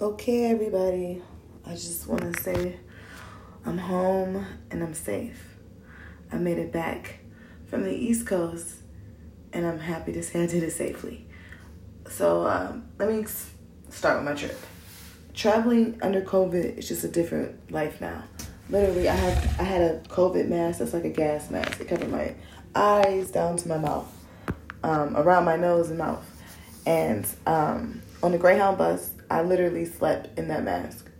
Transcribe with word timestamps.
Okay, 0.00 0.44
everybody. 0.44 1.20
I 1.66 1.72
just 1.72 2.06
want 2.06 2.22
to 2.22 2.40
say 2.40 2.78
I'm 3.66 3.78
home 3.78 4.46
and 4.70 4.80
I'm 4.80 4.94
safe. 4.94 5.56
I 6.30 6.36
made 6.36 6.58
it 6.58 6.70
back 6.70 7.18
from 7.66 7.82
the 7.82 7.92
East 7.92 8.24
Coast 8.24 8.76
and 9.52 9.66
I'm 9.66 9.80
happy 9.80 10.12
to 10.12 10.22
say 10.22 10.44
I 10.44 10.46
did 10.46 10.62
it 10.62 10.70
safely. 10.70 11.26
So, 12.08 12.46
um, 12.46 12.86
let 13.00 13.08
me 13.10 13.26
start 13.88 14.18
with 14.18 14.24
my 14.24 14.34
trip. 14.34 14.56
Traveling 15.34 15.98
under 16.00 16.22
COVID 16.22 16.78
is 16.78 16.86
just 16.86 17.02
a 17.02 17.08
different 17.08 17.72
life 17.72 18.00
now. 18.00 18.22
Literally, 18.70 19.08
I 19.08 19.16
had 19.16 19.36
I 19.58 19.64
had 19.64 19.82
a 19.82 19.98
COVID 20.10 20.46
mask 20.46 20.78
that's 20.78 20.92
like 20.92 21.06
a 21.06 21.10
gas 21.10 21.50
mask. 21.50 21.80
It 21.80 21.88
covered 21.88 22.12
my 22.12 22.36
eyes 22.72 23.32
down 23.32 23.56
to 23.56 23.68
my 23.68 23.78
mouth, 23.78 24.06
um, 24.84 25.16
around 25.16 25.44
my 25.44 25.56
nose 25.56 25.88
and 25.88 25.98
mouth. 25.98 26.24
And 26.86 27.26
um, 27.48 28.00
on 28.22 28.30
the 28.30 28.38
Greyhound 28.38 28.78
bus, 28.78 29.10
I 29.30 29.42
literally 29.42 29.84
slept 29.84 30.38
in 30.38 30.48
that 30.48 30.64
mask. 30.64 31.10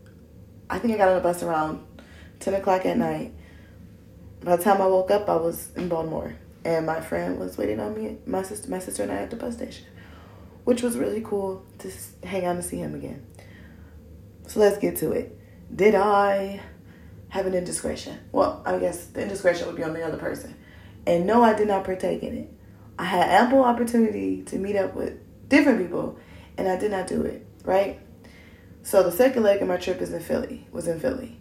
I 0.70 0.78
think 0.78 0.94
I 0.94 0.96
got 0.96 1.08
on 1.08 1.16
the 1.16 1.20
bus 1.20 1.42
around 1.42 1.86
10 2.40 2.54
o'clock 2.54 2.86
at 2.86 2.96
night. 2.96 3.34
By 4.42 4.56
the 4.56 4.62
time 4.62 4.80
I 4.80 4.86
woke 4.86 5.10
up, 5.10 5.28
I 5.28 5.36
was 5.36 5.72
in 5.76 5.88
Baltimore. 5.88 6.34
And 6.64 6.86
my 6.86 7.00
friend 7.00 7.38
was 7.38 7.56
waiting 7.56 7.80
on 7.80 7.94
me, 7.94 8.18
my 8.26 8.42
sister, 8.42 8.68
my 8.68 8.78
sister 8.78 9.02
and 9.02 9.12
I 9.12 9.16
at 9.16 9.30
the 9.30 9.36
bus 9.36 9.54
station, 9.54 9.86
which 10.64 10.82
was 10.82 10.98
really 10.98 11.20
cool 11.20 11.64
to 11.78 11.90
hang 12.26 12.44
out 12.44 12.56
and 12.56 12.64
see 12.64 12.78
him 12.78 12.94
again. 12.94 13.24
So 14.46 14.60
let's 14.60 14.78
get 14.78 14.96
to 14.96 15.12
it. 15.12 15.38
Did 15.74 15.94
I 15.94 16.60
have 17.28 17.46
an 17.46 17.54
indiscretion? 17.54 18.18
Well, 18.32 18.62
I 18.66 18.78
guess 18.78 19.06
the 19.06 19.22
indiscretion 19.22 19.66
would 19.66 19.76
be 19.76 19.82
on 19.82 19.92
the 19.92 20.04
other 20.04 20.18
person. 20.18 20.56
And 21.06 21.26
no, 21.26 21.42
I 21.42 21.54
did 21.54 21.68
not 21.68 21.84
partake 21.84 22.22
in 22.22 22.36
it. 22.36 22.52
I 22.98 23.04
had 23.04 23.28
ample 23.28 23.62
opportunity 23.62 24.42
to 24.44 24.58
meet 24.58 24.76
up 24.76 24.94
with 24.94 25.14
different 25.48 25.78
people, 25.78 26.18
and 26.56 26.68
I 26.68 26.76
did 26.76 26.90
not 26.90 27.06
do 27.06 27.22
it 27.22 27.47
right? 27.64 28.00
So 28.82 29.02
the 29.02 29.12
second 29.12 29.42
leg 29.42 29.60
of 29.60 29.68
my 29.68 29.76
trip 29.76 30.00
is 30.00 30.12
in 30.12 30.20
Philly, 30.20 30.66
was 30.72 30.88
in 30.88 31.00
Philly, 31.00 31.38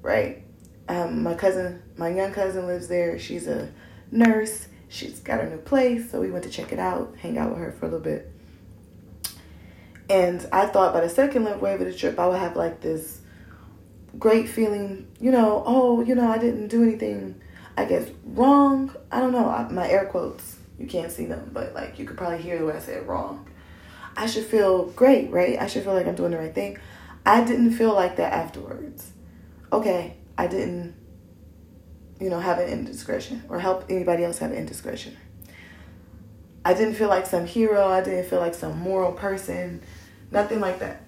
right? 0.00 0.42
Um, 0.88 1.22
my 1.22 1.34
cousin, 1.34 1.82
my 1.96 2.08
young 2.08 2.32
cousin 2.32 2.66
lives 2.66 2.88
there. 2.88 3.18
She's 3.18 3.46
a 3.46 3.72
nurse. 4.10 4.68
She's 4.88 5.18
got 5.18 5.40
a 5.40 5.50
new 5.50 5.58
place, 5.58 6.10
so 6.10 6.20
we 6.20 6.30
went 6.30 6.44
to 6.44 6.50
check 6.50 6.72
it 6.72 6.78
out, 6.78 7.16
hang 7.18 7.38
out 7.38 7.50
with 7.50 7.58
her 7.58 7.72
for 7.72 7.86
a 7.86 7.88
little 7.88 8.04
bit. 8.04 8.30
And 10.08 10.46
I 10.52 10.66
thought 10.66 10.94
by 10.94 11.00
the 11.00 11.08
second 11.08 11.44
wave 11.60 11.80
of 11.80 11.86
the 11.86 11.94
trip, 11.94 12.18
I 12.18 12.26
would 12.28 12.38
have 12.38 12.56
like 12.56 12.80
this 12.80 13.20
great 14.18 14.48
feeling, 14.48 15.08
you 15.20 15.32
know, 15.32 15.64
oh, 15.66 16.02
you 16.02 16.14
know, 16.14 16.30
I 16.30 16.38
didn't 16.38 16.68
do 16.68 16.82
anything, 16.82 17.40
I 17.76 17.84
guess, 17.84 18.08
wrong. 18.24 18.94
I 19.10 19.20
don't 19.20 19.32
know. 19.32 19.68
My 19.70 19.88
air 19.88 20.06
quotes, 20.06 20.56
you 20.78 20.86
can't 20.86 21.10
see 21.10 21.26
them, 21.26 21.50
but 21.52 21.74
like 21.74 21.98
you 21.98 22.06
could 22.06 22.16
probably 22.16 22.38
hear 22.38 22.58
the 22.58 22.64
way 22.64 22.74
I 22.74 22.78
said 22.78 23.06
wrong. 23.06 23.45
I 24.16 24.26
should 24.26 24.44
feel 24.44 24.86
great, 24.86 25.30
right? 25.30 25.60
I 25.60 25.66
should 25.66 25.84
feel 25.84 25.92
like 25.92 26.06
I'm 26.06 26.14
doing 26.14 26.30
the 26.30 26.38
right 26.38 26.54
thing. 26.54 26.78
I 27.24 27.44
didn't 27.44 27.72
feel 27.72 27.94
like 27.94 28.16
that 28.16 28.32
afterwards. 28.32 29.10
Okay, 29.72 30.16
I 30.38 30.46
didn't, 30.46 30.94
you 32.20 32.30
know, 32.30 32.40
have 32.40 32.58
an 32.58 32.68
indiscretion 32.68 33.44
or 33.48 33.58
help 33.58 33.84
anybody 33.90 34.24
else 34.24 34.38
have 34.38 34.52
an 34.52 34.56
indiscretion. 34.56 35.16
I 36.64 36.74
didn't 36.74 36.94
feel 36.94 37.08
like 37.08 37.26
some 37.26 37.46
hero. 37.46 37.86
I 37.86 38.02
didn't 38.02 38.24
feel 38.24 38.40
like 38.40 38.54
some 38.54 38.78
moral 38.78 39.12
person. 39.12 39.82
Nothing 40.30 40.60
like 40.60 40.78
that. 40.80 41.02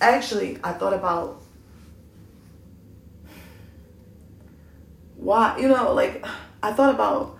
Actually, 0.00 0.58
I 0.64 0.72
thought 0.72 0.92
about 0.92 1.42
why, 5.16 5.56
you 5.58 5.68
know, 5.68 5.94
like, 5.94 6.24
I 6.62 6.72
thought 6.72 6.94
about 6.94 7.38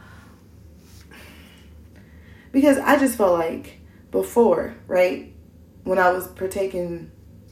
because 2.52 2.78
I 2.78 2.98
just 2.98 3.16
felt 3.16 3.38
like 3.38 3.80
before, 4.12 4.76
right? 4.86 5.34
When 5.82 5.98
I 5.98 6.12
was 6.12 6.28
partaking 6.28 7.10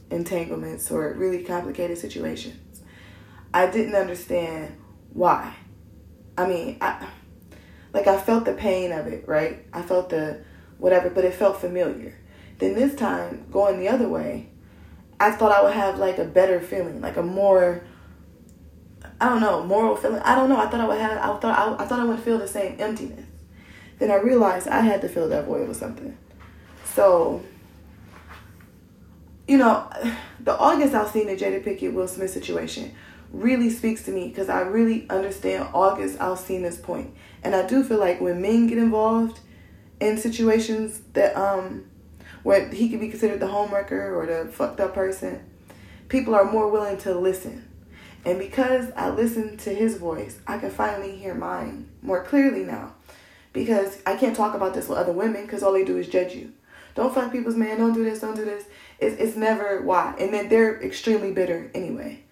entanglements 0.09 0.89
or 0.89 1.13
really 1.13 1.43
complicated 1.43 1.97
situations, 1.97 2.81
I 3.53 3.69
didn't 3.69 3.95
understand 3.95 4.77
why. 5.11 5.53
I 6.37 6.47
mean, 6.47 6.77
I 6.79 7.07
like 7.93 8.07
I 8.07 8.17
felt 8.17 8.45
the 8.45 8.53
pain 8.53 8.93
of 8.93 9.07
it, 9.07 9.27
right? 9.27 9.65
I 9.73 9.81
felt 9.81 10.09
the 10.09 10.45
whatever, 10.77 11.09
but 11.09 11.25
it 11.25 11.33
felt 11.33 11.59
familiar. 11.59 12.17
Then 12.59 12.75
this 12.75 12.95
time, 12.95 13.47
going 13.51 13.79
the 13.79 13.89
other 13.89 14.07
way, 14.07 14.49
I 15.19 15.31
thought 15.31 15.51
I 15.51 15.61
would 15.61 15.73
have 15.73 15.97
like 15.97 16.17
a 16.19 16.23
better 16.23 16.61
feeling, 16.61 17.01
like 17.01 17.17
a 17.17 17.23
more 17.23 17.83
I 19.19 19.29
don't 19.29 19.41
know, 19.41 19.63
moral 19.63 19.95
feeling. 19.95 20.21
I 20.21 20.35
don't 20.35 20.49
know. 20.49 20.57
I 20.57 20.67
thought 20.67 20.79
I 20.79 20.87
would 20.87 20.99
have 20.99 21.17
I 21.17 21.39
thought 21.39 21.79
I, 21.79 21.83
I 21.83 21.87
thought 21.87 21.99
I 21.99 22.05
would 22.05 22.19
feel 22.19 22.37
the 22.37 22.47
same 22.47 22.79
emptiness. 22.79 23.25
Then 23.99 24.09
I 24.09 24.15
realized 24.15 24.67
I 24.67 24.81
had 24.81 25.01
to 25.01 25.09
fill 25.09 25.27
that 25.29 25.45
void 25.45 25.67
with 25.67 25.77
something. 25.77 26.17
So, 26.93 27.41
you 29.47 29.57
know, 29.57 29.89
the 30.39 30.57
August 30.57 30.93
Alsina 30.93 31.37
Jada 31.37 31.63
Pinkett 31.63 31.93
Will 31.93 32.07
Smith 32.07 32.31
situation 32.31 32.93
really 33.31 33.69
speaks 33.69 34.03
to 34.03 34.11
me 34.11 34.27
because 34.27 34.49
I 34.49 34.61
really 34.61 35.09
understand 35.09 35.69
August 35.73 36.19
Alsina's 36.19 36.77
point. 36.77 37.13
And 37.43 37.55
I 37.55 37.65
do 37.65 37.83
feel 37.83 37.99
like 37.99 38.19
when 38.19 38.41
men 38.41 38.67
get 38.67 38.77
involved 38.77 39.39
in 39.99 40.17
situations 40.17 41.01
that 41.13 41.35
um 41.37 41.85
where 42.43 42.67
he 42.69 42.89
could 42.89 42.99
be 42.99 43.09
considered 43.09 43.39
the 43.39 43.45
homewrecker 43.45 44.15
or 44.15 44.25
the 44.25 44.51
fucked 44.51 44.79
up 44.79 44.93
person, 44.93 45.45
people 46.09 46.33
are 46.35 46.51
more 46.51 46.69
willing 46.69 46.97
to 46.97 47.13
listen. 47.13 47.67
And 48.25 48.37
because 48.37 48.91
I 48.95 49.09
listen 49.09 49.57
to 49.57 49.73
his 49.73 49.97
voice, 49.97 50.39
I 50.45 50.57
can 50.57 50.71
finally 50.71 51.15
hear 51.15 51.35
mine 51.35 51.89
more 52.01 52.23
clearly 52.23 52.63
now. 52.63 52.95
Because 53.53 53.99
I 54.05 54.15
can't 54.15 54.35
talk 54.35 54.55
about 54.55 54.73
this 54.73 54.87
with 54.87 54.97
other 54.97 55.11
women 55.11 55.45
because 55.45 55.61
all 55.61 55.73
they 55.73 55.85
do 55.85 55.97
is 55.97 56.07
judge 56.07 56.33
you. 56.33 56.51
Don't 56.95 57.13
fuck 57.13 57.31
people's 57.31 57.55
man. 57.55 57.77
Don't 57.77 57.93
do 57.93 58.03
this. 58.03 58.19
Don't 58.19 58.35
do 58.35 58.45
this. 58.45 58.65
It's, 58.99 59.19
it's 59.19 59.37
never 59.37 59.81
why. 59.81 60.15
And 60.19 60.33
then 60.33 60.49
they're 60.49 60.81
extremely 60.81 61.31
bitter 61.31 61.71
anyway. 61.73 62.23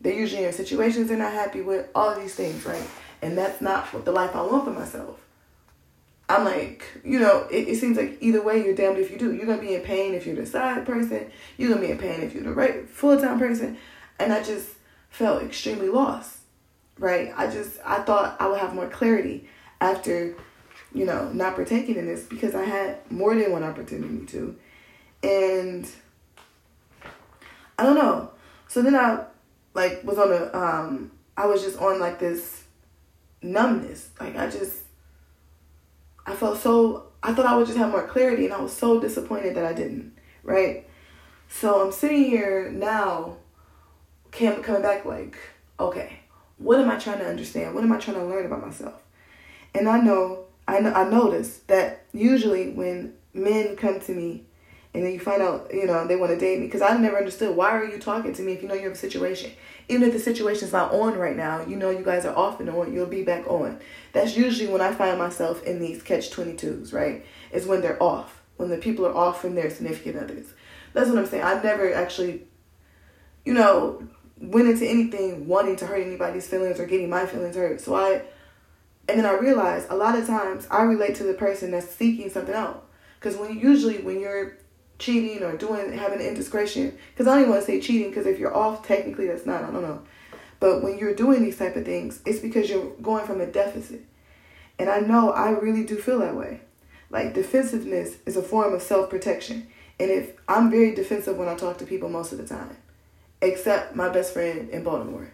They're 0.00 0.14
usually 0.14 0.44
in 0.44 0.52
situations 0.52 1.08
they're 1.08 1.18
not 1.18 1.32
happy 1.32 1.60
with. 1.60 1.88
All 1.94 2.14
these 2.14 2.34
things, 2.34 2.64
right? 2.64 2.82
And 3.22 3.36
that's 3.36 3.60
not 3.60 3.92
what 3.92 4.04
the 4.04 4.12
life 4.12 4.34
I 4.34 4.42
want 4.42 4.64
for 4.64 4.70
myself. 4.70 5.20
I'm 6.28 6.44
like, 6.44 6.84
you 7.04 7.18
know, 7.18 7.48
it, 7.50 7.68
it 7.68 7.76
seems 7.78 7.96
like 7.96 8.18
either 8.20 8.40
way 8.40 8.64
you're 8.64 8.74
damned 8.74 8.98
if 8.98 9.10
you 9.10 9.18
do. 9.18 9.34
You're 9.34 9.46
gonna 9.46 9.60
be 9.60 9.74
in 9.74 9.82
pain 9.82 10.14
if 10.14 10.26
you're 10.26 10.36
the 10.36 10.46
side 10.46 10.86
person. 10.86 11.30
You're 11.56 11.70
gonna 11.70 11.80
be 11.80 11.90
in 11.90 11.98
pain 11.98 12.20
if 12.20 12.34
you're 12.34 12.44
the 12.44 12.52
right 12.52 12.88
full 12.88 13.20
time 13.20 13.38
person. 13.38 13.76
And 14.18 14.32
I 14.32 14.42
just 14.42 14.68
felt 15.10 15.42
extremely 15.42 15.88
lost. 15.88 16.36
Right? 16.98 17.32
I 17.36 17.50
just 17.50 17.78
I 17.84 18.02
thought 18.02 18.36
I 18.38 18.46
would 18.46 18.60
have 18.60 18.74
more 18.74 18.88
clarity 18.88 19.48
after 19.80 20.36
you 20.92 21.04
know, 21.04 21.30
not 21.32 21.54
partaking 21.54 21.96
in 21.96 22.06
this 22.06 22.24
because 22.24 22.54
I 22.54 22.64
had 22.64 23.10
more 23.10 23.34
than 23.34 23.52
one 23.52 23.62
opportunity 23.62 24.26
to. 24.26 24.56
And 25.22 25.88
I 27.78 27.84
don't 27.84 27.96
know. 27.96 28.30
So 28.68 28.82
then 28.82 28.94
I 28.94 29.24
like 29.74 30.02
was 30.04 30.18
on 30.18 30.32
a 30.32 30.56
um 30.56 31.12
I 31.36 31.46
was 31.46 31.62
just 31.62 31.78
on 31.78 32.00
like 32.00 32.18
this 32.18 32.64
numbness. 33.42 34.10
Like 34.18 34.36
I 34.36 34.48
just 34.48 34.82
I 36.26 36.34
felt 36.34 36.58
so 36.58 37.06
I 37.22 37.34
thought 37.34 37.46
I 37.46 37.56
would 37.56 37.66
just 37.66 37.78
have 37.78 37.90
more 37.90 38.06
clarity 38.06 38.44
and 38.44 38.54
I 38.54 38.60
was 38.60 38.72
so 38.72 39.00
disappointed 39.00 39.56
that 39.56 39.64
I 39.64 39.72
didn't, 39.72 40.12
right? 40.42 40.86
So 41.48 41.84
I'm 41.84 41.92
sitting 41.92 42.24
here 42.24 42.70
now 42.70 43.36
came 44.30 44.62
coming 44.62 44.82
back 44.82 45.04
like, 45.04 45.36
okay, 45.78 46.20
what 46.58 46.78
am 46.78 46.88
I 46.90 46.98
trying 46.98 47.18
to 47.18 47.26
understand? 47.26 47.74
What 47.74 47.84
am 47.84 47.92
I 47.92 47.98
trying 47.98 48.16
to 48.16 48.24
learn 48.24 48.46
about 48.46 48.64
myself? 48.64 49.02
And 49.74 49.88
I 49.88 50.00
know 50.00 50.46
I, 50.70 51.02
I 51.02 51.08
noticed 51.08 51.66
that 51.68 52.04
usually 52.12 52.70
when 52.70 53.14
men 53.34 53.76
come 53.76 54.00
to 54.00 54.12
me 54.12 54.44
and 54.92 55.04
then 55.04 55.12
you 55.12 55.20
find 55.20 55.40
out, 55.40 55.72
you 55.72 55.86
know, 55.86 56.06
they 56.06 56.16
want 56.16 56.32
to 56.32 56.38
date 56.38 56.58
me 56.58 56.66
because 56.66 56.82
I 56.82 56.96
never 56.96 57.16
understood 57.16 57.56
why 57.56 57.70
are 57.70 57.84
you 57.84 57.98
talking 57.98 58.32
to 58.34 58.42
me 58.42 58.52
if 58.52 58.62
you 58.62 58.68
know 58.68 58.74
you 58.74 58.84
have 58.84 58.92
a 58.92 58.96
situation. 58.96 59.52
Even 59.88 60.08
if 60.08 60.12
the 60.12 60.20
situation's 60.20 60.72
not 60.72 60.92
on 60.92 61.16
right 61.16 61.36
now, 61.36 61.64
you 61.64 61.76
know 61.76 61.90
you 61.90 62.04
guys 62.04 62.24
are 62.24 62.36
off 62.36 62.60
and 62.60 62.68
on, 62.68 62.92
you'll 62.92 63.06
be 63.06 63.22
back 63.22 63.46
on. 63.48 63.78
That's 64.12 64.36
usually 64.36 64.68
when 64.68 64.80
I 64.80 64.92
find 64.92 65.18
myself 65.18 65.62
in 65.64 65.80
these 65.80 66.02
catch 66.02 66.30
22s, 66.30 66.92
right? 66.92 67.24
Is 67.52 67.66
when 67.66 67.80
they're 67.80 68.02
off, 68.02 68.42
when 68.56 68.68
the 68.68 68.78
people 68.78 69.06
are 69.06 69.14
off 69.14 69.40
from 69.40 69.54
their 69.54 69.70
significant 69.70 70.16
others. 70.16 70.46
That's 70.92 71.08
what 71.08 71.18
I'm 71.18 71.26
saying. 71.26 71.44
I 71.44 71.62
never 71.62 71.92
actually, 71.94 72.46
you 73.44 73.54
know, 73.54 74.02
went 74.40 74.68
into 74.68 74.86
anything 74.86 75.46
wanting 75.46 75.76
to 75.76 75.86
hurt 75.86 76.04
anybody's 76.04 76.48
feelings 76.48 76.80
or 76.80 76.86
getting 76.86 77.10
my 77.10 77.26
feelings 77.26 77.54
hurt. 77.54 77.80
So 77.80 77.94
I 77.94 78.22
and 79.10 79.18
then 79.18 79.26
I 79.26 79.38
realized 79.38 79.88
a 79.90 79.96
lot 79.96 80.18
of 80.18 80.26
times 80.26 80.66
I 80.70 80.82
relate 80.82 81.14
to 81.16 81.24
the 81.24 81.34
person 81.34 81.70
that's 81.70 81.88
seeking 81.88 82.30
something 82.30 82.54
out. 82.54 82.86
Because 83.18 83.36
when 83.36 83.58
usually 83.58 83.98
when 83.98 84.20
you're 84.20 84.56
cheating 84.98 85.42
or 85.42 85.56
doing 85.56 85.92
having 85.92 86.20
indiscretion, 86.20 86.96
because 87.12 87.26
I 87.26 87.32
don't 87.32 87.40
even 87.40 87.50
want 87.50 87.62
to 87.62 87.66
say 87.66 87.80
cheating, 87.80 88.10
because 88.10 88.26
if 88.26 88.38
you're 88.38 88.56
off, 88.56 88.86
technically 88.86 89.26
that's 89.26 89.46
not. 89.46 89.64
I 89.64 89.70
don't 89.70 89.82
know. 89.82 90.02
But 90.60 90.82
when 90.82 90.98
you're 90.98 91.14
doing 91.14 91.42
these 91.42 91.58
type 91.58 91.76
of 91.76 91.84
things, 91.84 92.20
it's 92.24 92.40
because 92.40 92.68
you're 92.68 92.90
going 93.02 93.26
from 93.26 93.40
a 93.40 93.46
deficit. 93.46 94.04
And 94.78 94.88
I 94.88 95.00
know 95.00 95.30
I 95.32 95.50
really 95.50 95.84
do 95.84 95.96
feel 95.96 96.20
that 96.20 96.36
way. 96.36 96.60
Like 97.10 97.34
defensiveness 97.34 98.16
is 98.24 98.36
a 98.36 98.42
form 98.42 98.72
of 98.72 98.82
self 98.82 99.10
protection. 99.10 99.66
And 99.98 100.10
if 100.10 100.32
I'm 100.48 100.70
very 100.70 100.94
defensive 100.94 101.36
when 101.36 101.48
I 101.48 101.56
talk 101.56 101.78
to 101.78 101.86
people 101.86 102.08
most 102.08 102.32
of 102.32 102.38
the 102.38 102.46
time, 102.46 102.76
except 103.42 103.96
my 103.96 104.08
best 104.08 104.32
friend 104.32 104.70
in 104.70 104.84
Baltimore, 104.84 105.32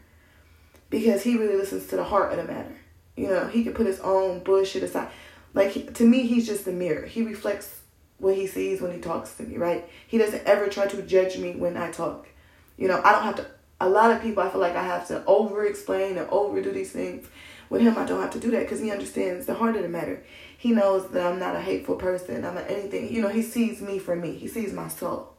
because 0.91 1.23
he 1.23 1.37
really 1.37 1.57
listens 1.57 1.87
to 1.89 1.97
the 1.97 2.05
heart 2.05 2.33
of 2.33 2.39
the 2.39 2.53
matter. 2.53 2.77
You 3.17 3.29
know, 3.29 3.47
he 3.47 3.65
can 3.65 3.75
put 3.75 3.87
his 3.87 4.01
own 4.01 4.41
bullshit 4.41 4.83
aside. 4.83 5.09
Like 5.55 5.95
to 5.95 6.05
me, 6.05 6.27
he's 6.27 6.47
just 6.47 6.67
a 6.67 6.73
mirror. 6.73 7.07
He 7.07 7.23
reflects 7.23 7.81
what 8.19 8.37
he 8.37 8.47
sees 8.47 8.81
when 8.81 8.93
he 8.93 9.01
talks 9.01 9.35
to 9.35 9.43
me, 9.43 9.57
right? 9.57 9.89
He 10.07 10.19
doesn't 10.19 10.45
ever 10.47 10.69
try 10.69 10.87
to 10.87 11.03
judge 11.03 11.39
me 11.39 11.55
when 11.55 11.77
I 11.77 11.91
talk. 11.91 12.29
You 12.77 12.89
know, 12.89 13.01
I 13.03 13.13
don't 13.13 13.23
have 13.23 13.37
to 13.37 13.47
a 13.81 13.89
lot 13.89 14.11
of 14.11 14.23
people 14.23 14.43
I 14.43 14.49
feel 14.49 14.61
like 14.61 14.77
I 14.77 14.85
have 14.85 15.07
to 15.09 15.25
over 15.27 15.67
explain 15.67 16.17
and 16.17 16.29
overdo 16.31 16.73
these 16.73 16.93
things. 16.93 17.27
With 17.69 17.83
him, 17.83 17.99
I 17.99 18.07
don't 18.07 18.23
have 18.23 18.31
to 18.31 18.41
do 18.41 18.51
that 18.53 18.61
because 18.61 18.81
he 18.81 18.91
understands 18.91 19.47
the 19.47 19.55
heart 19.55 19.77
of 19.77 19.83
the 19.83 19.89
matter. 19.89 20.23
He 20.57 20.71
knows 20.71 21.11
that 21.11 21.27
I'm 21.27 21.39
not 21.39 21.57
a 21.57 21.61
hateful 21.61 21.97
person. 21.97 22.45
I'm 22.45 22.55
not 22.55 22.71
anything. 22.71 23.13
You 23.13 23.23
know, 23.23 23.29
he 23.29 23.43
sees 23.43 23.83
me 23.83 23.99
for 23.99 24.15
me. 24.15 24.35
He 24.35 24.49
sees 24.49 24.73
my 24.73 24.89
soul. 24.89 25.35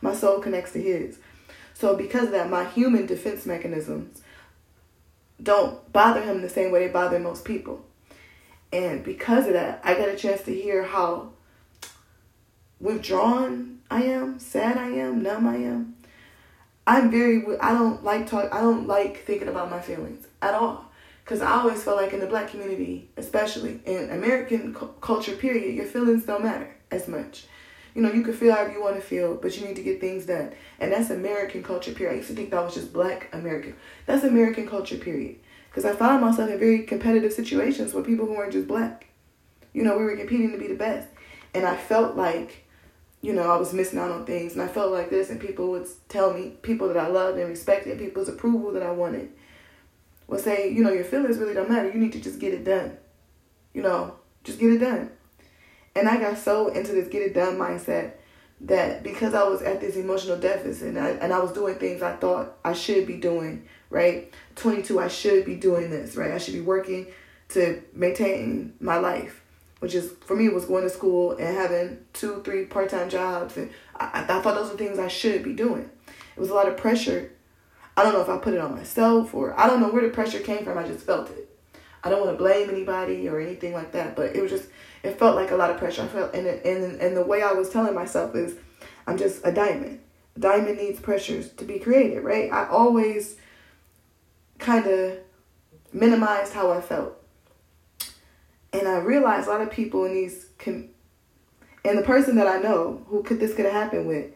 My 0.00 0.14
soul 0.14 0.40
connects 0.40 0.72
to 0.72 0.80
his. 0.80 1.18
So 1.74 1.96
because 1.96 2.26
of 2.26 2.32
that, 2.32 2.48
my 2.48 2.64
human 2.64 3.06
defense 3.06 3.46
mechanisms 3.46 4.21
don't 5.42 5.92
bother 5.92 6.22
him 6.22 6.42
the 6.42 6.48
same 6.48 6.70
way 6.70 6.86
they 6.86 6.92
bother 6.92 7.18
most 7.18 7.44
people. 7.44 7.84
And 8.72 9.04
because 9.04 9.46
of 9.46 9.52
that, 9.52 9.80
I 9.84 9.94
got 9.94 10.08
a 10.08 10.16
chance 10.16 10.42
to 10.42 10.54
hear 10.54 10.82
how 10.84 11.32
withdrawn 12.80 13.80
I 13.90 14.04
am, 14.04 14.38
sad 14.38 14.78
I 14.78 14.88
am, 14.88 15.22
numb 15.22 15.46
I 15.46 15.56
am. 15.56 15.96
I'm 16.86 17.10
very 17.10 17.44
I 17.60 17.72
don't 17.72 18.02
like 18.02 18.26
talk 18.26 18.52
I 18.52 18.60
don't 18.60 18.86
like 18.86 19.24
thinking 19.24 19.48
about 19.48 19.70
my 19.70 19.80
feelings 19.80 20.26
at 20.40 20.54
all 20.54 20.90
cuz 21.24 21.40
I 21.40 21.52
always 21.52 21.84
felt 21.84 21.96
like 21.96 22.12
in 22.12 22.18
the 22.20 22.26
black 22.26 22.48
community, 22.48 23.08
especially 23.16 23.80
in 23.84 24.10
American 24.10 24.74
cu- 24.74 24.88
culture 25.00 25.36
period, 25.36 25.76
your 25.76 25.84
feelings 25.84 26.24
don't 26.24 26.42
matter 26.42 26.74
as 26.90 27.06
much. 27.06 27.46
You 27.94 28.02
know, 28.02 28.12
you 28.12 28.22
can 28.22 28.32
feel 28.32 28.54
however 28.54 28.72
you 28.72 28.82
want 28.82 28.96
to 28.96 29.02
feel, 29.02 29.34
but 29.34 29.56
you 29.56 29.66
need 29.66 29.76
to 29.76 29.82
get 29.82 30.00
things 30.00 30.26
done. 30.26 30.52
And 30.80 30.92
that's 30.92 31.10
American 31.10 31.62
culture 31.62 31.92
period. 31.92 32.14
I 32.14 32.16
used 32.16 32.28
to 32.28 32.34
think 32.34 32.50
that 32.50 32.64
was 32.64 32.74
just 32.74 32.92
black 32.92 33.28
American. 33.32 33.76
That's 34.06 34.24
American 34.24 34.66
culture 34.66 34.96
period. 34.96 35.36
Because 35.68 35.84
I 35.84 35.94
found 35.94 36.22
myself 36.22 36.50
in 36.50 36.58
very 36.58 36.82
competitive 36.84 37.32
situations 37.32 37.92
with 37.92 38.06
people 38.06 38.26
who 38.26 38.34
weren't 38.34 38.52
just 38.52 38.68
black. 38.68 39.06
You 39.72 39.82
know, 39.82 39.96
we 39.98 40.04
were 40.04 40.16
competing 40.16 40.52
to 40.52 40.58
be 40.58 40.68
the 40.68 40.74
best. 40.74 41.08
And 41.54 41.66
I 41.66 41.76
felt 41.76 42.16
like, 42.16 42.64
you 43.20 43.32
know, 43.32 43.50
I 43.50 43.56
was 43.56 43.72
missing 43.72 43.98
out 43.98 44.10
on 44.10 44.24
things. 44.24 44.54
And 44.54 44.62
I 44.62 44.68
felt 44.68 44.92
like 44.92 45.10
this, 45.10 45.30
and 45.30 45.40
people 45.40 45.70
would 45.70 45.86
tell 46.08 46.32
me, 46.32 46.54
people 46.62 46.88
that 46.88 46.96
I 46.96 47.08
loved 47.08 47.38
and 47.38 47.48
respected, 47.48 47.98
people's 47.98 48.28
approval 48.28 48.72
that 48.72 48.82
I 48.82 48.90
wanted, 48.90 49.30
would 50.28 50.40
say, 50.40 50.70
you 50.70 50.82
know, 50.82 50.92
your 50.92 51.04
feelings 51.04 51.38
really 51.38 51.54
don't 51.54 51.70
matter. 51.70 51.90
You 51.90 52.00
need 52.00 52.12
to 52.12 52.20
just 52.20 52.38
get 52.38 52.54
it 52.54 52.64
done. 52.64 52.96
You 53.74 53.82
know, 53.82 54.16
just 54.44 54.58
get 54.58 54.72
it 54.72 54.78
done. 54.78 55.10
And 55.94 56.08
I 56.08 56.18
got 56.18 56.38
so 56.38 56.68
into 56.68 56.92
this 56.92 57.08
get 57.08 57.22
it 57.22 57.34
done 57.34 57.56
mindset 57.56 58.12
that 58.62 59.02
because 59.02 59.34
I 59.34 59.44
was 59.44 59.60
at 59.62 59.80
this 59.80 59.96
emotional 59.96 60.38
deficit 60.38 60.88
and 60.88 60.98
I, 60.98 61.10
and 61.10 61.32
I 61.32 61.40
was 61.40 61.52
doing 61.52 61.74
things 61.76 62.00
I 62.00 62.14
thought 62.16 62.56
I 62.64 62.72
should 62.72 63.06
be 63.06 63.16
doing, 63.16 63.66
right? 63.90 64.32
22, 64.56 65.00
I 65.00 65.08
should 65.08 65.44
be 65.44 65.56
doing 65.56 65.90
this, 65.90 66.16
right? 66.16 66.30
I 66.30 66.38
should 66.38 66.54
be 66.54 66.60
working 66.60 67.08
to 67.50 67.82
maintain 67.92 68.74
my 68.80 68.98
life, 68.98 69.42
which 69.80 69.94
is 69.94 70.12
for 70.24 70.36
me 70.36 70.48
was 70.48 70.64
going 70.64 70.84
to 70.84 70.90
school 70.90 71.32
and 71.32 71.56
having 71.56 71.98
two, 72.12 72.40
three 72.44 72.64
part 72.64 72.88
time 72.88 73.10
jobs. 73.10 73.56
And 73.56 73.70
I, 73.96 74.24
I 74.28 74.40
thought 74.40 74.54
those 74.54 74.70
were 74.70 74.78
things 74.78 74.98
I 74.98 75.08
should 75.08 75.42
be 75.42 75.52
doing. 75.52 75.90
It 76.06 76.40
was 76.40 76.50
a 76.50 76.54
lot 76.54 76.68
of 76.68 76.76
pressure. 76.76 77.32
I 77.96 78.04
don't 78.04 78.14
know 78.14 78.22
if 78.22 78.28
I 78.28 78.38
put 78.38 78.54
it 78.54 78.60
on 78.60 78.74
myself 78.74 79.34
or 79.34 79.58
I 79.58 79.66
don't 79.66 79.80
know 79.80 79.90
where 79.90 80.02
the 80.02 80.08
pressure 80.08 80.38
came 80.38 80.64
from. 80.64 80.78
I 80.78 80.86
just 80.86 81.04
felt 81.04 81.30
it. 81.30 81.48
I 82.04 82.10
don't 82.10 82.24
want 82.24 82.32
to 82.32 82.38
blame 82.38 82.70
anybody 82.70 83.28
or 83.28 83.38
anything 83.38 83.74
like 83.74 83.92
that, 83.92 84.16
but 84.16 84.34
it 84.34 84.42
was 84.42 84.50
just 84.50 84.68
it 85.02 85.18
felt 85.18 85.36
like 85.36 85.50
a 85.50 85.56
lot 85.56 85.70
of 85.70 85.78
pressure. 85.78 86.02
I 86.02 86.06
felt 86.08 86.34
and 86.34 86.46
and 86.46 87.00
and 87.00 87.16
the 87.16 87.24
way 87.24 87.42
I 87.42 87.52
was 87.52 87.70
telling 87.70 87.94
myself 87.94 88.34
is 88.34 88.56
I'm 89.06 89.18
just 89.18 89.44
a 89.44 89.52
diamond. 89.52 90.00
A 90.36 90.40
diamond 90.40 90.78
needs 90.78 91.00
pressures 91.00 91.50
to 91.52 91.64
be 91.64 91.78
created, 91.78 92.22
right? 92.22 92.52
I 92.52 92.68
always 92.68 93.36
kind 94.58 94.86
of 94.86 95.18
minimized 95.92 96.52
how 96.52 96.70
I 96.70 96.80
felt. 96.80 97.14
And 98.72 98.88
I 98.88 98.98
realized 98.98 99.48
a 99.48 99.50
lot 99.50 99.60
of 99.60 99.70
people 99.70 100.04
in 100.04 100.14
these 100.14 100.46
com- 100.58 100.88
and 101.84 101.98
the 101.98 102.02
person 102.02 102.36
that 102.36 102.46
I 102.46 102.58
know 102.58 103.04
who 103.08 103.22
could 103.22 103.40
this 103.40 103.54
could 103.54 103.64
have 103.64 103.74
happened 103.74 104.06
with, 104.06 104.30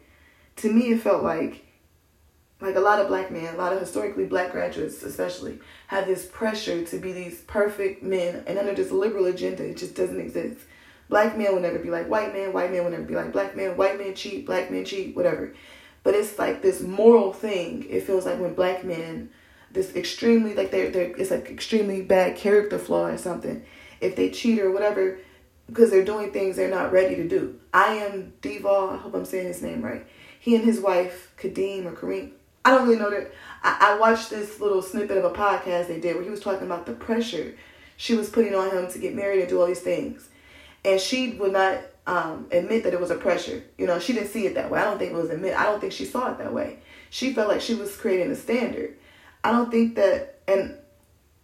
to 0.57 0.73
me 0.73 0.93
it 0.93 1.01
felt 1.01 1.23
like 1.23 1.66
like 2.61 2.77
a 2.77 2.81
lot 2.81 3.01
of 3.01 3.09
black 3.09 3.31
men, 3.31 3.55
a 3.55 3.59
lot 3.59 3.73
of 3.73 3.81
historically 3.81 4.25
black 4.25 4.53
graduates 4.53 5.03
especially, 5.03 5.59
have 5.89 6.07
this 6.07 6.27
pressure 6.27 6.85
to 6.85 6.99
be 6.99 7.13
these 7.13 7.41
perfect 7.43 8.03
men 8.03 8.43
and 8.47 8.59
under 8.59 8.75
this 8.75 8.91
liberal 8.91 9.27
agenda 9.27 9.65
it 9.65 9.77
just 9.77 9.95
doesn't 9.95 10.21
exist. 10.21 10.61
Black 11.09 11.37
men 11.39 11.53
will 11.53 11.61
never 11.61 11.79
be 11.79 11.91
like 11.91 12.09
white 12.09 12.33
men, 12.33 12.53
white 12.53 12.73
men 12.73 12.83
will 12.83 12.91
never 12.91 13.05
be 13.05 13.15
like 13.15 13.33
black 13.33 13.55
men, 13.57 13.77
white 13.77 13.99
men 13.99 14.15
cheat, 14.15 14.47
black 14.47 14.71
men 14.71 14.85
cheat, 14.85 15.15
whatever. 15.15 15.55
But 16.03 16.15
it's 16.15 16.39
like 16.39 16.63
this 16.63 16.81
moral 16.81 17.33
thing, 17.33 17.87
it 17.89 18.05
feels 18.05 18.27
like 18.27 18.41
when 18.41 18.55
black 18.55 18.85
men 18.85 19.31
this 19.77 19.95
extremely 19.95 20.55
like 20.55 20.71
they're, 20.71 20.91
they're 20.91 21.15
it's 21.17 21.31
like 21.31 21.51
extremely 21.51 22.03
bad 22.03 22.37
character 22.37 22.79
flaw 22.79 23.07
or 23.07 23.19
something 23.19 23.65
if 24.01 24.17
they 24.17 24.31
cheat 24.31 24.59
or 24.59 24.71
whatever 24.73 25.19
because 25.67 25.91
they're 25.91 26.05
doing 26.05 26.33
things 26.33 26.57
they're 26.57 26.71
not 26.71 26.93
ready 26.93 27.15
to 27.15 27.29
do 27.29 27.59
i 27.73 27.95
am 27.95 28.33
Devale, 28.41 28.95
i 28.95 28.97
hope 28.97 29.15
i'm 29.15 29.25
saying 29.25 29.47
his 29.47 29.63
name 29.63 29.83
right 29.83 30.07
he 30.41 30.57
and 30.57 30.65
his 30.65 30.81
wife 30.81 31.33
kadeem 31.39 31.85
or 31.85 31.93
kareem 31.93 32.33
i 32.67 32.71
don't 32.71 32.87
really 32.87 32.99
know 32.99 33.11
that 33.11 33.33
I, 33.63 33.95
I 33.95 33.99
watched 33.99 34.31
this 34.31 34.61
little 34.61 34.83
snippet 34.83 35.17
of 35.17 35.25
a 35.25 35.31
podcast 35.31 35.89
they 35.89 36.01
did 36.01 36.15
where 36.15 36.25
he 36.25 36.31
was 36.31 36.41
talking 36.41 36.67
about 36.67 36.87
the 36.87 36.93
pressure 36.93 37.55
she 37.97 38.15
was 38.15 38.29
putting 38.29 38.55
on 38.55 38.71
him 38.71 38.91
to 38.91 38.99
get 38.99 39.15
married 39.15 39.41
and 39.41 39.49
do 39.49 39.61
all 39.61 39.67
these 39.67 39.81
things 39.81 40.29
and 40.85 41.01
she 41.01 41.33
would 41.33 41.53
not 41.53 41.81
um, 42.07 42.47
admit 42.53 42.85
that 42.85 42.93
it 42.93 43.01
was 43.01 43.11
a 43.11 43.17
pressure 43.17 43.65
you 43.79 43.87
know 43.87 43.99
she 43.99 44.13
didn't 44.13 44.29
see 44.29 44.47
it 44.47 44.55
that 44.55 44.71
way 44.71 44.79
i 44.79 44.85
don't 44.85 44.99
think 44.99 45.13
it 45.13 45.17
was 45.17 45.31
admit 45.31 45.59
i 45.59 45.65
don't 45.65 45.81
think 45.81 45.93
she 45.93 46.05
saw 46.05 46.31
it 46.31 46.39
that 46.39 46.53
way 46.53 46.79
she 47.11 47.33
felt 47.33 47.49
like 47.49 47.61
she 47.61 47.75
was 47.75 47.97
creating 47.97 48.31
a 48.31 48.37
standard 48.37 48.97
I 49.47 49.53
don't 49.53 49.71
think 49.71 49.95
that, 49.95 50.41
and 50.49 50.75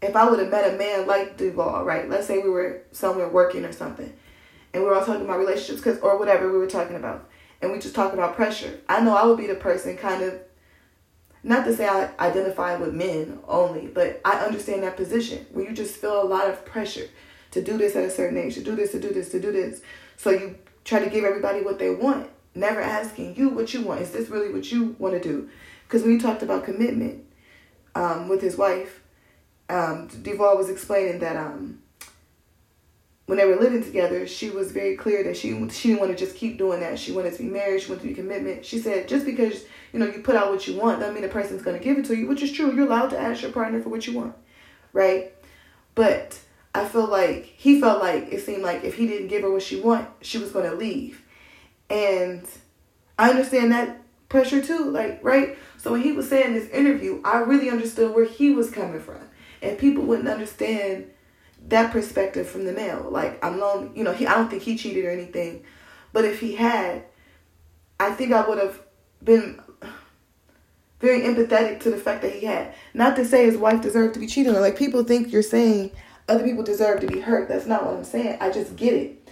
if 0.00 0.16
I 0.16 0.28
would 0.28 0.40
have 0.40 0.50
met 0.50 0.74
a 0.74 0.76
man 0.76 1.06
like 1.06 1.36
Devale, 1.36 1.84
right? 1.84 2.08
Let's 2.08 2.26
say 2.26 2.38
we 2.38 2.50
were 2.50 2.82
somewhere 2.90 3.28
working 3.28 3.64
or 3.64 3.70
something, 3.70 4.12
and 4.74 4.82
we 4.82 4.88
were 4.88 4.96
all 4.96 5.04
talking 5.04 5.24
about 5.24 5.38
relationships, 5.38 5.80
cause 5.80 6.00
or 6.00 6.18
whatever 6.18 6.50
we 6.50 6.58
were 6.58 6.66
talking 6.66 6.96
about, 6.96 7.30
and 7.60 7.70
we 7.70 7.78
just 7.78 7.94
talk 7.94 8.12
about 8.12 8.34
pressure. 8.34 8.80
I 8.88 9.02
know 9.02 9.14
I 9.14 9.24
would 9.24 9.38
be 9.38 9.46
the 9.46 9.54
person 9.54 9.96
kind 9.96 10.24
of, 10.24 10.40
not 11.42 11.64
to 11.64 11.74
say 11.74 11.86
I 11.86 12.10
identify 12.18 12.76
with 12.76 12.94
men 12.94 13.40
only, 13.48 13.88
but 13.88 14.20
I 14.24 14.44
understand 14.44 14.82
that 14.82 14.96
position 14.96 15.46
where 15.52 15.68
you 15.68 15.74
just 15.74 15.96
feel 15.96 16.22
a 16.22 16.24
lot 16.24 16.48
of 16.48 16.64
pressure 16.64 17.08
to 17.50 17.62
do 17.62 17.76
this 17.76 17.96
at 17.96 18.04
a 18.04 18.10
certain 18.10 18.38
age, 18.38 18.54
to 18.54 18.62
do 18.62 18.76
this, 18.76 18.92
to 18.92 19.00
do 19.00 19.12
this, 19.12 19.30
to 19.30 19.40
do 19.40 19.52
this. 19.52 19.82
So 20.16 20.30
you 20.30 20.56
try 20.84 21.02
to 21.02 21.10
give 21.10 21.24
everybody 21.24 21.62
what 21.62 21.78
they 21.78 21.90
want, 21.90 22.28
never 22.54 22.80
asking 22.80 23.36
you 23.36 23.48
what 23.50 23.74
you 23.74 23.82
want. 23.82 24.00
Is 24.00 24.12
this 24.12 24.28
really 24.28 24.52
what 24.52 24.70
you 24.70 24.94
want 24.98 25.14
to 25.14 25.20
do? 25.20 25.48
Because 25.84 26.02
when 26.02 26.12
you 26.12 26.20
talked 26.20 26.42
about 26.42 26.64
commitment, 26.64 27.24
um, 27.94 28.28
with 28.28 28.40
his 28.40 28.56
wife, 28.56 29.02
um, 29.68 30.08
Devale 30.08 30.56
was 30.56 30.70
explaining 30.70 31.18
that 31.20 31.36
um, 31.36 31.82
when 33.26 33.38
they 33.38 33.44
were 33.46 33.56
living 33.56 33.82
together, 33.82 34.26
she 34.26 34.50
was 34.50 34.72
very 34.72 34.96
clear 34.96 35.22
that 35.24 35.36
she 35.36 35.50
she 35.70 35.88
didn't 35.88 36.00
want 36.00 36.16
to 36.16 36.24
just 36.24 36.36
keep 36.36 36.58
doing 36.58 36.80
that. 36.80 36.98
She 36.98 37.12
wanted 37.12 37.34
to 37.34 37.42
be 37.42 37.48
married. 37.48 37.82
She 37.82 37.88
wanted 37.90 38.02
to 38.02 38.08
be 38.08 38.14
commitment. 38.14 38.64
She 38.64 38.78
said 38.78 39.08
just 39.08 39.24
because 39.24 39.64
you 39.92 39.98
know 39.98 40.06
you 40.06 40.20
put 40.20 40.36
out 40.36 40.50
what 40.50 40.66
you 40.66 40.76
want 40.76 41.00
doesn't 41.00 41.14
mean 41.14 41.22
the 41.22 41.28
person's 41.28 41.62
to 41.62 41.78
give 41.78 41.98
it 41.98 42.04
to 42.06 42.16
you, 42.16 42.26
which 42.26 42.42
is 42.42 42.52
true. 42.52 42.74
You're 42.74 42.86
allowed 42.86 43.10
to 43.10 43.18
ask 43.18 43.42
your 43.42 43.52
partner 43.52 43.80
for 43.82 43.88
what 43.88 44.06
you 44.06 44.14
want, 44.14 44.34
right? 44.92 45.32
But 45.94 46.38
I 46.74 46.86
feel 46.86 47.06
like 47.06 47.44
he 47.44 47.80
felt 47.80 48.00
like 48.00 48.32
it 48.32 48.42
seemed 48.44 48.62
like 48.62 48.84
if 48.84 48.94
he 48.94 49.06
didn't 49.06 49.28
give 49.28 49.42
her 49.42 49.50
what 49.50 49.62
she 49.62 49.80
want, 49.80 50.08
she 50.22 50.38
was 50.38 50.52
to 50.52 50.74
leave, 50.74 51.22
and 51.90 52.46
I 53.18 53.30
understand 53.30 53.72
that 53.72 54.02
pressure 54.28 54.62
too, 54.62 54.90
like 54.90 55.20
right. 55.22 55.56
So 55.76 55.92
when 55.92 56.02
he 56.02 56.12
was 56.12 56.28
saying 56.28 56.54
this 56.54 56.68
interview, 56.70 57.20
I 57.24 57.38
really 57.38 57.70
understood 57.70 58.14
where 58.14 58.24
he 58.24 58.50
was 58.50 58.70
coming 58.70 59.00
from. 59.00 59.20
And 59.60 59.78
people 59.78 60.02
wouldn't 60.02 60.28
understand 60.28 61.10
that 61.68 61.92
perspective 61.92 62.48
from 62.48 62.64
the 62.64 62.72
male. 62.72 63.06
Like 63.08 63.44
I'm 63.44 63.60
lonely, 63.60 63.90
you 63.96 64.02
know, 64.02 64.12
he 64.12 64.26
I 64.26 64.34
don't 64.34 64.48
think 64.48 64.62
he 64.62 64.76
cheated 64.76 65.04
or 65.04 65.10
anything. 65.10 65.64
But 66.12 66.24
if 66.24 66.40
he 66.40 66.54
had, 66.54 67.04
I 68.00 68.10
think 68.10 68.32
I 68.32 68.46
would 68.46 68.58
have 68.58 68.80
been 69.22 69.60
very 71.02 71.20
empathetic 71.20 71.80
to 71.80 71.90
the 71.90 71.98
fact 71.98 72.22
that 72.22 72.32
he 72.32 72.46
had. 72.46 72.74
Not 72.94 73.16
to 73.16 73.26
say 73.26 73.44
his 73.44 73.58
wife 73.58 73.82
deserved 73.82 74.14
to 74.14 74.20
be 74.20 74.26
cheated 74.26 74.54
on. 74.54 74.62
Like 74.62 74.78
people 74.78 75.04
think 75.04 75.30
you're 75.30 75.42
saying 75.42 75.90
other 76.28 76.44
people 76.44 76.62
deserve 76.62 77.00
to 77.00 77.06
be 77.06 77.20
hurt. 77.20 77.48
That's 77.48 77.66
not 77.66 77.84
what 77.84 77.94
I'm 77.94 78.04
saying. 78.04 78.38
I 78.40 78.50
just 78.50 78.76
get 78.76 78.94
it. 78.94 79.28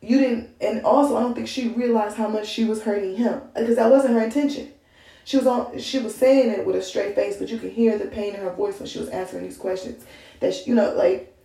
You 0.00 0.18
didn't, 0.18 0.50
and 0.60 0.82
also 0.84 1.16
I 1.16 1.20
don't 1.20 1.34
think 1.34 1.46
she 1.46 1.68
realized 1.68 2.16
how 2.16 2.26
much 2.26 2.48
she 2.48 2.64
was 2.64 2.82
hurting 2.82 3.16
him 3.16 3.42
because 3.54 3.76
that 3.76 3.90
wasn't 3.90 4.14
her 4.14 4.24
intention 4.24 4.72
she 5.24 5.36
was 5.36 5.46
on 5.46 5.78
she 5.78 5.98
was 5.98 6.14
saying 6.14 6.50
it 6.50 6.66
with 6.66 6.76
a 6.76 6.82
straight 6.82 7.14
face 7.14 7.36
but 7.36 7.48
you 7.48 7.58
could 7.58 7.72
hear 7.72 7.96
the 7.98 8.06
pain 8.06 8.34
in 8.34 8.40
her 8.40 8.50
voice 8.50 8.78
when 8.78 8.88
she 8.88 8.98
was 8.98 9.08
answering 9.10 9.44
these 9.44 9.56
questions 9.56 10.04
that 10.40 10.54
she, 10.54 10.70
you 10.70 10.74
know 10.74 10.92
like 10.94 11.36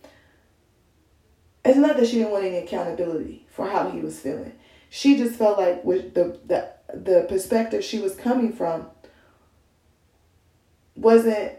it's 1.64 1.78
not 1.78 1.98
that 1.98 2.08
she 2.08 2.18
didn't 2.18 2.32
want 2.32 2.46
any 2.46 2.58
accountability 2.58 3.46
for 3.50 3.68
how 3.68 3.90
he 3.90 4.00
was 4.00 4.20
feeling 4.20 4.54
she 4.90 5.18
just 5.18 5.36
felt 5.36 5.58
like 5.58 5.84
with 5.84 6.14
the 6.14 6.40
the 6.46 6.70
the 6.94 7.26
perspective 7.28 7.84
she 7.84 8.00
was 8.00 8.16
coming 8.16 8.54
from 8.54 8.88
wasn't 11.06 11.54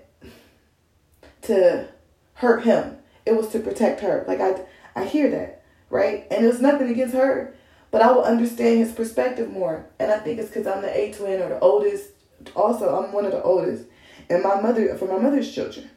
to 1.42 1.88
hurt 2.34 2.64
him 2.64 2.98
it 3.24 3.34
was 3.34 3.48
to 3.48 3.60
protect 3.60 4.00
her 4.00 4.24
like 4.28 4.40
i 4.40 4.54
i 4.94 5.04
hear 5.04 5.30
that 5.30 5.62
right 5.88 6.26
and 6.30 6.44
it 6.44 6.48
was 6.48 6.60
nothing 6.60 6.90
against 6.90 7.14
her 7.14 7.54
but 7.96 8.02
I 8.02 8.12
will 8.12 8.24
understand 8.24 8.78
his 8.78 8.92
perspective 8.92 9.50
more. 9.50 9.86
And 9.98 10.10
I 10.10 10.18
think 10.18 10.38
it's 10.38 10.48
because 10.48 10.66
I'm 10.66 10.82
the 10.82 10.94
A 10.94 11.12
twin 11.12 11.40
or 11.40 11.48
the 11.48 11.58
oldest. 11.60 12.10
Also, 12.54 12.94
I'm 12.94 13.10
one 13.10 13.24
of 13.24 13.32
the 13.32 13.42
oldest. 13.42 13.84
And 14.28 14.42
my 14.42 14.60
mother, 14.60 14.94
for 14.96 15.06
my 15.06 15.18
mother's 15.18 15.50
children. 15.50 15.88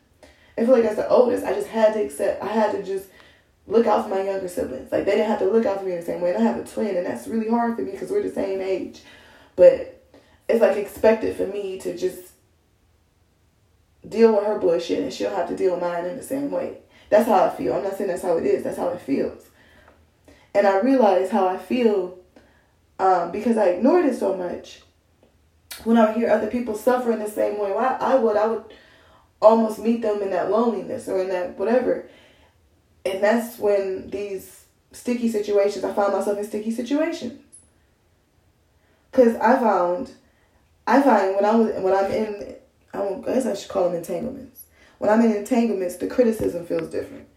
I 0.57 0.65
feel 0.65 0.75
like 0.75 0.85
as 0.85 0.95
the 0.95 1.09
oldest, 1.09 1.45
I 1.45 1.53
just 1.53 1.67
had 1.67 1.93
to 1.95 2.03
accept, 2.03 2.41
I 2.41 2.47
had 2.47 2.71
to 2.71 2.83
just 2.83 3.09
look 3.67 3.85
out 3.85 4.03
for 4.03 4.09
my 4.09 4.23
younger 4.23 4.47
siblings. 4.47 4.91
Like 4.93 5.03
they 5.03 5.11
didn't 5.11 5.27
have 5.27 5.39
to 5.39 5.51
look 5.51 5.65
out 5.65 5.79
for 5.79 5.85
me 5.85 5.95
the 5.95 6.01
same 6.01 6.21
way. 6.21 6.33
And 6.33 6.41
I 6.41 6.49
have 6.49 6.57
a 6.57 6.63
twin, 6.63 6.95
and 6.95 7.05
that's 7.05 7.27
really 7.27 7.49
hard 7.49 7.75
for 7.75 7.81
me 7.81 7.91
because 7.91 8.11
we're 8.11 8.23
the 8.23 8.31
same 8.31 8.61
age. 8.61 9.01
But 9.57 10.01
it's 10.47 10.61
like 10.61 10.77
expected 10.77 11.35
for 11.35 11.47
me 11.47 11.79
to 11.79 11.97
just 11.97 12.31
deal 14.07 14.35
with 14.35 14.45
her 14.45 14.59
bullshit, 14.59 14.99
and 14.99 15.13
she'll 15.13 15.35
have 15.35 15.49
to 15.49 15.55
deal 15.55 15.73
with 15.73 15.81
mine 15.81 16.05
in 16.05 16.17
the 16.17 16.23
same 16.23 16.51
way. 16.51 16.77
That's 17.09 17.27
how 17.27 17.43
I 17.45 17.49
feel. 17.49 17.73
I'm 17.73 17.83
not 17.83 17.97
saying 17.97 18.09
that's 18.09 18.21
how 18.21 18.37
it 18.37 18.45
is. 18.45 18.63
That's 18.63 18.77
how 18.77 18.89
it 18.89 19.01
feels. 19.01 19.47
And 20.53 20.67
I 20.67 20.79
realize 20.79 21.29
how 21.29 21.47
I 21.47 21.57
feel 21.57 22.17
um, 22.99 23.31
because 23.31 23.57
I 23.57 23.69
ignored 23.69 24.05
it 24.05 24.17
so 24.17 24.35
much. 24.35 24.81
When 25.83 25.97
I 25.97 26.13
hear 26.13 26.29
other 26.29 26.47
people 26.47 26.75
suffering 26.75 27.19
the 27.19 27.29
same 27.29 27.57
way 27.57 27.71
I, 27.71 27.95
I 27.95 28.15
would, 28.15 28.35
I 28.35 28.47
would 28.47 28.65
almost 29.41 29.79
meet 29.79 30.01
them 30.01 30.21
in 30.21 30.31
that 30.31 30.51
loneliness 30.51 31.07
or 31.07 31.21
in 31.21 31.29
that 31.29 31.57
whatever. 31.57 32.09
And 33.05 33.23
that's 33.23 33.57
when 33.57 34.09
these 34.09 34.65
sticky 34.91 35.29
situations, 35.29 35.85
I 35.85 35.93
found 35.93 36.13
myself 36.13 36.37
in 36.37 36.43
sticky 36.43 36.71
situations. 36.71 37.41
Cause 39.11 39.35
I 39.37 39.57
found, 39.57 40.11
I 40.85 41.01
find 41.01 41.35
when 41.35 41.45
I 41.45 41.55
was 41.55 41.73
when 41.81 41.93
I'm 41.95 42.11
in, 42.11 42.55
I, 42.93 42.97
don't, 42.97 43.27
I 43.27 43.33
guess 43.33 43.45
I 43.45 43.55
should 43.55 43.69
call 43.69 43.85
them 43.85 43.97
entanglements. 43.97 44.65
When 44.97 45.09
I'm 45.09 45.21
in 45.21 45.35
entanglements, 45.35 45.95
the 45.95 46.07
criticism 46.07 46.65
feels 46.65 46.89
different. 46.89 47.27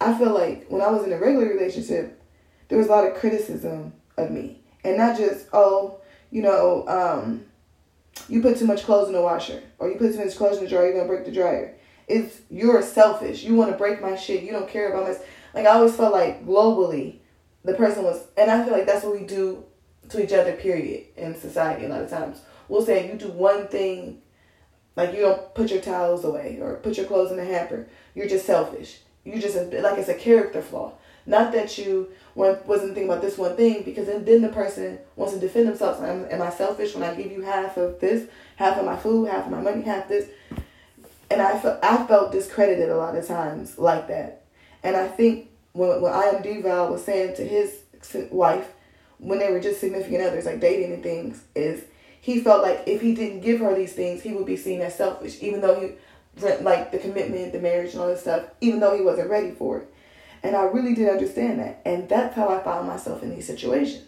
I 0.00 0.16
feel 0.18 0.34
like 0.34 0.66
when 0.68 0.82
I 0.82 0.90
was 0.90 1.04
in 1.04 1.12
a 1.12 1.18
regular 1.18 1.46
relationship, 1.46 2.20
there 2.68 2.78
was 2.78 2.88
a 2.88 2.90
lot 2.90 3.06
of 3.06 3.14
criticism 3.14 3.92
of 4.16 4.30
me, 4.30 4.60
and 4.82 4.96
not 4.96 5.16
just 5.16 5.46
oh, 5.52 6.00
you 6.30 6.42
know, 6.42 6.88
um, 6.88 7.44
you 8.28 8.40
put 8.40 8.56
too 8.56 8.66
much 8.66 8.84
clothes 8.84 9.08
in 9.08 9.14
the 9.14 9.20
washer 9.20 9.62
or 9.78 9.90
you 9.90 9.96
put 9.96 10.12
too 10.12 10.24
much 10.24 10.36
clothes 10.36 10.58
in 10.58 10.64
the 10.64 10.70
dryer, 10.70 10.86
you're 10.86 10.94
gonna 10.94 11.06
break 11.06 11.24
the 11.24 11.30
dryer. 11.32 11.76
It's 12.08 12.40
you're 12.50 12.82
selfish. 12.82 13.44
You 13.44 13.54
want 13.54 13.70
to 13.70 13.76
break 13.76 14.00
my 14.00 14.16
shit. 14.16 14.42
You 14.42 14.52
don't 14.52 14.68
care 14.68 14.90
about 14.90 15.06
my. 15.06 15.16
Like 15.54 15.66
I 15.66 15.76
always 15.76 15.94
felt 15.94 16.12
like 16.12 16.46
globally, 16.46 17.18
the 17.64 17.74
person 17.74 18.02
was, 18.02 18.26
and 18.36 18.50
I 18.50 18.64
feel 18.64 18.72
like 18.72 18.86
that's 18.86 19.04
what 19.04 19.18
we 19.18 19.26
do 19.26 19.64
to 20.08 20.22
each 20.22 20.32
other. 20.32 20.52
Period 20.52 21.06
in 21.16 21.34
society. 21.34 21.84
A 21.84 21.88
lot 21.88 22.02
of 22.02 22.10
times 22.10 22.40
we'll 22.68 22.84
say 22.84 23.06
you 23.06 23.18
do 23.18 23.28
one 23.28 23.68
thing, 23.68 24.21
like 24.96 25.14
you 25.14 25.20
don't 25.20 25.54
put 25.54 25.70
your 25.70 25.80
towels 25.80 26.24
away 26.24 26.58
or 26.60 26.76
put 26.76 26.96
your 26.96 27.06
clothes 27.06 27.30
in 27.30 27.36
the 27.36 27.44
hamper. 27.44 27.88
You're 28.14 28.28
just 28.28 28.46
selfish. 28.46 29.00
You 29.24 29.40
just 29.40 29.56
like 29.56 29.98
it's 29.98 30.08
a 30.08 30.14
character 30.14 30.62
flaw. 30.62 30.92
Not 31.24 31.52
that 31.52 31.78
you 31.78 32.10
wasn't 32.34 32.94
thinking 32.94 33.04
about 33.04 33.22
this 33.22 33.38
one 33.38 33.56
thing, 33.56 33.82
because 33.84 34.06
then, 34.06 34.24
then 34.24 34.42
the 34.42 34.48
person 34.48 34.98
wants 35.16 35.34
to 35.34 35.40
defend 35.40 35.68
themselves. 35.68 36.00
Am, 36.00 36.26
am 36.30 36.42
I 36.42 36.50
selfish 36.50 36.94
when 36.94 37.08
I 37.08 37.14
give 37.14 37.30
you 37.30 37.42
half 37.42 37.76
of 37.76 38.00
this, 38.00 38.28
half 38.56 38.78
of 38.78 38.84
my 38.84 38.96
food, 38.96 39.28
half 39.28 39.46
of 39.46 39.52
my 39.52 39.60
money, 39.60 39.82
half 39.82 40.08
this? 40.08 40.28
And 41.30 41.40
I 41.40 41.58
felt, 41.58 41.82
I 41.82 42.04
felt 42.06 42.32
discredited 42.32 42.90
a 42.90 42.96
lot 42.96 43.16
of 43.16 43.26
times 43.26 43.78
like 43.78 44.08
that. 44.08 44.44
And 44.82 44.96
I 44.96 45.06
think 45.08 45.48
when, 45.72 46.00
when 46.00 46.12
I 46.12 46.24
am 46.24 46.62
Val 46.62 46.90
was 46.90 47.04
saying 47.04 47.36
to 47.36 47.46
his 47.46 47.78
wife, 48.30 48.72
when 49.18 49.38
they 49.38 49.52
were 49.52 49.60
just 49.60 49.80
significant 49.80 50.22
others, 50.22 50.46
like 50.46 50.60
dating 50.60 50.92
and 50.92 51.02
things, 51.02 51.44
is 51.54 51.84
he 52.22 52.38
felt 52.38 52.62
like 52.62 52.84
if 52.86 53.00
he 53.00 53.16
didn't 53.16 53.40
give 53.40 53.58
her 53.58 53.74
these 53.74 53.94
things, 53.94 54.22
he 54.22 54.32
would 54.32 54.46
be 54.46 54.56
seen 54.56 54.80
as 54.80 54.94
selfish, 54.94 55.42
even 55.42 55.60
though 55.60 55.80
he, 55.80 56.46
like 56.60 56.92
the 56.92 56.98
commitment, 56.98 57.52
the 57.52 57.58
marriage, 57.58 57.94
and 57.94 58.00
all 58.00 58.06
this 58.06 58.20
stuff, 58.20 58.44
even 58.60 58.78
though 58.78 58.96
he 58.96 59.02
wasn't 59.02 59.28
ready 59.28 59.50
for 59.50 59.78
it. 59.78 59.92
And 60.44 60.54
I 60.54 60.62
really 60.62 60.94
did 60.94 61.08
understand 61.08 61.58
that. 61.58 61.82
And 61.84 62.08
that's 62.08 62.36
how 62.36 62.48
I 62.48 62.62
found 62.62 62.86
myself 62.86 63.24
in 63.24 63.34
these 63.34 63.48
situations. 63.48 64.06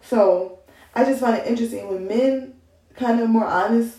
So 0.00 0.58
I 0.96 1.04
just 1.04 1.20
find 1.20 1.36
it 1.36 1.46
interesting 1.46 1.88
when 1.88 2.08
men 2.08 2.54
kind 2.96 3.20
of 3.20 3.28
more 3.28 3.46
honest 3.46 3.98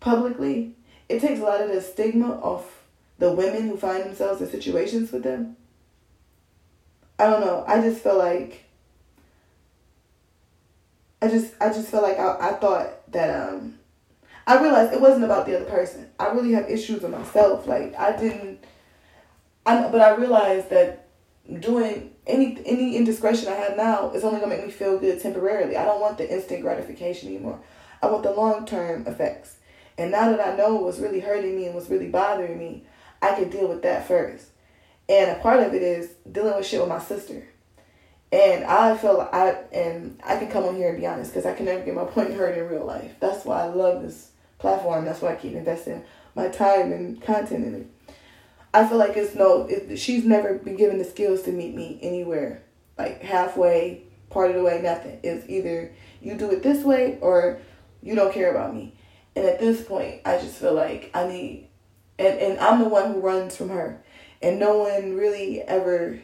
publicly, 0.00 0.72
it 1.10 1.20
takes 1.20 1.40
a 1.40 1.44
lot 1.44 1.60
of 1.60 1.68
the 1.68 1.82
stigma 1.82 2.38
off 2.40 2.84
the 3.18 3.32
women 3.32 3.68
who 3.68 3.76
find 3.76 4.02
themselves 4.02 4.40
in 4.40 4.48
situations 4.48 5.12
with 5.12 5.24
them. 5.24 5.58
I 7.18 7.26
don't 7.26 7.42
know. 7.42 7.64
I 7.68 7.82
just 7.82 8.02
feel 8.02 8.16
like 8.16 8.65
I 11.26 11.30
just 11.30 11.54
I 11.60 11.68
just 11.70 11.88
felt 11.88 12.04
like 12.04 12.18
I, 12.18 12.50
I 12.50 12.52
thought 12.52 13.10
that 13.12 13.48
um 13.48 13.78
I 14.46 14.62
realized 14.62 14.92
it 14.92 15.00
wasn't 15.00 15.24
about 15.24 15.46
the 15.46 15.56
other 15.56 15.68
person. 15.68 16.08
I 16.20 16.28
really 16.28 16.52
have 16.52 16.70
issues 16.70 17.02
with 17.02 17.10
myself. 17.10 17.66
Like 17.66 17.98
I 17.98 18.16
didn't 18.16 18.60
I 19.64 19.88
but 19.88 20.00
I 20.00 20.14
realized 20.14 20.70
that 20.70 21.08
doing 21.60 22.12
any 22.28 22.62
any 22.64 22.96
indiscretion 22.96 23.48
I 23.48 23.56
have 23.56 23.76
now 23.76 24.12
is 24.12 24.22
only 24.22 24.38
gonna 24.38 24.54
make 24.54 24.64
me 24.64 24.70
feel 24.70 24.98
good 24.98 25.20
temporarily. 25.20 25.76
I 25.76 25.84
don't 25.84 26.00
want 26.00 26.16
the 26.16 26.32
instant 26.32 26.62
gratification 26.62 27.28
anymore. 27.28 27.60
I 28.00 28.06
want 28.06 28.22
the 28.22 28.30
long 28.30 28.64
term 28.64 29.04
effects. 29.08 29.56
And 29.98 30.12
now 30.12 30.30
that 30.30 30.46
I 30.46 30.54
know 30.56 30.76
what's 30.76 31.00
really 31.00 31.20
hurting 31.20 31.56
me 31.56 31.66
and 31.66 31.74
what's 31.74 31.90
really 31.90 32.08
bothering 32.08 32.56
me, 32.56 32.84
I 33.20 33.34
can 33.34 33.50
deal 33.50 33.66
with 33.66 33.82
that 33.82 34.06
first. 34.06 34.46
And 35.08 35.30
a 35.30 35.40
part 35.40 35.60
of 35.60 35.74
it 35.74 35.82
is 35.82 36.10
dealing 36.30 36.54
with 36.54 36.66
shit 36.66 36.80
with 36.80 36.88
my 36.88 37.00
sister. 37.00 37.48
And 38.36 38.64
I 38.64 38.94
feel 38.98 39.16
like 39.16 39.32
I 39.32 39.52
and 39.72 40.20
I 40.22 40.36
can 40.36 40.48
come 40.48 40.64
on 40.64 40.76
here 40.76 40.90
and 40.90 40.98
be 40.98 41.06
honest 41.06 41.30
because 41.32 41.46
I 41.46 41.54
can 41.54 41.64
never 41.64 41.82
get 41.82 41.94
my 41.94 42.04
point 42.04 42.34
heard 42.34 42.58
in 42.58 42.68
real 42.68 42.84
life. 42.84 43.12
That's 43.18 43.46
why 43.46 43.62
I 43.62 43.68
love 43.68 44.02
this 44.02 44.30
platform. 44.58 45.06
That's 45.06 45.22
why 45.22 45.32
I 45.32 45.36
keep 45.36 45.54
investing 45.54 46.04
my 46.34 46.48
time 46.48 46.92
and 46.92 47.22
content 47.22 47.64
in 47.64 47.74
it. 47.74 47.86
I 48.74 48.86
feel 48.86 48.98
like 48.98 49.16
it's 49.16 49.34
no, 49.34 49.62
it, 49.62 49.98
she's 49.98 50.26
never 50.26 50.52
been 50.52 50.76
given 50.76 50.98
the 50.98 51.04
skills 51.04 51.44
to 51.44 51.50
meet 51.50 51.74
me 51.74 51.98
anywhere, 52.02 52.62
like 52.98 53.22
halfway, 53.22 54.02
part 54.28 54.50
of 54.50 54.56
the 54.56 54.62
way, 54.62 54.82
nothing. 54.82 55.18
It's 55.22 55.48
either 55.48 55.94
you 56.20 56.36
do 56.36 56.50
it 56.50 56.62
this 56.62 56.84
way 56.84 57.16
or 57.22 57.58
you 58.02 58.14
don't 58.14 58.34
care 58.34 58.50
about 58.50 58.74
me. 58.74 58.98
And 59.34 59.46
at 59.46 59.60
this 59.60 59.82
point, 59.82 60.20
I 60.26 60.36
just 60.36 60.56
feel 60.56 60.74
like 60.74 61.10
I 61.14 61.26
need, 61.26 61.70
and, 62.18 62.38
and 62.38 62.60
I'm 62.60 62.80
the 62.80 62.88
one 62.90 63.14
who 63.14 63.20
runs 63.20 63.56
from 63.56 63.70
her. 63.70 64.02
And 64.42 64.60
no 64.60 64.76
one 64.76 65.16
really 65.16 65.62
ever 65.62 66.20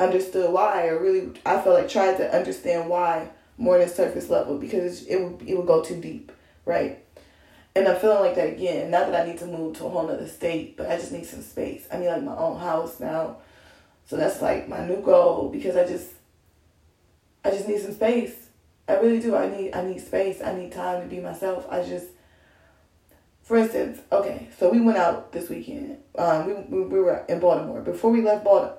understood 0.00 0.52
why, 0.52 0.86
or 0.86 0.98
really, 1.00 1.32
I 1.44 1.60
felt 1.60 1.80
like 1.80 1.88
tried 1.88 2.16
to 2.18 2.34
understand 2.34 2.88
why 2.88 3.30
more 3.56 3.78
than 3.78 3.88
surface 3.88 4.28
level 4.28 4.58
because 4.58 5.04
it 5.06 5.20
would, 5.20 5.48
it 5.48 5.56
would 5.56 5.66
go 5.66 5.82
too 5.82 6.00
deep, 6.00 6.32
right? 6.64 7.04
And 7.74 7.86
I'm 7.86 7.96
feeling 7.96 8.20
like 8.20 8.34
that 8.36 8.48
again. 8.48 8.90
Not 8.90 9.10
that 9.10 9.22
I 9.22 9.28
need 9.28 9.38
to 9.38 9.46
move 9.46 9.76
to 9.78 9.86
a 9.86 9.88
whole 9.88 10.06
nother 10.06 10.26
state, 10.26 10.76
but 10.76 10.90
I 10.90 10.96
just 10.96 11.12
need 11.12 11.26
some 11.26 11.42
space. 11.42 11.86
I 11.92 11.98
need 11.98 12.08
like 12.08 12.22
my 12.22 12.36
own 12.36 12.58
house 12.58 12.98
now. 12.98 13.38
So 14.06 14.16
that's 14.16 14.40
like 14.40 14.68
my 14.68 14.86
new 14.86 15.02
goal 15.02 15.50
because 15.50 15.76
I 15.76 15.86
just 15.86 16.08
I 17.44 17.50
just 17.50 17.68
need 17.68 17.80
some 17.80 17.92
space. 17.92 18.34
I 18.88 18.94
really 18.94 19.20
do. 19.20 19.36
I 19.36 19.48
need 19.48 19.74
I 19.74 19.84
need 19.84 20.00
space. 20.00 20.40
I 20.42 20.54
need 20.54 20.72
time 20.72 21.02
to 21.02 21.08
be 21.08 21.20
myself. 21.20 21.66
I 21.70 21.84
just 21.84 22.06
for 23.42 23.56
instance, 23.56 24.00
okay, 24.12 24.48
so 24.58 24.70
we 24.70 24.80
went 24.80 24.98
out 24.98 25.32
this 25.32 25.48
weekend. 25.48 25.98
Um, 26.18 26.46
we, 26.46 26.52
we, 26.52 26.82
we 26.84 27.00
were 27.00 27.24
in 27.30 27.40
Baltimore. 27.40 27.80
Before 27.80 28.10
we 28.10 28.20
left 28.20 28.44
Baltimore, 28.44 28.76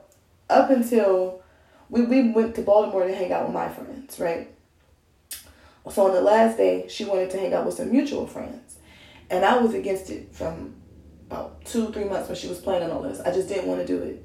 up 0.50 0.70
until 0.70 1.41
we, 1.89 2.01
we 2.01 2.32
went 2.32 2.56
to 2.56 2.62
Baltimore 2.62 3.08
to 3.08 3.13
hang 3.13 3.32
out 3.32 3.46
with 3.46 3.53
my 3.53 3.70
friends, 3.70 4.20
right? 4.20 4.50
So 5.91 6.08
on 6.08 6.13
the 6.13 6.22
last 6.22 6.58
day, 6.58 6.88
she 6.88 7.06
wanted 7.06 7.32
to 7.32 7.39
hang 7.39 7.53
out 7.53 7.65
with 7.65 7.75
some 7.75 7.91
mutual 7.91 8.27
friends. 8.27 8.77
And 9.29 9.46
I 9.46 9.58
was 9.58 9.74
against 9.74 10.10
it 10.10 10.34
from 10.34 10.75
about 11.27 11.63
two, 11.65 11.91
three 11.91 12.03
months 12.03 12.27
when 12.27 12.38
she 12.38 12.48
was 12.48 12.60
planning 12.60 12.91
all 12.91 13.01
this. 13.01 13.20
I 13.22 13.32
just 13.32 13.48
didn't 13.48 13.68
want 13.68 13.82
to 13.82 13.88
do 13.88 14.01
it. 14.01 14.24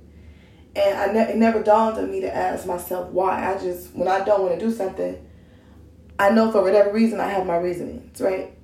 And 0.77 0.99
I 0.99 1.13
ne- 1.13 1.31
it 1.31 1.37
never 1.37 1.63
dawned 1.63 1.99
on 1.99 2.11
me 2.11 2.21
to 2.21 2.35
ask 2.35 2.67
myself 2.67 3.11
why. 3.11 3.55
I 3.55 3.59
just, 3.59 3.95
when 3.95 4.09
I 4.09 4.25
don't 4.25 4.43
want 4.43 4.59
to 4.59 4.67
do 4.67 4.73
something, 4.73 5.25
I 6.19 6.31
know 6.31 6.51
for 6.51 6.63
whatever 6.63 6.93
reason 6.93 7.21
I 7.21 7.29
have 7.29 7.47
my 7.47 7.57
reasonings, 7.57 8.21
right? 8.21 8.57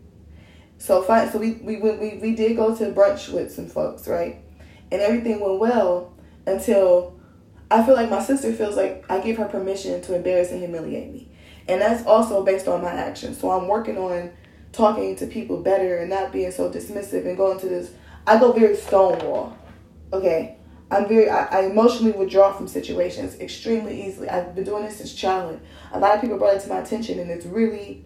So 0.79 1.03
fine. 1.03 1.31
So 1.31 1.39
we 1.39 1.53
we 1.63 1.77
went 1.77 2.01
we, 2.01 2.15
we 2.15 2.35
did 2.35 2.57
go 2.57 2.75
to 2.75 2.93
brunch 2.93 3.33
with 3.33 3.53
some 3.53 3.67
folks, 3.67 4.09
right? 4.09 4.43
And 4.91 5.01
everything 5.01 5.41
went 5.41 5.61
well 5.61 6.15
until 6.47 7.20
I 7.71 7.85
feel 7.85 7.95
like 7.95 8.11
my 8.11 8.23
sister 8.23 8.53
feels 8.53 8.77
like 8.77 9.05
I 9.09 9.21
give 9.21 9.37
her 9.37 9.45
permission 9.45 10.01
to 10.03 10.15
embarrass 10.17 10.51
and 10.51 10.61
humiliate 10.61 11.13
me. 11.13 11.29
And 11.69 11.81
that's 11.81 12.05
also 12.05 12.45
based 12.45 12.67
on 12.67 12.83
my 12.83 12.91
actions. 12.91 13.39
So 13.39 13.51
I'm 13.51 13.69
working 13.69 13.97
on 13.97 14.33
talking 14.73 15.15
to 15.17 15.27
people 15.27 15.63
better 15.63 15.99
and 15.99 16.11
not 16.11 16.33
being 16.33 16.51
so 16.51 16.71
dismissive 16.71 17.27
and 17.27 17.37
going 17.37 17.61
to 17.61 17.69
this. 17.69 17.93
I 18.27 18.39
go 18.39 18.53
very 18.53 18.77
stonewall. 18.77 19.57
Okay. 20.13 20.57
I'm 20.91 21.07
very, 21.07 21.29
I, 21.29 21.45
I, 21.45 21.61
emotionally 21.67 22.11
withdraw 22.11 22.53
from 22.53 22.67
situations 22.67 23.39
extremely 23.39 24.05
easily. 24.05 24.29
I've 24.29 24.57
been 24.57 24.65
doing 24.65 24.85
this 24.85 24.97
since 24.97 25.15
childhood. 25.15 25.61
A 25.93 26.01
lot 26.01 26.17
of 26.17 26.21
people 26.21 26.37
brought 26.37 26.57
it 26.57 26.63
to 26.63 26.69
my 26.69 26.79
attention 26.79 27.21
and 27.21 27.31
it's 27.31 27.47
really 27.47 28.05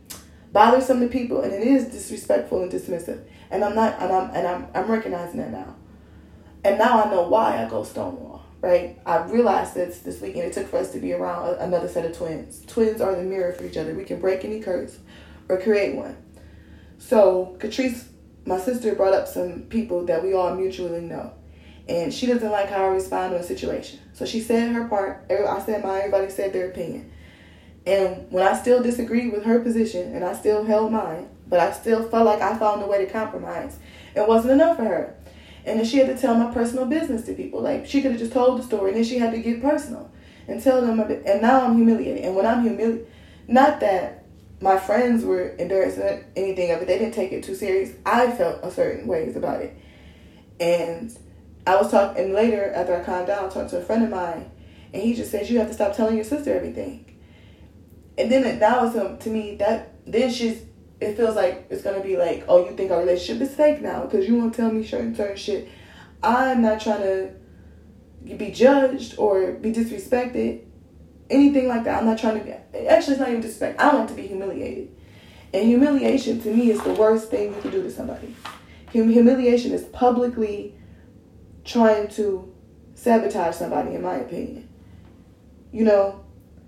bothersome 0.52 1.00
to 1.00 1.08
people 1.08 1.40
and 1.40 1.52
it 1.52 1.62
is 1.62 1.86
disrespectful 1.86 2.62
and 2.62 2.70
dismissive. 2.70 3.24
And 3.50 3.64
I'm 3.64 3.74
not, 3.74 3.98
and 4.00 4.12
I'm, 4.12 4.30
and 4.34 4.46
I'm, 4.46 4.66
I'm 4.74 4.90
recognizing 4.90 5.38
that 5.38 5.50
now. 5.50 5.76
And 6.62 6.78
now 6.78 7.04
I 7.04 7.10
know 7.10 7.28
why 7.28 7.64
I 7.64 7.68
go 7.68 7.84
stonewall, 7.84 8.33
right? 8.64 8.98
I 9.04 9.18
realized 9.24 9.74
this 9.74 9.98
this 9.98 10.22
weekend. 10.22 10.46
It 10.46 10.54
took 10.54 10.68
for 10.68 10.78
us 10.78 10.90
to 10.92 10.98
be 10.98 11.12
around 11.12 11.56
another 11.60 11.86
set 11.86 12.06
of 12.06 12.16
twins. 12.16 12.64
Twins 12.66 13.02
are 13.02 13.14
the 13.14 13.22
mirror 13.22 13.52
for 13.52 13.64
each 13.64 13.76
other. 13.76 13.94
We 13.94 14.04
can 14.04 14.20
break 14.20 14.42
any 14.42 14.60
curse 14.60 14.98
or 15.50 15.60
create 15.60 15.94
one. 15.94 16.16
So 16.96 17.56
Catrice, 17.58 18.06
my 18.46 18.58
sister, 18.58 18.94
brought 18.94 19.12
up 19.12 19.28
some 19.28 19.64
people 19.64 20.06
that 20.06 20.22
we 20.22 20.32
all 20.32 20.54
mutually 20.54 21.02
know. 21.02 21.34
And 21.86 22.12
she 22.12 22.24
doesn't 22.24 22.50
like 22.50 22.70
how 22.70 22.84
I 22.84 22.88
respond 22.88 23.32
to 23.32 23.38
a 23.38 23.42
situation. 23.42 24.00
So 24.14 24.24
she 24.24 24.40
said 24.40 24.72
her 24.72 24.88
part. 24.88 25.30
I 25.30 25.60
said 25.60 25.84
mine. 25.84 25.98
Everybody 25.98 26.30
said 26.30 26.54
their 26.54 26.70
opinion. 26.70 27.12
And 27.84 28.26
when 28.30 28.46
I 28.46 28.58
still 28.58 28.82
disagreed 28.82 29.30
with 29.30 29.44
her 29.44 29.60
position 29.60 30.14
and 30.14 30.24
I 30.24 30.32
still 30.32 30.64
held 30.64 30.90
mine, 30.90 31.28
but 31.46 31.60
I 31.60 31.70
still 31.72 32.08
felt 32.08 32.24
like 32.24 32.40
I 32.40 32.56
found 32.56 32.82
a 32.82 32.86
way 32.86 33.04
to 33.04 33.12
compromise, 33.12 33.78
it 34.16 34.26
wasn't 34.26 34.54
enough 34.54 34.78
for 34.78 34.84
her. 34.84 35.14
And 35.66 35.78
then 35.78 35.86
she 35.86 35.98
had 35.98 36.06
to 36.08 36.20
tell 36.20 36.34
my 36.34 36.52
personal 36.52 36.84
business 36.86 37.24
to 37.26 37.34
people. 37.34 37.60
Like 37.60 37.86
she 37.86 38.02
could 38.02 38.12
have 38.12 38.20
just 38.20 38.32
told 38.32 38.58
the 38.58 38.62
story, 38.62 38.90
and 38.90 38.98
then 38.98 39.04
she 39.04 39.18
had 39.18 39.32
to 39.32 39.38
get 39.38 39.62
personal 39.62 40.10
and 40.46 40.62
tell 40.62 40.80
them. 40.80 41.00
And 41.00 41.42
now 41.42 41.62
I'm 41.62 41.76
humiliated. 41.76 42.24
And 42.24 42.36
when 42.36 42.46
I'm 42.46 42.62
humiliated, 42.62 43.06
not 43.48 43.80
that 43.80 44.24
my 44.60 44.78
friends 44.78 45.24
were 45.24 45.54
embarrassed 45.58 45.98
or 45.98 46.24
anything 46.36 46.70
of 46.70 46.82
it, 46.82 46.86
they 46.86 46.98
didn't 46.98 47.14
take 47.14 47.32
it 47.32 47.44
too 47.44 47.54
serious. 47.54 47.94
I 48.04 48.30
felt 48.32 48.60
a 48.62 48.70
certain 48.70 49.06
ways 49.06 49.36
about 49.36 49.62
it, 49.62 49.76
and 50.60 51.16
I 51.66 51.76
was 51.76 51.90
talking. 51.90 52.24
And 52.24 52.34
later, 52.34 52.72
after 52.74 52.94
I 52.96 53.04
calmed 53.04 53.26
down, 53.26 53.46
I 53.46 53.48
talked 53.48 53.70
to 53.70 53.78
a 53.78 53.82
friend 53.82 54.04
of 54.04 54.10
mine, 54.10 54.50
and 54.92 55.02
he 55.02 55.14
just 55.14 55.30
says 55.30 55.50
you 55.50 55.58
have 55.58 55.68
to 55.68 55.74
stop 55.74 55.96
telling 55.96 56.16
your 56.16 56.24
sister 56.24 56.54
everything. 56.54 57.18
And 58.16 58.30
then 58.30 58.58
that 58.58 58.80
was 58.80 58.96
um, 58.96 59.18
to 59.18 59.30
me 59.30 59.56
that 59.56 59.94
then 60.06 60.30
she's 60.30 60.62
it 61.04 61.16
feels 61.16 61.36
like 61.36 61.66
it's 61.70 61.82
gonna 61.82 62.02
be 62.02 62.16
like, 62.16 62.44
oh, 62.48 62.68
you 62.68 62.76
think 62.76 62.90
our 62.90 63.00
relationship 63.00 63.42
is 63.42 63.54
fake 63.54 63.82
now 63.82 64.04
because 64.04 64.26
you 64.26 64.36
won't 64.36 64.54
tell 64.54 64.70
me 64.70 64.84
certain 64.86 65.14
certain 65.14 65.36
shit. 65.36 65.68
I'm 66.22 66.62
not 66.62 66.80
trying 66.80 67.02
to 67.02 67.32
be 68.36 68.50
judged 68.50 69.16
or 69.18 69.52
be 69.52 69.72
disrespected, 69.72 70.62
anything 71.28 71.68
like 71.68 71.84
that. 71.84 72.00
I'm 72.00 72.06
not 72.06 72.18
trying 72.18 72.38
to 72.38 72.44
be. 72.44 72.52
Actually, 72.52 73.12
it's 73.12 73.20
not 73.20 73.28
even 73.28 73.40
disrespect. 73.40 73.80
I 73.80 73.94
want 73.94 74.08
to 74.08 74.14
be 74.14 74.26
humiliated, 74.26 74.94
and 75.52 75.66
humiliation 75.66 76.40
to 76.42 76.54
me 76.54 76.70
is 76.70 76.80
the 76.82 76.94
worst 76.94 77.30
thing 77.30 77.54
you 77.54 77.60
can 77.60 77.70
do 77.70 77.82
to 77.82 77.90
somebody. 77.90 78.34
Hum- 78.92 79.10
humiliation 79.10 79.72
is 79.72 79.84
publicly 79.84 80.74
trying 81.64 82.08
to 82.08 82.52
sabotage 82.94 83.56
somebody, 83.56 83.94
in 83.94 84.02
my 84.02 84.16
opinion. 84.16 84.68
You 85.72 85.84
know, 85.84 86.23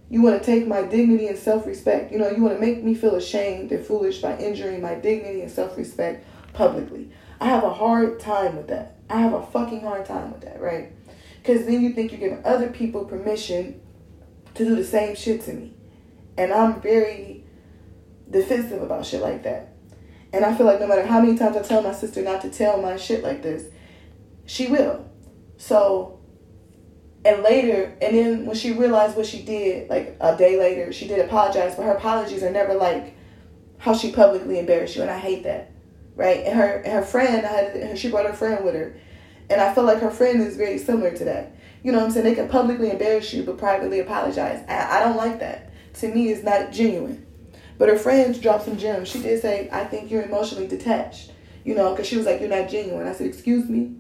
you 0.09 0.23
want 0.23 0.41
to 0.41 0.45
take 0.45 0.67
my 0.67 0.83
dignity 0.83 1.27
and 1.27 1.39
self 1.39 1.67
respect. 1.67 2.13
You 2.13 2.19
know, 2.19 2.31
you 2.31 2.43
want 2.43 2.55
to 2.55 2.61
make 2.61 2.83
me 2.83 2.95
feel 2.95 3.17
ashamed 3.17 3.73
and 3.73 3.85
foolish 3.85 4.21
by 4.21 4.39
injuring 4.39 4.81
my 4.81 4.95
dignity 4.95 5.43
and 5.43 5.51
self 5.51 5.77
respect 5.77 6.25
publicly. 6.53 7.11
I 7.41 7.49
have 7.49 7.65
a 7.65 7.73
hard 7.73 8.21
time 8.21 8.57
with 8.57 8.69
that. 8.69 8.97
I 9.11 9.21
have 9.21 9.33
a 9.33 9.47
fucking 9.47 9.81
hard 9.81 10.07
time 10.07 10.33
with 10.33 10.43
that, 10.43 10.61
right? 10.61 10.93
Because 11.43 11.67
then 11.67 11.81
you 11.83 11.93
think 11.93 12.13
you're 12.13 12.21
giving 12.21 12.45
other 12.45 12.69
people 12.69 13.05
permission 13.05 13.81
to 14.55 14.65
do 14.65 14.75
the 14.75 14.85
same 14.85 15.15
shit 15.15 15.43
to 15.43 15.53
me. 15.53 15.75
And 16.37 16.53
I'm 16.53 16.81
very 16.81 17.45
defensive 18.31 18.83
about 18.83 19.07
shit 19.07 19.21
like 19.21 19.43
that. 19.45 19.75
And 20.33 20.45
I 20.45 20.55
feel 20.57 20.67
like 20.67 20.81
no 20.81 20.87
matter 20.87 21.07
how 21.07 21.21
many 21.21 21.37
times 21.37 21.57
I 21.57 21.63
tell 21.63 21.83
my 21.83 21.93
sister 21.93 22.23
not 22.23 22.43
to 22.43 22.51
tell 22.51 22.81
my 22.81 22.97
shit 22.97 23.23
like 23.23 23.43
this, 23.43 23.71
she 24.45 24.67
will. 24.67 25.09
So 25.57 26.16
and 27.27 27.43
later, 27.43 27.93
and 28.01 28.17
then 28.17 28.47
when 28.47 28.55
she 28.55 28.73
realized 28.73 29.17
what 29.17 29.27
she 29.27 29.43
did, 29.43 29.91
like 29.91 30.17
a 30.21 30.37
day 30.37 30.57
later, 30.57 30.93
she 30.93 31.09
did 31.09 31.19
apologize, 31.19 31.75
but 31.75 31.83
her 31.83 31.93
apologies 31.93 32.45
are 32.45 32.51
never 32.51 32.75
like 32.75 33.15
how 33.79 33.95
she 33.95 34.13
publicly 34.13 34.61
embarrassed 34.61 34.95
you, 34.95 35.03
and 35.03 35.11
I 35.11 35.19
hate 35.19 35.43
that, 35.43 35.73
right? 36.15 36.45
And 36.47 36.57
her 36.57 36.83
her 36.87 37.03
friend, 37.03 37.45
I 37.45 37.49
had 37.49 37.99
she 37.99 38.11
brought 38.11 38.27
her 38.27 38.33
friend 38.33 38.65
with 38.65 38.77
her, 38.77 38.97
and 39.51 39.61
I 39.61 39.75
feel 39.75 39.83
like 39.83 39.99
her 39.99 40.11
friend 40.11 40.41
is 40.41 40.57
very 40.57 40.79
similar 40.79 41.17
to 41.17 41.25
that. 41.25 41.57
You 41.83 41.91
know 41.91 41.99
what 41.99 42.05
I'm 42.05 42.11
saying? 42.13 42.27
They 42.27 42.35
can 42.37 42.49
publicly 42.49 42.91
embarrass 42.91 43.33
you, 43.35 43.43
but 43.43 43.59
privately 43.59 43.99
apologize. 43.99 44.65
I, 44.69 44.99
I 44.99 45.05
don't 45.05 45.17
like 45.17 45.41
that. 45.41 45.73
To 45.95 46.09
me, 46.09 46.31
it's 46.31 46.45
not 46.45 46.71
genuine. 46.71 47.27
But 47.77 47.89
her 47.89 47.99
friends 47.99 48.39
dropped 48.39 48.67
some 48.67 48.79
gems. 48.79 49.09
She 49.09 49.21
did 49.21 49.43
say, 49.43 49.69
"I 49.73 49.85
think 49.85 50.13
you're 50.13 50.23
emotionally 50.23 50.69
detached." 50.69 51.33
You 51.65 51.75
know, 51.75 51.91
because 51.91 52.07
she 52.07 52.17
was 52.17 52.27
like, 52.27 52.41
"You're 52.41 52.51
not 52.51 52.69
genuine." 52.69 53.09
I 53.09 53.13
said, 53.13 53.27
"Excuse 53.27 53.69
me." 53.69 53.97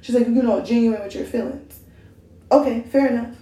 She's 0.00 0.14
like, 0.14 0.26
"You 0.26 0.42
know, 0.42 0.62
genuine 0.64 1.02
with 1.02 1.14
your 1.14 1.26
feelings." 1.26 1.81
Okay, 2.52 2.82
fair 2.82 3.08
enough. 3.08 3.34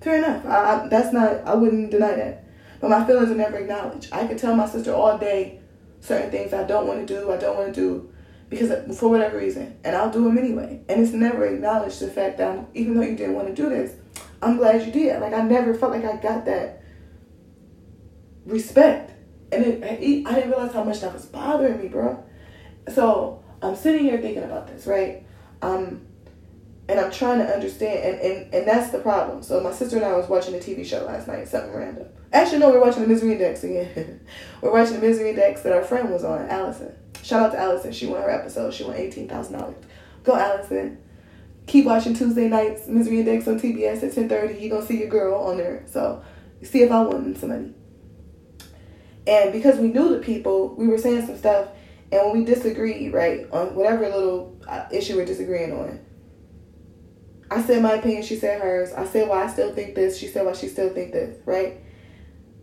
Fair 0.00 0.18
enough. 0.18 0.44
I, 0.44 0.84
I, 0.84 0.88
that's 0.88 1.12
not. 1.12 1.46
I 1.46 1.54
wouldn't 1.54 1.92
deny 1.92 2.14
that. 2.16 2.44
But 2.80 2.90
my 2.90 3.06
feelings 3.06 3.30
are 3.30 3.36
never 3.36 3.56
acknowledged. 3.56 4.08
I 4.12 4.26
could 4.26 4.38
tell 4.38 4.54
my 4.54 4.68
sister 4.68 4.92
all 4.92 5.16
day 5.16 5.60
certain 6.00 6.30
things 6.30 6.52
I 6.52 6.64
don't 6.64 6.86
want 6.86 7.06
to 7.06 7.14
do. 7.14 7.30
I 7.30 7.36
don't 7.36 7.56
want 7.56 7.72
to 7.72 7.80
do 7.80 8.12
because 8.48 8.98
for 8.98 9.08
whatever 9.08 9.38
reason, 9.38 9.78
and 9.84 9.94
I'll 9.94 10.10
do 10.10 10.24
them 10.24 10.38
anyway. 10.38 10.80
And 10.88 11.00
it's 11.00 11.12
never 11.12 11.46
acknowledged 11.46 12.00
the 12.00 12.08
fact 12.08 12.38
that 12.38 12.50
I'm, 12.50 12.66
even 12.74 12.94
though 12.94 13.02
you 13.02 13.16
didn't 13.16 13.34
want 13.34 13.48
to 13.48 13.54
do 13.54 13.68
this, 13.68 13.94
I'm 14.42 14.56
glad 14.56 14.84
you 14.84 14.92
did. 14.92 15.20
Like 15.20 15.34
I 15.34 15.42
never 15.42 15.74
felt 15.74 15.92
like 15.92 16.04
I 16.04 16.16
got 16.16 16.44
that 16.46 16.82
respect, 18.44 19.12
and 19.52 19.64
it, 19.64 19.84
I 19.84 20.34
didn't 20.34 20.50
realize 20.50 20.72
how 20.72 20.82
much 20.82 21.00
that 21.00 21.12
was 21.12 21.26
bothering 21.26 21.80
me, 21.80 21.88
bro. 21.88 22.24
So 22.92 23.44
I'm 23.62 23.76
sitting 23.76 24.02
here 24.02 24.18
thinking 24.18 24.44
about 24.44 24.66
this, 24.66 24.86
right? 24.86 25.24
Um, 25.60 26.07
and 26.88 26.98
I'm 26.98 27.10
trying 27.10 27.38
to 27.38 27.46
understand, 27.46 27.98
and, 27.98 28.20
and, 28.20 28.54
and 28.54 28.66
that's 28.66 28.90
the 28.90 28.98
problem. 28.98 29.42
So 29.42 29.60
my 29.60 29.72
sister 29.72 29.96
and 29.96 30.04
I 30.06 30.16
was 30.16 30.28
watching 30.28 30.54
a 30.54 30.58
TV 30.58 30.86
show 30.86 31.04
last 31.04 31.28
night, 31.28 31.46
something 31.46 31.74
random. 31.74 32.08
Actually, 32.32 32.58
no, 32.58 32.70
we're 32.70 32.80
watching 32.80 33.02
the 33.02 33.08
Misery 33.08 33.32
Index 33.32 33.62
again. 33.62 34.20
we're 34.62 34.72
watching 34.72 34.94
the 34.94 35.06
Misery 35.06 35.30
Index 35.30 35.62
that 35.62 35.72
our 35.72 35.82
friend 35.82 36.10
was 36.10 36.24
on, 36.24 36.48
Allison. 36.48 36.94
Shout 37.22 37.42
out 37.42 37.52
to 37.52 37.58
Allison. 37.58 37.92
She 37.92 38.06
won 38.06 38.22
her 38.22 38.30
episode. 38.30 38.72
She 38.72 38.84
won 38.84 38.96
eighteen 38.96 39.28
thousand 39.28 39.58
dollars. 39.58 39.76
Go, 40.24 40.34
Allison. 40.34 40.98
Keep 41.66 41.84
watching 41.84 42.14
Tuesday 42.14 42.48
nights 42.48 42.86
Misery 42.86 43.20
Index 43.20 43.46
on 43.48 43.60
TBS 43.60 44.02
at 44.02 44.14
ten 44.14 44.28
thirty. 44.28 44.58
You 44.58 44.70
gonna 44.70 44.86
see 44.86 45.00
your 45.00 45.08
girl 45.08 45.42
on 45.42 45.58
there. 45.58 45.84
So 45.86 46.22
see 46.62 46.82
if 46.82 46.90
I 46.90 47.02
won 47.02 47.34
some 47.36 47.50
money. 47.50 47.74
And 49.26 49.52
because 49.52 49.78
we 49.78 49.88
knew 49.88 50.08
the 50.08 50.20
people, 50.20 50.74
we 50.74 50.88
were 50.88 50.96
saying 50.96 51.26
some 51.26 51.36
stuff, 51.36 51.68
and 52.10 52.22
when 52.24 52.38
we 52.38 52.44
disagreed, 52.46 53.12
right, 53.12 53.46
on 53.52 53.74
whatever 53.74 54.08
little 54.08 54.58
uh, 54.66 54.86
issue 54.90 55.16
we're 55.16 55.26
disagreeing 55.26 55.72
on, 55.72 56.00
I 57.50 57.62
said 57.62 57.82
my 57.82 57.94
opinion, 57.94 58.22
she 58.22 58.36
said 58.36 58.60
hers. 58.60 58.92
I 58.92 59.06
said 59.06 59.28
why 59.28 59.44
I 59.44 59.46
still 59.48 59.72
think 59.72 59.94
this, 59.94 60.18
she 60.18 60.26
said 60.26 60.44
why 60.44 60.52
she 60.52 60.68
still 60.68 60.90
think 60.90 61.12
this, 61.12 61.38
right? 61.46 61.80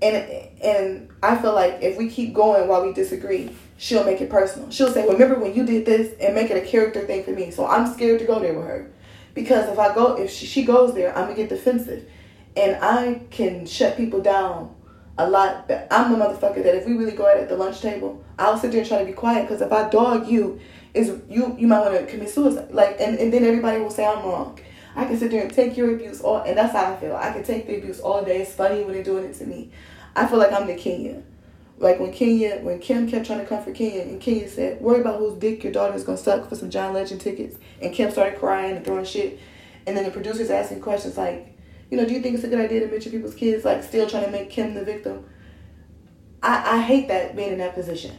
And 0.01 0.15
and 0.61 1.09
I 1.23 1.37
feel 1.37 1.53
like 1.53 1.81
if 1.81 1.97
we 1.97 2.09
keep 2.09 2.33
going 2.33 2.67
while 2.67 2.85
we 2.85 2.93
disagree, 2.93 3.55
she'll 3.77 4.03
make 4.03 4.21
it 4.21 4.29
personal. 4.29 4.69
She'll 4.69 4.91
say, 4.91 5.07
"Remember 5.07 5.39
when 5.39 5.55
you 5.55 5.65
did 5.65 5.85
this?" 5.85 6.13
and 6.19 6.35
make 6.35 6.51
it 6.51 6.57
a 6.61 6.65
character 6.65 7.01
thing 7.01 7.23
for 7.23 7.31
me. 7.31 7.49
So 7.51 7.65
I'm 7.65 7.91
scared 7.91 8.19
to 8.19 8.25
go 8.25 8.39
there 8.39 8.53
with 8.53 8.67
her 8.67 8.91
because 9.33 9.69
if 9.69 9.79
I 9.79 9.93
go, 9.95 10.15
if 10.15 10.31
she, 10.31 10.45
she 10.45 10.63
goes 10.63 10.93
there, 10.93 11.15
I'm 11.15 11.25
gonna 11.25 11.35
get 11.35 11.49
defensive, 11.49 12.07
and 12.55 12.77
I 12.81 13.21
can 13.31 13.65
shut 13.65 13.97
people 13.97 14.21
down 14.21 14.75
a 15.17 15.27
lot. 15.27 15.67
But 15.67 15.87
I'm 15.89 16.11
the 16.11 16.17
motherfucker 16.17 16.63
that 16.63 16.75
if 16.75 16.85
we 16.85 16.93
really 16.93 17.15
go 17.15 17.27
at 17.27 17.37
it 17.37 17.43
at 17.43 17.49
the 17.49 17.57
lunch 17.57 17.81
table, 17.81 18.23
I'll 18.37 18.57
sit 18.57 18.71
there 18.71 18.81
and 18.81 18.89
try 18.89 18.99
to 18.99 19.05
be 19.05 19.13
quiet 19.13 19.43
because 19.43 19.61
if 19.61 19.71
I 19.71 19.89
dog 19.89 20.27
you, 20.27 20.59
is 20.93 21.21
you 21.29 21.55
you 21.59 21.67
might 21.67 21.79
want 21.79 21.93
to 21.93 22.05
commit 22.05 22.29
suicide. 22.29 22.71
Like 22.71 22.99
and, 22.99 23.17
and 23.17 23.31
then 23.31 23.43
everybody 23.43 23.79
will 23.79 23.89
say 23.89 24.05
I'm 24.05 24.23
wrong. 24.25 24.59
I 24.95 25.05
can 25.05 25.17
sit 25.17 25.31
there 25.31 25.41
and 25.41 25.53
take 25.53 25.75
your 25.75 25.93
abuse 25.93 26.21
all, 26.21 26.41
and 26.41 26.57
that's 26.57 26.71
how 26.71 26.93
I 26.93 26.95
feel. 26.95 27.15
I 27.15 27.31
can 27.31 27.43
take 27.43 27.67
the 27.67 27.77
abuse 27.77 27.99
all 27.99 28.23
day. 28.23 28.41
It's 28.41 28.53
funny 28.53 28.83
when 28.83 28.93
they're 28.93 29.03
doing 29.03 29.25
it 29.25 29.35
to 29.35 29.45
me. 29.45 29.71
I 30.15 30.25
feel 30.25 30.39
like 30.39 30.53
I'm 30.53 30.67
the 30.67 30.75
Kenya. 30.75 31.21
Like 31.77 31.99
when 31.99 32.13
Kenya, 32.13 32.59
when 32.61 32.79
Kim 32.79 33.05
kept 33.05 33.25
trying 33.25 33.39
to 33.39 33.45
come 33.45 33.61
for 33.61 33.73
Kenya, 33.73 34.03
and 34.03 34.21
Kenya 34.21 34.47
said, 34.47 34.79
"Worry 34.79 35.01
about 35.01 35.19
whose 35.19 35.37
dick 35.37 35.63
your 35.63 35.73
daughter 35.73 35.93
is 35.93 36.05
gonna 36.05 36.17
suck 36.17 36.47
for 36.47 36.55
some 36.55 36.69
John 36.69 36.93
Legend 36.93 37.19
tickets," 37.19 37.57
and 37.81 37.93
Kim 37.93 38.09
started 38.11 38.39
crying 38.39 38.77
and 38.77 38.85
throwing 38.85 39.03
shit, 39.03 39.37
and 39.85 39.97
then 39.97 40.05
the 40.05 40.11
producers 40.11 40.49
asking 40.49 40.79
questions 40.79 41.17
like, 41.17 41.53
"You 41.91 41.97
know, 41.97 42.05
do 42.05 42.13
you 42.13 42.21
think 42.21 42.35
it's 42.35 42.45
a 42.45 42.47
good 42.47 42.61
idea 42.61 42.79
to 42.79 42.87
mention 42.87 43.11
people's 43.11 43.35
kids?" 43.35 43.65
Like 43.65 43.83
still 43.83 44.07
trying 44.07 44.23
to 44.23 44.31
make 44.31 44.49
Kim 44.49 44.73
the 44.73 44.85
victim. 44.85 45.25
I 46.41 46.77
I 46.77 46.81
hate 46.81 47.09
that 47.09 47.35
being 47.35 47.51
in 47.51 47.57
that 47.57 47.75
position, 47.75 48.11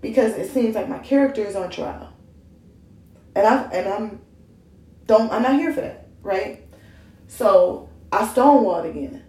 because 0.00 0.32
it 0.34 0.50
seems 0.50 0.74
like 0.74 0.88
my 0.88 0.98
character 0.98 1.44
is 1.44 1.54
on 1.54 1.70
trial, 1.70 2.08
and 3.36 3.46
I 3.46 3.62
and 3.72 3.88
I'm 3.88 4.20
don't 5.06 5.30
I'm 5.30 5.42
not 5.42 5.54
here 5.54 5.72
for 5.72 5.82
that, 5.82 5.99
right? 6.22 6.66
So 7.28 7.88
I 8.12 8.26
stonewalled 8.26 8.90
again. 8.90 9.24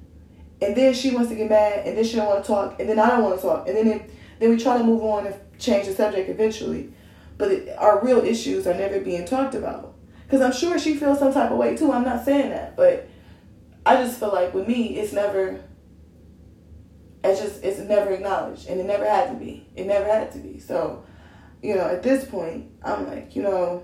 And 0.62 0.76
then 0.76 0.94
she 0.94 1.12
wants 1.12 1.30
to 1.30 1.36
get 1.36 1.50
mad 1.50 1.88
and 1.88 1.98
then 1.98 2.04
she 2.04 2.16
don't 2.16 2.28
want 2.28 2.44
to 2.44 2.48
talk 2.48 2.80
and 2.80 2.88
then 2.88 3.00
I 3.00 3.10
don't 3.10 3.24
want 3.24 3.36
to 3.38 3.42
talk. 3.42 3.68
And 3.68 3.76
then 3.76 3.88
it, 3.88 4.12
then 4.40 4.50
we 4.50 4.58
try 4.58 4.78
to 4.78 4.84
move 4.84 5.04
on 5.04 5.28
and 5.28 5.36
change 5.60 5.88
the 5.88 5.94
subject 5.94 6.30
eventually. 6.30 6.94
But 7.38 7.52
it, 7.52 7.78
our 7.78 8.04
real 8.04 8.20
issues 8.20 8.68
are 8.68 8.74
never 8.74 9.00
being 9.00 9.26
talked 9.26 9.56
about. 9.56 9.96
Because 10.24 10.42
I'm 10.42 10.54
sure 10.54 10.78
she 10.78 10.96
feels 10.96 11.20
some 11.20 11.34
type 11.34 11.52
of 11.52 11.58
way 11.58 11.76
too. 11.76 11.92
I'm 11.92 12.04
not 12.04 12.24
saying 12.24 12.52
that. 12.52 12.76
But 12.76 13.08
I 13.86 13.96
just 13.96 14.20
feel 14.20 14.32
like 14.32 14.54
with 14.54 14.68
me, 14.68 14.98
it's 14.98 15.14
never, 15.14 15.62
it's 17.24 17.42
just, 17.42 17.64
it's 17.64 17.80
never 17.80 18.12
acknowledged. 18.12 18.68
And 18.68 18.80
it 18.80 18.86
never 18.86 19.06
had 19.08 19.30
to 19.30 19.36
be. 19.36 19.68
It 19.76 19.88
never 19.88 20.06
had 20.06 20.32
to 20.34 20.38
be. 20.38 20.60
So, 20.60 21.04
you 21.64 21.76
know, 21.76 21.88
at 21.88 22.04
this 22.04 22.26
point, 22.26 22.72
I'm 22.84 23.08
like, 23.08 23.36
you 23.36 23.42
know, 23.42 23.84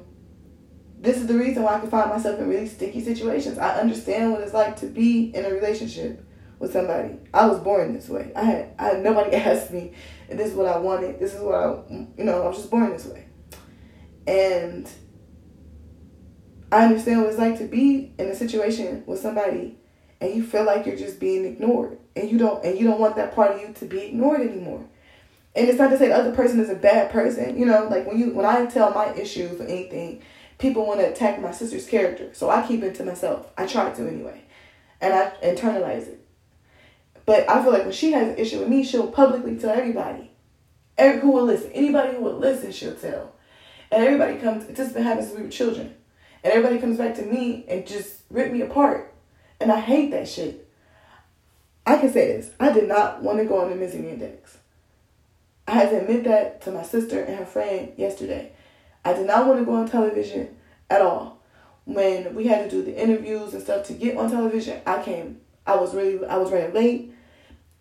this 1.00 1.18
is 1.18 1.28
the 1.28 1.38
reason 1.38 1.64
why 1.64 1.76
I 1.76 1.80
can 1.80 1.90
find 1.90 2.10
myself 2.10 2.40
in 2.40 2.48
really 2.48 2.68
sticky 2.68 3.04
situations. 3.04 3.58
I 3.58 3.80
understand 3.80 4.32
what 4.32 4.42
it's 4.42 4.54
like 4.54 4.78
to 4.78 4.88
be 4.88 5.36
in 5.36 5.46
a 5.46 5.52
relationship 5.52 6.24
with 6.60 6.74
somebody. 6.74 7.18
I 7.34 7.46
was 7.46 7.60
born 7.60 7.94
this 7.94 8.10
way. 8.10 8.32
I 8.36 8.44
had 8.44 8.74
I 8.80 8.84
had 8.86 9.04
nobody 9.04 9.36
asked 9.36 9.72
me, 9.72 9.94
this 10.30 10.50
is 10.50 10.56
what 10.56 10.68
I 10.68 10.78
wanted. 10.78 11.20
This 11.20 11.36
is 11.36 11.42
what 11.42 11.56
I 11.56 11.68
you 11.90 12.24
know, 12.24 12.42
I 12.42 12.48
was 12.48 12.58
just 12.58 12.72
born 12.72 12.92
this 12.92 13.06
way. 13.06 13.26
And 14.26 14.90
I 16.72 16.86
understand 16.86 17.22
what 17.22 17.30
it's 17.30 17.40
like 17.40 17.58
to 17.60 17.66
be 17.66 18.14
in 18.18 18.28
a 18.28 18.36
situation 18.36 19.04
with 19.06 19.20
somebody 19.20 19.78
and 20.20 20.34
you 20.34 20.44
feel 20.44 20.66
like 20.66 20.86
you're 20.86 20.98
just 20.98 21.20
being 21.20 21.46
ignored 21.46 21.98
and 22.16 22.30
you 22.30 22.38
don't 22.38 22.64
and 22.66 22.78
you 22.78 22.86
don't 22.86 23.00
want 23.00 23.16
that 23.16 23.36
part 23.36 23.52
of 23.52 23.62
you 23.62 23.74
to 23.74 23.86
be 23.86 24.02
ignored 24.02 24.42
anymore. 24.42 24.86
And 25.56 25.68
it's 25.68 25.80
not 25.80 25.90
to 25.90 25.98
say 25.98 26.10
the 26.10 26.16
other 26.16 26.36
person 26.36 26.60
is 26.60 26.70
a 26.70 26.76
bad 26.76 27.12
person, 27.12 27.58
you 27.58 27.66
know, 27.66 27.88
like 27.88 28.06
when 28.08 28.20
you 28.20 28.34
when 28.34 28.46
I 28.46 28.66
tell 28.66 28.92
my 28.92 29.14
issues 29.14 29.62
or 29.62 29.66
anything, 29.66 30.22
people 30.58 30.86
want 30.86 31.00
to 31.00 31.12
attack 31.12 31.42
my 31.42 31.52
sister's 31.52 31.88
character. 31.88 32.30
So 32.34 32.50
I 32.50 32.66
keep 32.68 32.84
it 32.84 32.96
to 32.96 33.06
myself. 33.06 33.52
I 33.58 33.66
try 33.68 33.92
to 33.92 34.08
anyway. 34.08 34.44
And 35.00 35.14
I 35.14 35.32
internalize 35.44 36.08
it. 36.08 36.26
But 37.26 37.50
I 37.50 37.62
feel 37.62 37.74
like 37.74 37.84
when 37.84 37.92
she 37.92 38.14
has 38.14 38.30
an 38.30 38.38
issue 38.38 38.60
with 38.60 38.70
me, 38.70 38.84
she'll 38.84 39.12
publicly 39.12 39.58
tell 39.58 39.72
everybody. 39.72 40.32
Every, 40.98 41.22
who 41.22 41.32
will 41.32 41.44
listen. 41.44 41.72
Anybody 41.74 42.16
who 42.16 42.24
will 42.24 42.38
listen, 42.38 42.72
she'll 42.72 42.96
tell. 42.96 43.36
And 43.92 44.04
everybody 44.04 44.38
comes, 44.38 44.64
it 44.66 44.76
just 44.76 44.96
happens 44.96 45.30
to 45.32 45.38
be 45.38 45.44
with 45.44 45.52
children. 45.52 45.94
And 46.44 46.54
everybody 46.54 46.80
comes 46.80 46.98
back 46.98 47.16
to 47.16 47.24
me 47.24 47.66
and 47.68 47.86
just 47.86 48.22
rip 48.30 48.52
me 48.52 48.62
apart. 48.62 49.14
And 49.60 49.72
I 49.72 49.80
hate 49.80 50.12
that 50.12 50.28
shit. 50.28 50.68
I 51.86 51.98
can 51.98 52.12
say 52.12 52.28
this. 52.28 52.52
I 52.60 52.72
did 52.72 52.88
not 52.88 53.24
want 53.24 53.40
to 53.40 53.46
go 53.46 53.62
on 53.62 53.70
the 53.70 53.76
Misery 53.76 54.10
Index. 54.10 54.58
I 55.68 55.72
had 55.72 55.90
to 55.90 56.02
admit 56.02 56.24
that 56.26 56.62
to 56.64 56.72
my 56.72 56.84
sister 56.84 57.22
and 57.22 57.38
her 57.38 57.46
friend 57.46 57.92
yesterday. 57.98 58.52
I 59.08 59.14
did 59.14 59.26
not 59.26 59.48
want 59.48 59.60
to 59.60 59.66
go 59.66 59.76
on 59.76 59.88
television 59.88 60.50
at 60.90 61.02
all. 61.02 61.40
When 61.86 62.36
we 62.36 62.48
had 62.48 62.70
to 62.70 62.70
do 62.70 62.84
the 62.84 63.02
interviews 63.02 63.54
and 63.54 63.64
stuff 63.64 63.88
to 63.88 63.94
get 63.94 64.18
on 64.18 64.30
television, 64.30 64.82
I 64.86 65.02
came. 65.02 65.40
I 65.66 65.78
was 65.78 65.96
really 65.96 66.26
I 66.26 66.36
was 66.36 66.52
running 66.52 66.74
late. 66.74 67.14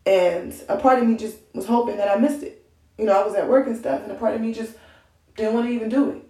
And 0.06 0.54
a 0.68 0.76
part 0.76 1.00
of 1.00 1.08
me 1.08 1.16
just 1.16 1.38
was 1.52 1.66
hoping 1.66 1.96
that 1.96 2.08
I 2.08 2.20
missed 2.20 2.44
it. 2.44 2.64
You 2.96 3.06
know, 3.06 3.20
I 3.20 3.26
was 3.26 3.34
at 3.34 3.48
work 3.48 3.66
and 3.66 3.76
stuff, 3.76 4.02
and 4.04 4.12
a 4.12 4.14
part 4.14 4.36
of 4.36 4.40
me 4.40 4.54
just 4.54 4.74
didn't 5.36 5.54
want 5.54 5.66
to 5.66 5.72
even 5.72 5.88
do 5.88 6.10
it. 6.10 6.22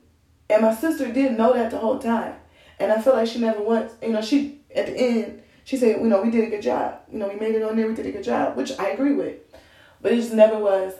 And 0.48 0.62
my 0.62 0.74
sister 0.74 1.12
didn't 1.12 1.36
know 1.36 1.52
that 1.52 1.70
the 1.70 1.78
whole 1.78 1.98
time. 1.98 2.34
And 2.78 2.90
I 2.90 3.02
feel 3.02 3.12
like 3.12 3.28
she 3.28 3.38
never 3.38 3.62
once, 3.62 3.92
you 4.02 4.12
know, 4.12 4.22
she, 4.22 4.60
at 4.74 4.86
the 4.86 4.96
end, 4.96 5.42
she 5.64 5.76
said, 5.76 6.00
you 6.00 6.08
know, 6.08 6.22
we 6.22 6.30
did 6.30 6.44
a 6.44 6.50
good 6.50 6.62
job. 6.62 7.00
You 7.12 7.18
know, 7.18 7.28
we 7.28 7.36
made 7.36 7.54
it 7.54 7.62
on 7.62 7.76
there, 7.76 7.86
we 7.86 7.94
did 7.94 8.06
a 8.06 8.12
good 8.12 8.24
job, 8.24 8.56
which 8.56 8.72
I 8.78 8.88
agree 8.88 9.12
with. 9.12 9.36
But 10.00 10.12
it 10.12 10.16
just 10.16 10.32
never 10.32 10.58
was, 10.58 10.94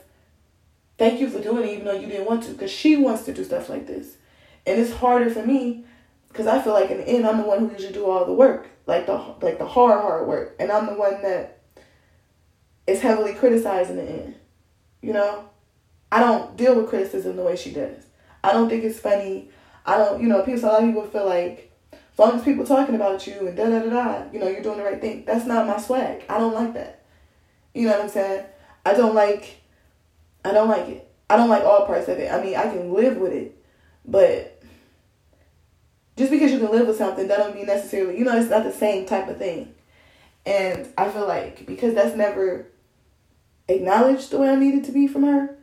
thank 0.99 1.21
you 1.21 1.29
for 1.29 1.41
doing 1.41 1.69
it, 1.69 1.73
even 1.73 1.85
though 1.85 1.99
you 1.99 2.07
didn't 2.07 2.27
want 2.27 2.43
to, 2.45 2.53
because 2.53 2.71
she 2.71 2.97
wants 2.97 3.25
to 3.25 3.33
do 3.33 3.45
stuff 3.45 3.69
like 3.69 3.87
this. 3.87 4.17
And 4.67 4.81
it's 4.81 4.93
harder 4.93 5.31
for 5.31 5.45
me, 5.45 5.85
because 6.29 6.47
I 6.47 6.61
feel 6.61 6.73
like 6.73 6.91
in 6.91 6.99
the 6.99 7.09
end, 7.09 7.27
I'm 7.27 7.39
the 7.39 7.47
one 7.47 7.61
who 7.61 7.73
usually 7.73 7.93
do 7.93 8.07
all 8.07 8.25
the 8.25 8.33
work, 8.33 8.69
like 8.87 9.07
the 9.07 9.17
like 9.41 9.59
the 9.59 9.67
hard, 9.67 10.01
hard 10.01 10.27
work. 10.27 10.57
And 10.59 10.71
I'm 10.71 10.87
the 10.87 10.95
one 10.95 11.23
that 11.23 11.61
is 12.87 13.01
heavily 13.01 13.35
criticized 13.35 13.91
in 13.91 13.97
the 13.97 14.03
end. 14.03 14.35
You 15.03 15.13
know? 15.13 15.49
I 16.11 16.21
don't 16.21 16.57
deal 16.57 16.75
with 16.77 16.89
criticism 16.89 17.37
the 17.37 17.43
way 17.43 17.57
she 17.57 17.73
does. 17.73 18.05
I 18.43 18.53
don't 18.53 18.69
think 18.69 18.85
it's 18.85 19.01
funny. 19.01 19.51
I 19.85 19.99
don't, 19.99 20.21
you 20.21 20.29
know, 20.29 20.43
people, 20.43 20.65
a 20.65 20.67
lot 20.67 20.83
of 20.83 20.89
people 20.89 21.07
feel 21.07 21.27
like 21.27 21.73
as 21.93 22.19
long 22.19 22.37
as 22.37 22.45
people 22.45 22.65
talking 22.65 22.95
about 22.95 23.27
you 23.27 23.47
and 23.49 23.57
da 23.57 23.69
da 23.69 23.81
da 23.81 23.91
da, 23.91 24.33
you 24.33 24.39
know, 24.39 24.49
you're 24.49 24.63
doing 24.63 24.79
the 24.79 24.85
right 24.85 25.01
thing. 25.01 25.25
That's 25.25 25.47
not 25.47 25.67
my 25.67 25.79
swag. 25.79 26.25
I 26.29 26.39
don't 26.39 26.55
like 26.55 26.75
that. 26.75 27.05
You 27.75 27.89
know 27.89 27.93
what 27.93 28.03
I'm 28.03 28.09
saying? 28.09 28.45
I 28.85 28.95
don't 28.95 29.15
like, 29.15 29.61
I 30.47 30.53
don't 30.53 30.69
like 30.69 30.89
it. 30.89 31.09
I 31.29 31.37
don't 31.37 31.49
like 31.49 31.65
all 31.65 31.87
parts 31.87 32.09
of 32.09 32.19
it. 32.19 32.33
I 32.33 32.43
mean, 32.43 32.57
I 32.57 32.63
can 32.63 32.93
live 32.93 33.17
with 33.17 33.33
it, 33.33 33.61
but 34.05 34.63
just 36.17 36.31
because 36.31 36.53
you 36.53 36.59
can 36.59 36.71
live 36.71 36.87
with 36.87 36.97
something, 36.97 37.29
that 37.29 37.39
don't 37.39 37.55
mean 37.55 37.67
necessarily, 37.67 38.19
you 38.19 38.25
know, 38.25 38.37
it's 38.37 38.51
not 38.51 38.65
the 38.65 38.73
same 38.73 39.07
type 39.07 39.29
of 39.29 39.39
thing. 39.39 39.75
And 40.45 40.89
I 40.97 41.09
feel 41.09 41.27
like 41.27 41.67
because 41.67 41.95
that's 41.95 42.17
never 42.17 42.69
acknowledged 43.69 44.31
the 44.31 44.39
way 44.39 44.51
I 44.51 44.55
needed 44.55 44.85
to 44.85 44.93
be 44.93 45.09
from 45.09 45.25
her, 45.25 45.59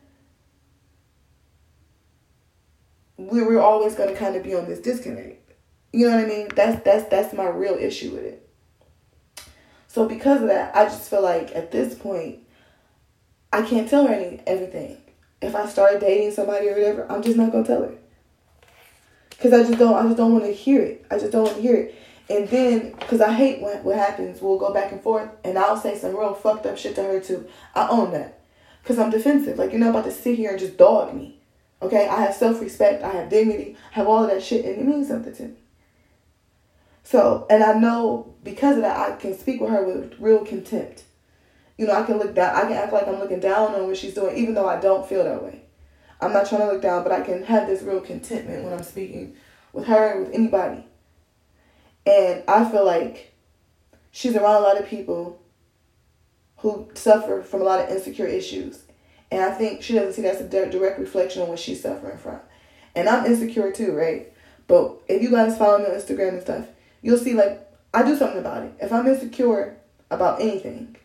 we 3.17 3.41
were 3.41 3.61
always 3.61 3.95
going 3.95 4.09
to 4.09 4.15
kind 4.15 4.35
of 4.35 4.43
be 4.43 4.53
on 4.53 4.67
this 4.67 4.79
disconnect. 4.79 5.53
You 5.93 6.09
know 6.09 6.15
what 6.15 6.25
I 6.25 6.27
mean? 6.27 6.49
That's 6.55 6.83
that's 6.83 7.09
that's 7.09 7.33
my 7.33 7.47
real 7.47 7.75
issue 7.75 8.11
with 8.11 8.23
it. 8.23 8.49
So 9.87 10.07
because 10.07 10.41
of 10.41 10.47
that, 10.47 10.75
I 10.75 10.85
just 10.85 11.09
feel 11.09 11.21
like 11.21 11.55
at 11.55 11.71
this 11.71 11.95
point, 11.95 12.39
I 13.53 13.61
can't 13.61 13.87
tell 13.87 14.07
her 14.07 14.13
any 14.13 14.41
everything. 14.47 14.97
If 15.39 15.53
I 15.55 15.67
start 15.67 15.99
dating 15.99 16.31
somebody 16.31 16.69
or 16.69 16.73
whatever, 16.73 17.05
I'm 17.09 17.21
just 17.21 17.37
not 17.37 17.51
gonna 17.51 17.63
tell 17.63 17.83
her. 17.83 17.93
Cause 19.39 19.53
I 19.53 19.59
just 19.63 19.77
don't, 19.77 19.93
I 19.93 20.03
just 20.03 20.17
don't 20.17 20.31
want 20.31 20.45
to 20.45 20.51
hear 20.51 20.81
it. 20.81 21.05
I 21.11 21.19
just 21.19 21.31
don't 21.31 21.43
want 21.43 21.57
to 21.57 21.61
hear 21.61 21.75
it. 21.75 21.95
And 22.29 22.47
then, 22.47 22.93
cause 22.93 23.21
I 23.21 23.31
hate 23.31 23.61
what 23.61 23.83
what 23.83 23.95
happens. 23.95 24.41
We'll 24.41 24.57
go 24.57 24.73
back 24.73 24.91
and 24.91 24.99
forth, 25.01 25.29
and 25.43 25.59
I'll 25.59 25.77
say 25.77 25.95
some 25.95 26.17
real 26.17 26.33
fucked 26.33 26.65
up 26.65 26.79
shit 26.79 26.95
to 26.95 27.03
her 27.03 27.19
too. 27.19 27.47
I 27.75 27.87
own 27.89 28.11
that, 28.13 28.41
cause 28.85 28.97
I'm 28.97 29.11
defensive. 29.11 29.59
Like 29.59 29.69
you're 29.69 29.79
not 29.79 29.91
about 29.91 30.05
to 30.05 30.11
sit 30.11 30.35
here 30.35 30.49
and 30.49 30.59
just 30.59 30.77
dog 30.77 31.13
me. 31.13 31.37
Okay, 31.83 32.07
I 32.07 32.21
have 32.21 32.33
self 32.33 32.59
respect, 32.59 33.03
I 33.03 33.11
have 33.11 33.29
dignity, 33.29 33.77
I 33.91 33.95
have 33.95 34.07
all 34.07 34.23
of 34.23 34.31
that 34.31 34.41
shit, 34.41 34.65
and 34.65 34.79
it 34.79 34.87
means 34.87 35.09
something 35.09 35.35
to 35.35 35.43
me. 35.43 35.55
So, 37.03 37.45
and 37.51 37.63
I 37.63 37.73
know 37.73 38.33
because 38.43 38.77
of 38.77 38.81
that, 38.81 38.97
I 38.97 39.15
can 39.17 39.37
speak 39.37 39.61
with 39.61 39.69
her 39.69 39.83
with 39.85 40.15
real 40.19 40.43
contempt. 40.43 41.03
You 41.77 41.87
know, 41.87 41.93
I 41.93 42.03
can 42.03 42.17
look 42.17 42.35
down, 42.35 42.55
I 42.55 42.61
can 42.61 42.73
act 42.73 42.93
like 42.93 43.07
I'm 43.07 43.19
looking 43.19 43.39
down 43.39 43.73
on 43.73 43.87
what 43.87 43.97
she's 43.97 44.13
doing, 44.13 44.37
even 44.37 44.53
though 44.53 44.67
I 44.67 44.79
don't 44.79 45.07
feel 45.07 45.23
that 45.23 45.43
way. 45.43 45.63
I'm 46.21 46.31
not 46.31 46.47
trying 46.47 46.61
to 46.61 46.71
look 46.71 46.81
down, 46.81 47.03
but 47.03 47.11
I 47.11 47.21
can 47.21 47.43
have 47.43 47.67
this 47.67 47.81
real 47.81 47.99
contentment 47.99 48.63
when 48.63 48.73
I'm 48.73 48.83
speaking 48.83 49.35
with 49.73 49.87
her, 49.87 50.13
and 50.13 50.25
with 50.25 50.35
anybody. 50.35 50.85
And 52.05 52.43
I 52.47 52.69
feel 52.69 52.85
like 52.85 53.33
she's 54.11 54.35
around 54.35 54.57
a 54.57 54.65
lot 54.65 54.79
of 54.79 54.87
people 54.87 55.41
who 56.57 56.87
suffer 56.93 57.41
from 57.41 57.61
a 57.61 57.65
lot 57.65 57.79
of 57.79 57.89
insecure 57.89 58.27
issues. 58.27 58.83
And 59.31 59.41
I 59.41 59.51
think 59.51 59.81
she 59.81 59.93
doesn't 59.93 60.13
see 60.13 60.21
that's 60.21 60.39
a 60.39 60.69
direct 60.69 60.99
reflection 60.99 61.41
on 61.41 61.49
what 61.49 61.59
she's 61.59 61.81
suffering 61.81 62.17
from. 62.17 62.39
And 62.95 63.09
I'm 63.09 63.25
insecure 63.25 63.71
too, 63.71 63.93
right? 63.93 64.31
But 64.67 65.01
if 65.09 65.21
you 65.21 65.31
guys 65.31 65.57
follow 65.57 65.79
me 65.79 65.85
on 65.85 65.91
Instagram 65.91 66.33
and 66.33 66.41
stuff, 66.41 66.67
you'll 67.01 67.17
see 67.17 67.33
like 67.33 67.67
I 67.93 68.03
do 68.03 68.15
something 68.15 68.39
about 68.39 68.63
it. 68.63 68.73
If 68.79 68.93
I'm 68.93 69.07
insecure 69.07 69.77
about 70.09 70.39
anything, 70.39 70.95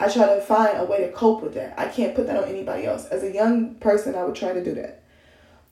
I 0.00 0.08
try 0.10 0.34
to 0.34 0.40
find 0.40 0.78
a 0.78 0.84
way 0.84 0.98
to 1.02 1.12
cope 1.12 1.42
with 1.42 1.54
that. 1.54 1.78
I 1.78 1.86
can't 1.86 2.14
put 2.14 2.26
that 2.26 2.42
on 2.42 2.48
anybody 2.48 2.86
else. 2.86 3.06
As 3.06 3.22
a 3.22 3.32
young 3.32 3.74
person, 3.76 4.14
I 4.14 4.24
would 4.24 4.34
try 4.34 4.52
to 4.52 4.64
do 4.64 4.74
that. 4.74 5.04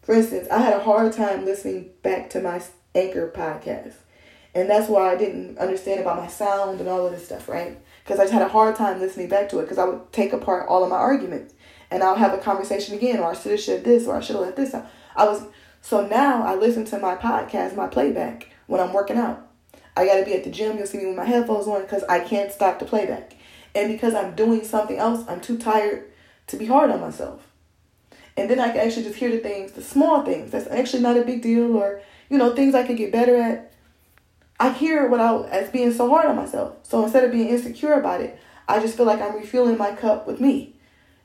For 0.02 0.14
instance, 0.14 0.46
I 0.50 0.60
had 0.60 0.74
a 0.74 0.84
hard 0.84 1.12
time 1.12 1.44
listening 1.44 1.90
back 2.02 2.30
to 2.30 2.40
my 2.40 2.62
Anchor 2.94 3.32
podcast. 3.34 3.94
And 4.54 4.68
that's 4.68 4.88
why 4.88 5.12
I 5.12 5.16
didn't 5.16 5.58
understand 5.58 6.00
about 6.00 6.18
my 6.18 6.26
sound 6.26 6.80
and 6.80 6.88
all 6.88 7.06
of 7.06 7.12
this 7.12 7.26
stuff, 7.26 7.48
right? 7.48 7.78
Because 8.04 8.18
I 8.18 8.24
just 8.24 8.32
had 8.32 8.42
a 8.42 8.48
hard 8.48 8.76
time 8.76 9.00
listening 9.00 9.28
back 9.28 9.48
to 9.50 9.58
it 9.58 9.62
because 9.62 9.78
I 9.78 9.84
would 9.84 10.12
take 10.12 10.32
apart 10.32 10.68
all 10.68 10.84
of 10.84 10.90
my 10.90 10.96
arguments 10.96 11.54
and 11.90 12.02
I'll 12.02 12.16
have 12.16 12.34
a 12.34 12.38
conversation 12.38 12.94
again, 12.94 13.18
or 13.20 13.30
I 13.30 13.34
should 13.34 13.52
have 13.52 13.60
said 13.60 13.84
this, 13.84 14.06
or 14.06 14.16
I 14.16 14.20
should 14.20 14.36
have 14.36 14.44
left 14.44 14.56
this 14.56 14.74
out. 14.74 14.86
I 15.16 15.24
was 15.24 15.44
so 15.80 16.06
now 16.06 16.42
I 16.42 16.54
listen 16.54 16.84
to 16.86 16.98
my 16.98 17.16
podcast, 17.16 17.76
my 17.76 17.86
playback 17.86 18.48
when 18.66 18.80
I'm 18.80 18.92
working 18.92 19.16
out. 19.16 19.46
I 19.96 20.06
got 20.06 20.18
to 20.18 20.24
be 20.24 20.34
at 20.34 20.44
the 20.44 20.50
gym. 20.50 20.76
You'll 20.76 20.86
see 20.86 20.98
me 20.98 21.06
with 21.06 21.16
my 21.16 21.24
headphones 21.24 21.66
on 21.66 21.82
because 21.82 22.04
I 22.04 22.20
can't 22.20 22.52
stop 22.52 22.78
the 22.78 22.84
playback, 22.84 23.34
and 23.78 23.92
because 23.92 24.14
I'm 24.14 24.34
doing 24.34 24.64
something 24.64 24.98
else, 24.98 25.24
I'm 25.28 25.40
too 25.40 25.56
tired 25.56 26.10
to 26.48 26.56
be 26.56 26.66
hard 26.66 26.90
on 26.90 27.00
myself. 27.00 27.46
And 28.36 28.50
then 28.50 28.60
I 28.60 28.68
can 28.68 28.78
actually 28.78 29.04
just 29.04 29.16
hear 29.16 29.30
the 29.30 29.38
things, 29.38 29.72
the 29.72 29.82
small 29.82 30.24
things 30.24 30.50
that's 30.50 30.68
actually 30.68 31.02
not 31.02 31.16
a 31.16 31.22
big 31.22 31.42
deal, 31.42 31.76
or 31.76 32.02
you 32.28 32.38
know 32.38 32.54
things 32.54 32.74
I 32.74 32.86
could 32.86 32.96
get 32.96 33.12
better 33.12 33.36
at. 33.36 33.72
I 34.60 34.72
hear 34.72 35.04
it 35.04 35.10
without 35.10 35.48
as 35.50 35.70
being 35.70 35.92
so 35.92 36.08
hard 36.08 36.26
on 36.26 36.36
myself. 36.36 36.76
So 36.82 37.02
instead 37.04 37.24
of 37.24 37.30
being 37.30 37.48
insecure 37.48 37.94
about 37.94 38.20
it, 38.20 38.38
I 38.68 38.80
just 38.80 38.96
feel 38.96 39.06
like 39.06 39.20
I'm 39.20 39.36
refilling 39.36 39.78
my 39.78 39.94
cup 39.94 40.26
with 40.26 40.40
me 40.40 40.74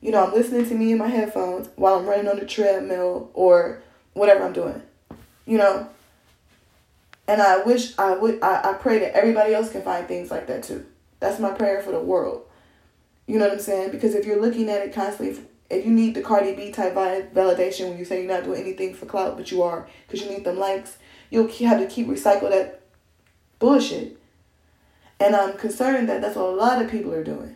you 0.04 0.12
know, 0.12 0.26
I'm 0.26 0.34
listening 0.34 0.68
to 0.68 0.76
me 0.76 0.92
in 0.92 0.98
my 0.98 1.08
headphones 1.08 1.70
while 1.78 1.96
I'm 1.96 2.06
running 2.06 2.28
on 2.28 2.38
the 2.38 2.46
treadmill 2.46 3.32
or 3.34 3.82
whatever 4.12 4.44
I'm 4.44 4.52
doing, 4.52 4.82
you 5.46 5.58
know. 5.58 5.88
And 7.26 7.42
I 7.42 7.63
wish 7.63 7.98
I 7.98 8.13
would, 8.13 8.44
I, 8.44 8.72
I 8.72 8.74
pray 8.74 9.00
that 9.00 9.16
everybody 9.16 9.54
else 9.54 9.72
can 9.72 9.82
find 9.82 10.06
things 10.06 10.30
like 10.30 10.48
that 10.48 10.63
too. 10.63 10.86
That's 11.24 11.40
my 11.40 11.52
prayer 11.52 11.82
for 11.82 11.92
the 11.92 12.02
world. 12.02 12.46
You 13.28 13.40
know 13.40 13.46
what 13.46 13.54
I'm 13.54 13.60
saying? 13.62 13.92
Because 13.92 14.14
if 14.14 14.26
you're 14.26 14.42
looking 14.42 14.68
at 14.68 14.82
it 14.82 14.94
constantly, 14.94 15.42
if 15.70 15.86
you 15.86 15.92
need 15.92 16.16
the 16.16 16.22
Cardi 16.22 16.54
B 16.54 16.70
type 16.70 16.96
validation 16.96 17.88
when 17.88 17.98
you 17.98 18.04
say 18.04 18.22
you're 18.22 18.30
not 18.30 18.44
doing 18.44 18.62
anything 18.62 18.94
for 18.94 19.06
clout, 19.06 19.38
but 19.38 19.50
you 19.50 19.64
are 19.64 19.88
because 20.06 20.22
you 20.22 20.30
need 20.30 20.44
them 20.44 20.60
likes, 20.60 20.98
you'll 21.30 21.48
have 21.48 21.80
to 21.80 21.88
keep 21.88 22.08
recycle 22.08 22.50
that 22.50 22.82
bullshit. 23.60 24.20
And 25.18 25.34
I'm 25.34 25.58
concerned 25.58 26.10
that 26.10 26.22
that's 26.22 26.36
what 26.36 26.50
a 26.50 26.50
lot 26.50 26.82
of 26.82 26.92
people 26.92 27.14
are 27.14 27.24
doing. 27.24 27.56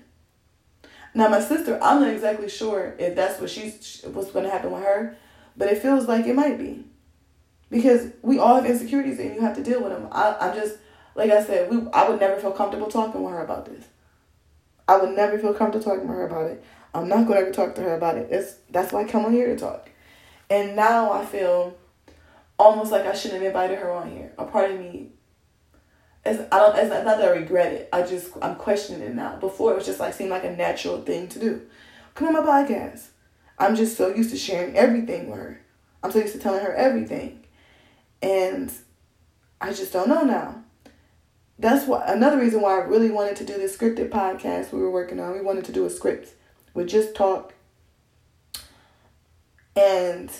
Now, 1.13 1.27
my 1.27 1.41
sister, 1.41 1.77
I'm 1.83 1.99
not 1.99 2.11
exactly 2.11 2.47
sure 2.47 2.95
if 2.97 3.17
that's 3.17 3.41
what 3.41 3.49
she's 3.49 4.01
what's 4.13 4.31
going 4.31 4.45
to 4.45 4.51
happen 4.51 4.71
with 4.71 4.83
her, 4.83 5.17
but 5.57 5.67
it 5.67 5.81
feels 5.81 6.07
like 6.07 6.25
it 6.25 6.35
might 6.35 6.57
be, 6.57 6.85
because 7.69 8.11
we 8.21 8.39
all 8.39 8.55
have 8.55 8.65
insecurities 8.65 9.19
and 9.19 9.35
you 9.35 9.41
have 9.41 9.57
to 9.57 9.63
deal 9.63 9.83
with 9.83 9.91
them. 9.91 10.07
I, 10.09 10.37
I'm 10.39 10.55
just 10.55 10.77
like 11.17 11.31
I 11.31 11.43
said, 11.43 11.69
we 11.69 11.81
I 11.91 12.07
would 12.07 12.19
never 12.19 12.39
feel 12.39 12.51
comfortable 12.51 12.87
talking 12.87 13.21
with 13.21 13.33
her 13.33 13.43
about 13.43 13.65
this. 13.65 13.85
I 14.87 14.97
would 14.97 15.15
never 15.15 15.37
feel 15.37 15.53
comfortable 15.53 15.83
talking 15.83 16.07
to 16.07 16.13
her 16.13 16.27
about 16.27 16.51
it. 16.51 16.63
I'm 16.93 17.09
not 17.09 17.27
going 17.27 17.39
to 17.39 17.45
ever 17.45 17.51
talk 17.51 17.75
to 17.75 17.81
her 17.81 17.95
about 17.95 18.17
it. 18.17 18.29
It's 18.31 18.55
that's 18.69 18.93
why 18.93 19.01
I 19.01 19.07
come 19.07 19.25
on 19.25 19.33
here 19.33 19.47
to 19.47 19.57
talk. 19.57 19.89
And 20.49 20.75
now 20.75 21.11
I 21.11 21.25
feel 21.25 21.75
almost 22.57 22.91
like 22.91 23.05
I 23.05 23.13
shouldn't 23.13 23.41
have 23.41 23.47
invited 23.47 23.79
her 23.79 23.91
on 23.91 24.09
here. 24.09 24.31
A 24.37 24.45
part 24.45 24.71
of 24.71 24.79
me 24.79 25.09
it's, 26.27 26.43
I 26.51 26.59
don't, 26.59 26.77
it's 26.77 26.89
not 26.89 27.05
that 27.05 27.21
I 27.21 27.29
regret 27.29 27.73
it. 27.73 27.89
I 27.93 28.01
just, 28.01 28.31
I'm 28.41 28.55
questioning 28.55 29.01
it 29.01 29.15
now. 29.15 29.37
Before, 29.37 29.71
it 29.71 29.75
was 29.75 29.85
just 29.85 29.99
like, 29.99 30.13
seemed 30.13 30.29
like 30.29 30.43
a 30.43 30.55
natural 30.55 31.01
thing 31.01 31.27
to 31.29 31.39
do. 31.39 31.61
Come 32.15 32.27
on 32.27 32.33
my 32.33 32.41
podcast. 32.41 33.07
I'm 33.57 33.75
just 33.75 33.97
so 33.97 34.13
used 34.13 34.31
to 34.31 34.37
sharing 34.37 34.75
everything 34.75 35.29
with 35.29 35.39
her. 35.39 35.61
I'm 36.03 36.11
so 36.11 36.19
used 36.19 36.33
to 36.33 36.39
telling 36.39 36.63
her 36.63 36.73
everything. 36.73 37.45
And 38.21 38.71
I 39.61 39.73
just 39.73 39.93
don't 39.93 40.09
know 40.09 40.23
now. 40.23 40.63
That's 41.59 41.87
what 41.87 42.07
another 42.07 42.37
reason 42.37 42.61
why 42.61 42.79
I 42.79 42.83
really 42.83 43.09
wanted 43.09 43.35
to 43.37 43.45
do 43.45 43.53
this 43.53 43.75
scripted 43.75 44.09
podcast 44.09 44.71
we 44.71 44.79
were 44.79 44.91
working 44.91 45.19
on. 45.19 45.33
We 45.33 45.41
wanted 45.41 45.65
to 45.65 45.71
do 45.71 45.85
a 45.85 45.89
script 45.89 46.33
with 46.73 46.87
just 46.87 47.15
talk. 47.15 47.53
And 49.75 50.31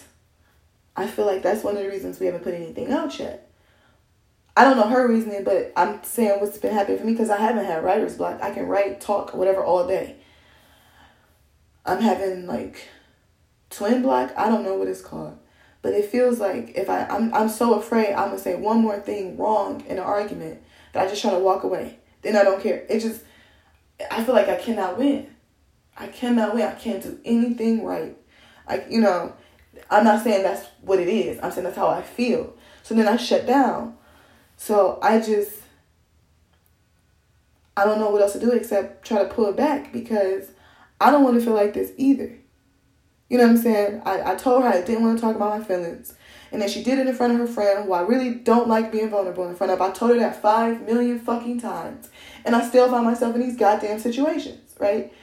I 0.96 1.08
feel 1.08 1.26
like 1.26 1.42
that's 1.42 1.64
one 1.64 1.78
of 1.78 1.84
the 1.84 1.90
reasons 1.90 2.20
we 2.20 2.28
haven't 2.28 2.44
put 2.44 2.54
anything 2.54 2.92
out 2.92 3.18
yet. 3.20 3.50
I 4.56 4.64
don't 4.64 4.78
know 4.78 4.88
her 4.88 5.08
reasoning, 5.08 5.44
but 5.44 5.72
I'm 5.76 6.04
saying 6.04 6.40
what's 6.40 6.58
been 6.58 6.74
happening 6.74 6.98
for 6.98 7.06
me 7.06 7.12
because 7.14 7.30
I 7.30 7.38
haven't 7.38 7.66
had 7.66 7.84
writer's 7.84 8.16
block. 8.16 8.42
I 8.42 8.52
can 8.52 8.68
write, 8.68 9.00
talk, 9.00 9.34
whatever 9.36 9.64
all 9.64 9.88
day. 9.88 10.16
I'm 11.86 12.02
having 12.02 12.48
like 12.48 12.88
twin 13.70 14.02
block. 14.02 14.34
I 14.36 14.50
don't 14.50 14.64
know 14.64 14.76
what 14.76 14.88
it's 14.88 15.02
called, 15.02 15.38
but 15.82 15.94
it 15.94 16.06
feels 16.06 16.40
like 16.40 16.74
if 16.76 16.90
I 16.90 17.06
I'm 17.06 17.34
I'm 17.34 17.50
so 17.50 17.76
afraid 17.76 18.14
I'm 18.14 18.30
gonna 18.30 18.40
say 18.40 18.56
one 18.56 18.82
more 18.82 19.00
thing 19.00 19.38
wrong 19.38 19.84
in 19.88 19.98
an 19.98 20.04
argument 20.04 20.62
that 20.94 21.06
I 21.06 21.10
just 21.10 21.22
try 21.22 21.32
to 21.32 21.40
walk 21.40 21.64
away. 21.64 22.00
Then 22.22 22.36
I 22.36 22.44
don't 22.44 22.62
care. 22.62 22.86
It 22.90 23.00
just 23.00 23.22
I 24.12 24.24
feel 24.24 24.36
like 24.36 24.50
I 24.50 24.58
cannot 24.58 24.98
win. 24.98 25.28
I 25.98 26.08
cannot 26.08 26.54
win. 26.54 26.64
I 26.64 26.74
can't 26.74 27.02
do 27.02 27.20
anything 27.26 27.84
right. 27.84 28.16
Like, 28.68 28.88
you 28.90 29.02
know, 29.02 29.34
I'm 29.90 30.04
not 30.04 30.24
saying 30.24 30.44
that's 30.44 30.68
what 30.82 31.00
it 31.00 31.08
is. 31.08 31.40
I'm 31.42 31.52
saying 31.52 31.64
that's 31.64 31.78
how 31.78 31.88
I 31.88 32.02
feel. 32.02 32.54
So 32.84 32.96
then 32.96 33.08
I 33.08 33.18
shut 33.18 33.46
down. 33.48 33.98
So 34.58 35.00
I 35.02 35.20
just 35.20 35.62
I 37.76 37.86
don't 37.86 38.00
know 38.00 38.10
what 38.10 38.22
else 38.22 38.34
to 38.34 38.40
do 38.40 38.52
except 38.52 39.06
try 39.06 39.20
to 39.24 39.30
pull 39.30 39.50
it 39.50 39.56
back 39.56 39.94
because 39.94 40.50
I 41.00 41.12
don't 41.12 41.24
want 41.24 41.38
to 41.38 41.46
feel 41.46 41.54
like 41.54 41.74
this 41.74 41.92
either. 41.98 42.38
You 43.30 43.38
know 43.38 43.44
what 43.44 43.52
I'm 43.52 43.58
saying? 43.58 44.02
I, 44.06 44.32
I 44.32 44.36
told 44.36 44.64
her 44.64 44.70
I 44.70 44.82
didn't 44.82 45.04
want 45.04 45.18
to 45.18 45.22
talk 45.22 45.36
about 45.36 45.60
my 45.60 45.64
feelings. 45.64 46.16
And 46.52 46.62
then 46.62 46.70
she 46.70 46.84
did 46.84 47.00
it 47.00 47.08
in 47.08 47.16
front 47.16 47.34
of 47.34 47.40
her 47.40 47.48
friend, 47.48 47.86
who 47.86 47.94
I 47.94 48.02
really 48.02 48.36
don't 48.36 48.68
like 48.68 48.92
being 48.92 49.10
vulnerable 49.10 49.48
in 49.48 49.56
front 49.56 49.72
of. 49.72 49.82
I 49.82 49.92
told 49.92 50.12
her 50.12 50.20
that 50.20 50.42
five 50.42 50.82
million 50.82 51.20
fucking 51.20 51.60
times. 51.60 52.10
And 52.46 52.56
I 52.56 52.68
still 52.68 52.90
find 52.90 53.06
myself 53.06 53.36
in 53.36 53.42
these 53.42 53.58
goddamn 53.58 54.00
situations, 54.00 54.76
right? 54.80 55.14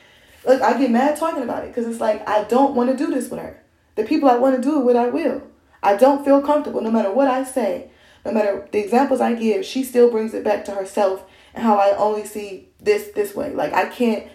Look, 0.47 0.61
I 0.61 0.79
get 0.79 0.91
mad 0.91 1.17
talking 1.17 1.43
about 1.43 1.65
it 1.65 1.69
because 1.69 1.87
it's 1.87 2.01
like 2.01 2.29
I 2.29 2.45
don't 2.45 2.75
want 2.75 2.91
to 2.91 2.97
do 2.97 3.13
this 3.13 3.31
with 3.31 3.41
her. 3.41 3.63
The 3.95 4.05
people 4.05 4.29
I 4.29 4.37
want 4.37 4.57
to 4.57 4.63
do 4.63 4.81
it 4.81 4.85
with, 4.85 4.97
I 4.97 5.09
will. 5.09 5.43
I 5.83 5.97
don't 5.97 6.25
feel 6.25 6.43
comfortable 6.43 6.81
no 6.81 6.91
matter 6.91 7.13
what 7.13 7.29
I 7.29 7.45
say, 7.45 7.91
no 8.25 8.33
matter 8.33 8.67
the 8.73 8.79
examples 8.79 9.21
I 9.21 9.35
give, 9.35 9.65
she 9.65 9.85
still 9.85 10.11
brings 10.11 10.35
it 10.35 10.45
back 10.45 10.65
to 10.67 10.73
herself 10.73 11.25
and 11.55 11.63
how 11.63 11.77
I 11.77 11.97
only 11.97 12.25
see 12.25 12.69
this 12.81 13.11
this 13.15 13.35
way. 13.35 13.53
Like 13.55 13.73
I 13.73 13.87
can't 13.87 14.27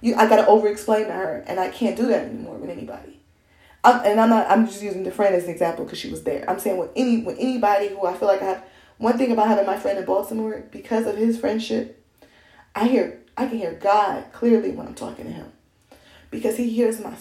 you 0.00 0.14
I 0.14 0.28
gotta 0.28 0.46
over 0.46 0.68
explain 0.68 1.06
to 1.06 1.12
her 1.12 1.44
and 1.46 1.58
I 1.58 1.70
can't 1.70 1.96
do 1.96 2.06
that 2.06 2.24
anymore 2.24 2.56
with 2.56 2.70
anybody. 2.70 3.17
I'm, 3.84 4.04
and 4.04 4.20
I'm 4.20 4.28
not 4.28 4.50
I'm 4.50 4.66
just 4.66 4.82
using 4.82 5.04
the 5.04 5.10
friend 5.10 5.34
as 5.34 5.44
an 5.44 5.50
example 5.50 5.84
because 5.84 5.98
she 5.98 6.10
was 6.10 6.24
there. 6.24 6.48
I'm 6.48 6.58
saying 6.58 6.78
with 6.78 6.90
any 6.96 7.18
with 7.18 7.38
anybody 7.38 7.88
who 7.88 8.06
I 8.06 8.14
feel 8.14 8.28
like 8.28 8.42
I 8.42 8.46
have 8.46 8.64
one 8.98 9.16
thing 9.16 9.30
about 9.30 9.48
having 9.48 9.66
my 9.66 9.78
friend 9.78 9.98
in 9.98 10.04
Baltimore, 10.04 10.64
because 10.72 11.06
of 11.06 11.16
his 11.16 11.38
friendship, 11.38 12.04
I 12.74 12.88
hear 12.88 13.20
I 13.36 13.46
can 13.46 13.58
hear 13.58 13.74
God 13.74 14.24
clearly 14.32 14.72
when 14.72 14.86
I'm 14.86 14.94
talking 14.94 15.26
to 15.26 15.30
him. 15.30 15.52
Because 16.30 16.56
he 16.56 16.68
hears 16.68 17.00
my 17.00 17.14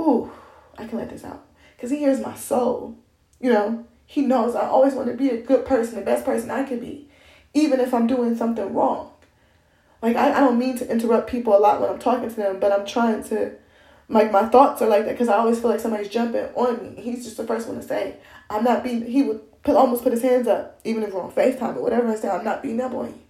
ooh, 0.00 0.30
I 0.76 0.86
can 0.86 0.98
let 0.98 1.10
this 1.10 1.24
out. 1.24 1.44
Because 1.76 1.90
he 1.90 1.98
hears 1.98 2.20
my 2.20 2.34
soul. 2.34 2.96
You 3.40 3.52
know, 3.52 3.86
he 4.04 4.20
knows 4.20 4.54
I 4.54 4.66
always 4.66 4.94
want 4.94 5.08
to 5.08 5.14
be 5.14 5.30
a 5.30 5.40
good 5.40 5.64
person, 5.64 5.94
the 5.94 6.04
best 6.04 6.24
person 6.24 6.50
I 6.50 6.64
can 6.64 6.78
be, 6.78 7.08
even 7.54 7.80
if 7.80 7.94
I'm 7.94 8.06
doing 8.06 8.36
something 8.36 8.74
wrong. 8.74 9.12
Like 10.02 10.16
I, 10.16 10.32
I 10.32 10.40
don't 10.40 10.58
mean 10.58 10.76
to 10.78 10.90
interrupt 10.90 11.30
people 11.30 11.56
a 11.56 11.58
lot 11.58 11.80
when 11.80 11.88
I'm 11.88 11.98
talking 11.98 12.28
to 12.28 12.36
them, 12.36 12.60
but 12.60 12.72
I'm 12.72 12.84
trying 12.84 13.24
to 13.24 13.52
like 14.10 14.32
my 14.32 14.46
thoughts 14.46 14.82
are 14.82 14.88
like 14.88 15.04
that 15.04 15.12
because 15.12 15.28
I 15.28 15.36
always 15.36 15.60
feel 15.60 15.70
like 15.70 15.80
somebody's 15.80 16.08
jumping 16.08 16.46
on 16.54 16.82
me. 16.82 17.00
He's 17.00 17.24
just 17.24 17.36
the 17.36 17.46
first 17.46 17.68
one 17.68 17.76
to 17.76 17.82
say, 17.82 18.16
I'm 18.50 18.64
not 18.64 18.82
being 18.82 19.06
he 19.06 19.22
would 19.22 19.40
put 19.62 19.76
almost 19.76 20.02
put 20.02 20.12
his 20.12 20.22
hands 20.22 20.48
up, 20.48 20.80
even 20.84 21.02
if 21.02 21.14
we're 21.14 21.22
on 21.22 21.32
FaceTime 21.32 21.76
or 21.76 21.82
whatever, 21.82 22.08
and 22.08 22.18
say, 22.18 22.28
I'm 22.28 22.44
not 22.44 22.62
beating 22.62 22.80
up 22.80 22.92
on 22.92 23.06
you. 23.06 23.20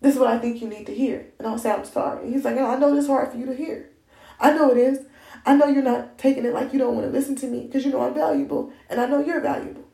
This 0.00 0.14
is 0.14 0.20
what 0.20 0.28
I 0.28 0.38
think 0.38 0.60
you 0.60 0.68
need 0.68 0.86
to 0.86 0.94
hear. 0.94 1.26
And 1.38 1.48
I'll 1.48 1.58
say, 1.58 1.70
I'm 1.72 1.84
sorry. 1.84 2.30
He's 2.30 2.44
like, 2.44 2.56
I 2.56 2.76
know 2.76 2.94
this 2.94 3.04
is 3.04 3.10
hard 3.10 3.32
for 3.32 3.38
you 3.38 3.46
to 3.46 3.54
hear. 3.54 3.90
I 4.38 4.52
know 4.52 4.70
it 4.70 4.76
is. 4.76 5.00
I 5.46 5.56
know 5.56 5.66
you're 5.66 5.82
not 5.82 6.16
taking 6.16 6.44
it 6.44 6.54
like 6.54 6.72
you 6.72 6.78
don't 6.78 6.94
want 6.94 7.06
to 7.06 7.12
listen 7.12 7.36
to 7.36 7.46
me 7.46 7.66
because 7.66 7.84
you 7.84 7.92
know 7.92 8.02
I'm 8.02 8.14
valuable 8.14 8.72
and 8.88 9.00
I 9.00 9.06
know 9.06 9.24
you're 9.24 9.40
valuable. 9.40 9.84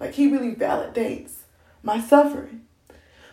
Like 0.00 0.14
he 0.14 0.30
really 0.30 0.54
validates 0.54 1.40
my 1.82 2.00
suffering. 2.00 2.62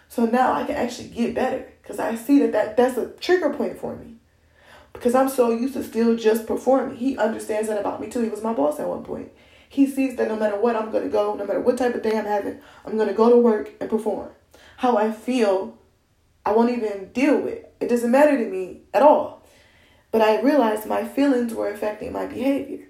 So 0.09 0.25
now 0.25 0.53
I 0.53 0.63
can 0.63 0.75
actually 0.75 1.09
get 1.09 1.33
better 1.33 1.71
because 1.81 1.99
I 1.99 2.15
see 2.15 2.39
that, 2.39 2.51
that 2.51 2.77
that's 2.77 2.97
a 2.97 3.09
trigger 3.11 3.51
point 3.51 3.79
for 3.79 3.95
me. 3.95 4.14
Because 4.95 5.13
I'm 5.13 5.27
so 5.27 5.51
used 5.51 5.73
to 5.73 5.83
still 5.83 6.15
just 6.15 6.47
performing. 6.47 6.95
He 6.95 7.17
understands 7.17 7.67
that 7.67 7.79
about 7.79 7.99
me 7.99 8.09
too. 8.09 8.21
He 8.21 8.29
was 8.29 8.41
my 8.41 8.53
boss 8.53 8.79
at 8.79 8.87
one 8.87 9.03
point. 9.03 9.29
He 9.67 9.87
sees 9.87 10.15
that 10.15 10.29
no 10.29 10.37
matter 10.37 10.57
what 10.57 10.77
I'm 10.77 10.89
going 10.89 11.03
to 11.03 11.09
go, 11.09 11.35
no 11.35 11.45
matter 11.45 11.59
what 11.59 11.77
type 11.77 11.95
of 11.95 12.01
day 12.01 12.17
I'm 12.17 12.25
having, 12.25 12.59
I'm 12.85 12.95
going 12.95 13.09
to 13.09 13.13
go 13.13 13.29
to 13.29 13.35
work 13.35 13.71
and 13.81 13.89
perform. 13.89 14.29
How 14.77 14.95
I 14.95 15.11
feel, 15.11 15.77
I 16.45 16.53
won't 16.53 16.69
even 16.71 17.11
deal 17.11 17.37
with. 17.37 17.65
It 17.81 17.89
doesn't 17.89 18.09
matter 18.09 18.37
to 18.37 18.45
me 18.49 18.83
at 18.93 19.01
all. 19.01 19.45
But 20.11 20.21
I 20.21 20.39
realized 20.39 20.85
my 20.85 21.03
feelings 21.03 21.53
were 21.53 21.69
affecting 21.69 22.13
my 22.13 22.25
behavior. 22.25 22.87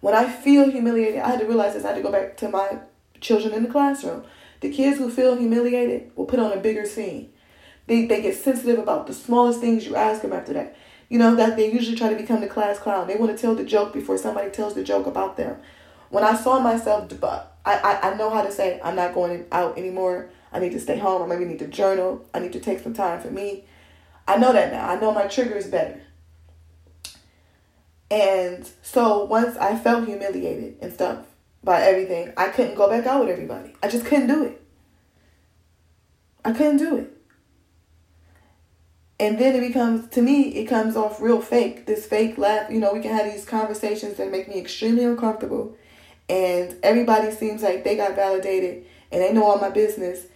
When 0.00 0.14
I 0.14 0.30
feel 0.32 0.70
humiliated, 0.70 1.20
I 1.20 1.28
had 1.32 1.40
to 1.40 1.46
realize 1.46 1.74
this. 1.74 1.84
I 1.84 1.88
had 1.88 1.96
to 1.96 2.02
go 2.02 2.10
back 2.10 2.38
to 2.38 2.48
my 2.48 2.78
children 3.20 3.52
in 3.52 3.64
the 3.64 3.70
classroom. 3.70 4.24
The 4.60 4.72
kids 4.72 4.96
who 4.96 5.10
feel 5.10 5.36
humiliated 5.36 6.12
will 6.16 6.24
put 6.24 6.38
on 6.38 6.52
a 6.52 6.60
bigger 6.60 6.86
scene. 6.86 7.32
They, 7.86 8.06
they 8.06 8.22
get 8.22 8.36
sensitive 8.36 8.78
about 8.78 9.06
the 9.06 9.14
smallest 9.14 9.60
things 9.60 9.86
you 9.86 9.94
ask 9.94 10.22
them 10.22 10.32
after 10.32 10.52
that. 10.54 10.76
You 11.08 11.18
know, 11.18 11.34
that 11.36 11.56
they 11.56 11.72
usually 11.72 11.96
try 11.96 12.10
to 12.10 12.16
become 12.16 12.40
the 12.40 12.48
class 12.48 12.78
clown. 12.78 13.06
They 13.06 13.16
want 13.16 13.34
to 13.34 13.40
tell 13.40 13.54
the 13.54 13.64
joke 13.64 13.92
before 13.92 14.18
somebody 14.18 14.50
tells 14.50 14.74
the 14.74 14.84
joke 14.84 15.06
about 15.06 15.36
them. 15.36 15.56
When 16.10 16.24
I 16.24 16.34
saw 16.36 16.58
myself, 16.60 17.10
I, 17.22 17.42
I, 17.64 18.10
I 18.10 18.16
know 18.16 18.30
how 18.30 18.42
to 18.42 18.52
say, 18.52 18.80
I'm 18.82 18.96
not 18.96 19.14
going 19.14 19.46
out 19.52 19.78
anymore. 19.78 20.30
I 20.52 20.58
need 20.58 20.72
to 20.72 20.80
stay 20.80 20.98
home. 20.98 21.22
I 21.22 21.26
maybe 21.26 21.44
need 21.44 21.58
to 21.60 21.66
journal. 21.66 22.26
I 22.32 22.40
need 22.40 22.52
to 22.54 22.60
take 22.60 22.80
some 22.80 22.94
time 22.94 23.20
for 23.20 23.30
me. 23.30 23.64
I 24.26 24.36
know 24.36 24.52
that 24.52 24.72
now. 24.72 24.88
I 24.88 24.98
know 24.98 25.12
my 25.12 25.26
trigger 25.26 25.56
is 25.56 25.66
better. 25.66 26.00
And 28.10 28.68
so 28.82 29.24
once 29.24 29.56
I 29.56 29.76
felt 29.76 30.06
humiliated 30.06 30.76
and 30.80 30.92
stuff 30.92 31.26
by 31.62 31.82
everything, 31.82 32.32
I 32.36 32.48
couldn't 32.48 32.74
go 32.74 32.88
back 32.88 33.06
out 33.06 33.20
with 33.20 33.30
everybody. 33.30 33.74
I 33.82 33.88
just 33.88 34.06
couldn't 34.06 34.28
do 34.28 34.44
it. 34.44 34.62
I 36.44 36.52
couldn't 36.52 36.78
do 36.78 36.96
it. 36.96 37.17
And 39.20 39.38
then 39.38 39.56
it 39.56 39.66
becomes, 39.66 40.08
to 40.10 40.22
me, 40.22 40.54
it 40.54 40.66
comes 40.66 40.96
off 40.96 41.20
real 41.20 41.40
fake. 41.40 41.86
This 41.86 42.06
fake 42.06 42.38
laugh, 42.38 42.70
you 42.70 42.78
know, 42.78 42.92
we 42.92 43.00
can 43.00 43.16
have 43.16 43.30
these 43.30 43.44
conversations 43.44 44.16
that 44.16 44.30
make 44.30 44.48
me 44.48 44.58
extremely 44.58 45.04
uncomfortable. 45.04 45.76
And 46.28 46.76
everybody 46.82 47.32
seems 47.32 47.62
like 47.62 47.82
they 47.82 47.96
got 47.96 48.14
validated 48.14 48.84
and 49.10 49.22
they 49.22 49.32
know 49.32 49.44
all 49.44 49.58
my 49.58 49.70
business. 49.70 50.26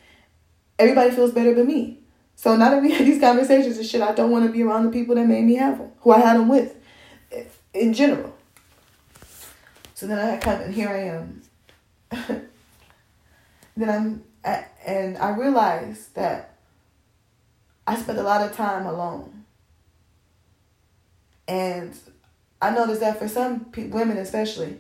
Everybody 0.78 1.12
feels 1.12 1.30
better 1.30 1.54
than 1.54 1.68
me. 1.68 2.00
So 2.34 2.56
now 2.56 2.70
that 2.70 2.82
we 2.82 2.90
have 2.92 3.06
these 3.06 3.20
conversations 3.20 3.76
and 3.76 3.86
shit, 3.86 4.02
I 4.02 4.12
don't 4.12 4.30
want 4.30 4.46
to 4.46 4.52
be 4.52 4.62
around 4.62 4.86
the 4.86 4.90
people 4.90 5.14
that 5.14 5.26
made 5.26 5.44
me 5.44 5.54
have 5.56 5.78
them, 5.78 5.92
who 6.00 6.10
I 6.10 6.18
had 6.18 6.36
them 6.36 6.48
with 6.48 6.74
in 7.72 7.94
general. 7.94 8.34
So 9.94 10.06
then 10.06 10.18
I 10.18 10.38
come 10.38 10.60
and 10.60 10.74
here 10.74 10.88
I 10.88 10.98
am. 10.98 11.42
then 13.76 13.90
I'm 13.90 14.24
and 14.84 15.16
I 15.18 15.30
realize 15.36 16.08
that 16.14 16.51
I 17.86 17.96
spent 17.96 18.18
a 18.18 18.22
lot 18.22 18.42
of 18.48 18.56
time 18.56 18.86
alone. 18.86 19.44
And 21.48 21.96
I 22.60 22.70
noticed 22.70 23.00
that 23.00 23.18
for 23.18 23.28
some 23.28 23.66
pe- 23.66 23.88
women, 23.88 24.16
especially, 24.16 24.78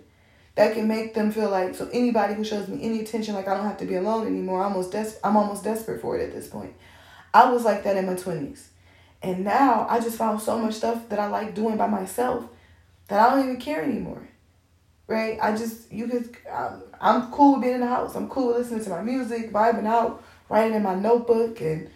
that 0.54 0.74
can 0.74 0.86
make 0.86 1.14
them 1.14 1.32
feel 1.32 1.50
like 1.50 1.74
so 1.74 1.88
anybody 1.92 2.34
who 2.34 2.44
shows 2.44 2.68
me 2.68 2.82
any 2.82 3.00
attention, 3.00 3.34
like 3.34 3.48
I 3.48 3.56
don't 3.56 3.66
have 3.66 3.78
to 3.78 3.86
be 3.86 3.96
alone 3.96 4.26
anymore. 4.26 4.62
I'm 4.62 4.72
almost 4.72 4.92
des- 4.92 5.18
I'm 5.24 5.36
almost 5.36 5.64
desperate 5.64 6.00
for 6.00 6.16
it 6.16 6.22
at 6.22 6.32
this 6.32 6.46
point. 6.46 6.74
I 7.34 7.50
was 7.50 7.64
like 7.64 7.82
that 7.84 7.96
in 7.96 8.06
my 8.06 8.14
twenties, 8.14 8.68
and 9.22 9.44
now 9.44 9.86
I 9.88 9.98
just 9.98 10.16
found 10.16 10.40
so 10.40 10.58
much 10.58 10.74
stuff 10.74 11.08
that 11.08 11.18
I 11.18 11.26
like 11.26 11.54
doing 11.54 11.76
by 11.76 11.88
myself 11.88 12.44
that 13.08 13.18
I 13.18 13.34
don't 13.34 13.44
even 13.44 13.60
care 13.60 13.82
anymore. 13.82 14.28
Right? 15.08 15.38
I 15.42 15.56
just, 15.56 15.92
you 15.92 16.06
could, 16.06 16.36
I'm, 16.50 16.82
I'm 17.00 17.30
cool 17.32 17.54
with 17.54 17.62
being 17.62 17.74
in 17.74 17.80
the 17.80 17.86
house. 17.86 18.14
I'm 18.14 18.28
cool 18.28 18.48
with 18.48 18.58
listening 18.58 18.84
to 18.84 18.90
my 18.90 19.02
music, 19.02 19.52
vibing 19.52 19.84
out, 19.84 20.22
writing 20.48 20.74
in 20.74 20.82
my 20.82 20.94
notebook 20.94 21.60
and, 21.60 21.90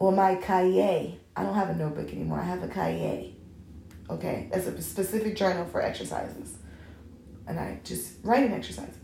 or 0.00 0.10
my 0.10 0.34
cahier. 0.34 1.14
I 1.36 1.42
don't 1.44 1.54
have 1.54 1.70
a 1.70 1.76
notebook 1.76 2.08
anymore. 2.08 2.40
I 2.40 2.44
have 2.44 2.64
a 2.64 2.68
cahier. 2.68 3.32
Okay? 4.08 4.48
That's 4.50 4.66
a 4.66 4.82
specific 4.82 5.36
journal 5.36 5.66
for 5.66 5.80
exercises. 5.80 6.56
And 7.46 7.60
I 7.60 7.78
just 7.84 8.14
writing 8.24 8.52
exercises. 8.52 8.96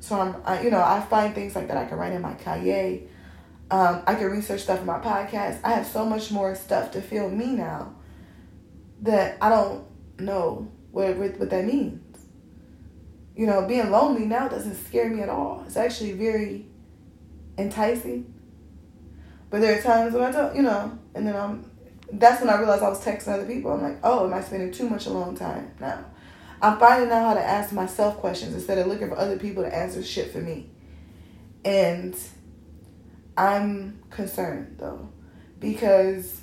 So 0.00 0.20
I'm, 0.20 0.36
I, 0.44 0.62
you 0.62 0.70
know, 0.70 0.82
I 0.82 1.00
find 1.08 1.34
things 1.34 1.54
like 1.54 1.68
that 1.68 1.76
I 1.76 1.86
can 1.86 1.96
write 1.96 2.12
in 2.12 2.20
my 2.20 2.34
cahier. 2.34 3.06
Um, 3.70 4.02
I 4.06 4.16
can 4.16 4.30
research 4.30 4.62
stuff 4.62 4.80
in 4.80 4.86
my 4.86 4.98
podcast. 4.98 5.60
I 5.62 5.72
have 5.72 5.86
so 5.86 6.04
much 6.04 6.32
more 6.32 6.54
stuff 6.56 6.90
to 6.92 7.00
fill 7.00 7.30
me 7.30 7.54
now 7.54 7.94
that 9.02 9.38
I 9.40 9.48
don't 9.48 9.84
know 10.18 10.70
what, 10.90 11.16
what 11.16 11.50
that 11.50 11.64
means. 11.64 12.02
You 13.36 13.46
know, 13.46 13.66
being 13.66 13.90
lonely 13.90 14.26
now 14.26 14.48
doesn't 14.48 14.74
scare 14.86 15.08
me 15.08 15.22
at 15.22 15.28
all. 15.28 15.62
It's 15.66 15.76
actually 15.76 16.12
very 16.12 16.66
enticing. 17.56 18.34
But 19.50 19.60
there 19.60 19.78
are 19.78 19.82
times 19.82 20.14
when 20.14 20.22
I 20.22 20.30
don't, 20.30 20.54
you 20.56 20.62
know, 20.62 20.96
and 21.14 21.26
then 21.26 21.36
I'm, 21.36 21.68
that's 22.12 22.40
when 22.40 22.48
I 22.50 22.58
realized 22.58 22.82
I 22.82 22.88
was 22.88 23.04
texting 23.04 23.28
other 23.28 23.46
people. 23.46 23.72
I'm 23.72 23.82
like, 23.82 23.98
oh, 24.02 24.26
am 24.26 24.32
I 24.32 24.40
spending 24.40 24.70
too 24.70 24.88
much 24.88 25.06
alone 25.06 25.34
time 25.34 25.72
now? 25.80 26.04
I'm 26.62 26.78
finding 26.78 27.10
out 27.10 27.24
how 27.24 27.34
to 27.34 27.44
ask 27.44 27.72
myself 27.72 28.18
questions 28.18 28.54
instead 28.54 28.78
of 28.78 28.86
looking 28.86 29.08
for 29.08 29.18
other 29.18 29.38
people 29.38 29.62
to 29.62 29.74
answer 29.74 30.02
shit 30.02 30.30
for 30.30 30.38
me. 30.38 30.70
And 31.64 32.16
I'm 33.36 34.02
concerned 34.10 34.76
though, 34.78 35.08
because 35.58 36.40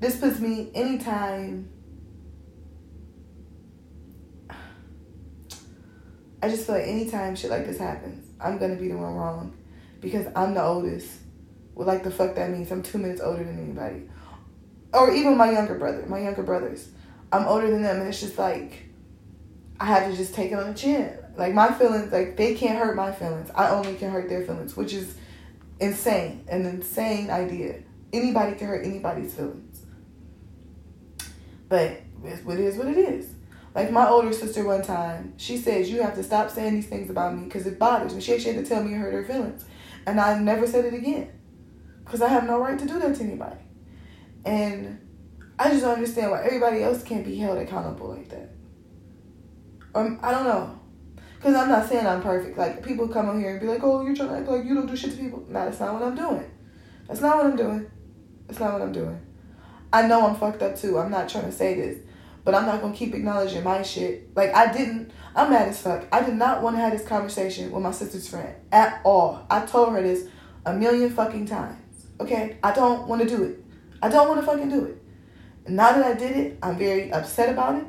this 0.00 0.18
puts 0.18 0.38
me 0.38 0.70
anytime 0.74 1.70
I 6.42 6.48
just 6.48 6.66
feel 6.66 6.74
like 6.74 6.88
anytime 6.88 7.36
shit 7.36 7.50
like 7.50 7.66
this 7.66 7.78
happens, 7.78 8.26
I'm 8.40 8.58
gonna 8.58 8.74
be 8.74 8.88
the 8.88 8.96
one 8.96 9.14
wrong 9.14 9.56
because 10.00 10.26
I'm 10.34 10.54
the 10.54 10.62
oldest. 10.62 11.21
Like 11.74 12.04
the 12.04 12.10
fuck 12.10 12.34
that 12.34 12.50
means 12.50 12.70
I'm 12.70 12.82
two 12.82 12.98
minutes 12.98 13.20
older 13.20 13.42
than 13.42 13.58
anybody, 13.58 14.08
or 14.92 15.12
even 15.12 15.36
my 15.36 15.50
younger 15.50 15.74
brother, 15.74 16.04
my 16.06 16.20
younger 16.20 16.42
brothers. 16.42 16.88
I'm 17.32 17.46
older 17.46 17.70
than 17.70 17.82
them, 17.82 18.00
and 18.00 18.08
it's 18.08 18.20
just 18.20 18.38
like 18.38 18.84
I 19.80 19.86
have 19.86 20.10
to 20.10 20.16
just 20.16 20.34
take 20.34 20.52
it 20.52 20.54
on 20.54 20.72
the 20.72 20.78
chin. 20.78 21.18
Like 21.36 21.54
my 21.54 21.72
feelings, 21.72 22.12
like 22.12 22.36
they 22.36 22.54
can't 22.54 22.78
hurt 22.78 22.94
my 22.94 23.10
feelings. 23.10 23.50
I 23.54 23.70
only 23.70 23.94
can 23.94 24.10
hurt 24.10 24.28
their 24.28 24.44
feelings, 24.44 24.76
which 24.76 24.92
is 24.92 25.16
insane, 25.80 26.44
an 26.48 26.66
insane 26.66 27.30
idea. 27.30 27.82
Anybody 28.12 28.54
can 28.54 28.68
hurt 28.68 28.84
anybody's 28.84 29.34
feelings. 29.34 29.84
But 31.68 32.02
it's 32.24 32.44
what 32.44 32.58
it 32.58 32.64
is 32.66 32.76
what 32.76 32.88
it 32.88 32.98
is. 32.98 33.30
Like 33.74 33.90
my 33.90 34.06
older 34.06 34.34
sister 34.34 34.64
one 34.64 34.82
time, 34.82 35.32
she 35.38 35.56
says 35.56 35.90
you 35.90 36.02
have 36.02 36.14
to 36.16 36.22
stop 36.22 36.50
saying 36.50 36.74
these 36.74 36.86
things 36.86 37.08
about 37.08 37.34
me 37.34 37.44
because 37.44 37.66
it 37.66 37.78
bothers 37.78 38.14
me. 38.14 38.20
She 38.20 38.34
actually 38.34 38.52
had 38.52 38.64
to 38.66 38.68
tell 38.68 38.84
me 38.84 38.92
it 38.92 38.98
hurt 38.98 39.14
her 39.14 39.24
feelings, 39.24 39.64
and 40.06 40.20
I 40.20 40.38
never 40.38 40.66
said 40.66 40.84
it 40.84 40.92
again 40.92 41.30
because 42.12 42.20
I 42.20 42.28
have 42.28 42.44
no 42.44 42.60
right 42.60 42.78
to 42.78 42.84
do 42.84 42.98
that 42.98 43.16
to 43.16 43.24
anybody. 43.24 43.56
And 44.44 45.00
I 45.58 45.70
just 45.70 45.80
don't 45.80 45.94
understand 45.94 46.30
why 46.30 46.42
everybody 46.44 46.82
else 46.82 47.02
can't 47.02 47.24
be 47.24 47.36
held 47.36 47.56
accountable 47.56 48.10
like 48.10 48.28
that. 48.28 48.50
Um, 49.94 50.20
I 50.22 50.30
don't 50.30 50.44
know. 50.44 50.78
Because 51.38 51.54
I'm 51.54 51.70
not 51.70 51.88
saying 51.88 52.06
I'm 52.06 52.22
perfect. 52.22 52.58
Like, 52.58 52.84
people 52.84 53.08
come 53.08 53.30
on 53.30 53.40
here 53.40 53.52
and 53.52 53.60
be 53.62 53.66
like, 53.66 53.82
oh, 53.82 54.04
you're 54.04 54.14
trying 54.14 54.28
to 54.28 54.36
act 54.36 54.46
like 54.46 54.66
you 54.66 54.74
don't 54.74 54.84
do 54.84 54.94
shit 54.94 55.12
to 55.12 55.16
people. 55.16 55.42
No, 55.48 55.64
that's 55.64 55.80
not 55.80 55.94
what 55.94 56.02
I'm 56.02 56.14
doing. 56.14 56.44
That's 57.08 57.22
not 57.22 57.38
what 57.38 57.46
I'm 57.46 57.56
doing. 57.56 57.90
That's 58.46 58.60
not 58.60 58.74
what 58.74 58.82
I'm 58.82 58.92
doing. 58.92 59.18
I 59.90 60.06
know 60.06 60.26
I'm 60.26 60.36
fucked 60.36 60.60
up 60.60 60.76
too. 60.76 60.98
I'm 60.98 61.10
not 61.10 61.30
trying 61.30 61.46
to 61.46 61.52
say 61.52 61.74
this. 61.76 61.98
But 62.44 62.54
I'm 62.54 62.66
not 62.66 62.82
going 62.82 62.92
to 62.92 62.98
keep 62.98 63.14
acknowledging 63.14 63.64
my 63.64 63.80
shit. 63.80 64.36
Like, 64.36 64.52
I 64.52 64.70
didn't, 64.70 65.12
I'm 65.34 65.48
mad 65.48 65.68
as 65.68 65.80
fuck. 65.80 66.04
I 66.12 66.22
did 66.22 66.34
not 66.34 66.60
want 66.60 66.76
to 66.76 66.80
have 66.82 66.92
this 66.92 67.08
conversation 67.08 67.70
with 67.70 67.82
my 67.82 67.90
sister's 67.90 68.28
friend 68.28 68.54
at 68.70 69.00
all. 69.02 69.46
I 69.48 69.64
told 69.64 69.94
her 69.94 70.02
this 70.02 70.28
a 70.66 70.74
million 70.74 71.08
fucking 71.08 71.46
times. 71.46 71.78
Okay? 72.22 72.56
I 72.62 72.72
don't 72.72 73.06
want 73.06 73.22
to 73.22 73.28
do 73.28 73.42
it. 73.44 73.64
I 74.02 74.08
don't 74.08 74.28
want 74.28 74.40
to 74.40 74.46
fucking 74.46 74.68
do 74.68 74.84
it. 74.86 75.02
Now 75.68 75.92
that 75.92 76.04
I 76.04 76.14
did 76.14 76.36
it, 76.36 76.58
I'm 76.62 76.76
very 76.76 77.12
upset 77.12 77.50
about 77.50 77.76
it 77.76 77.86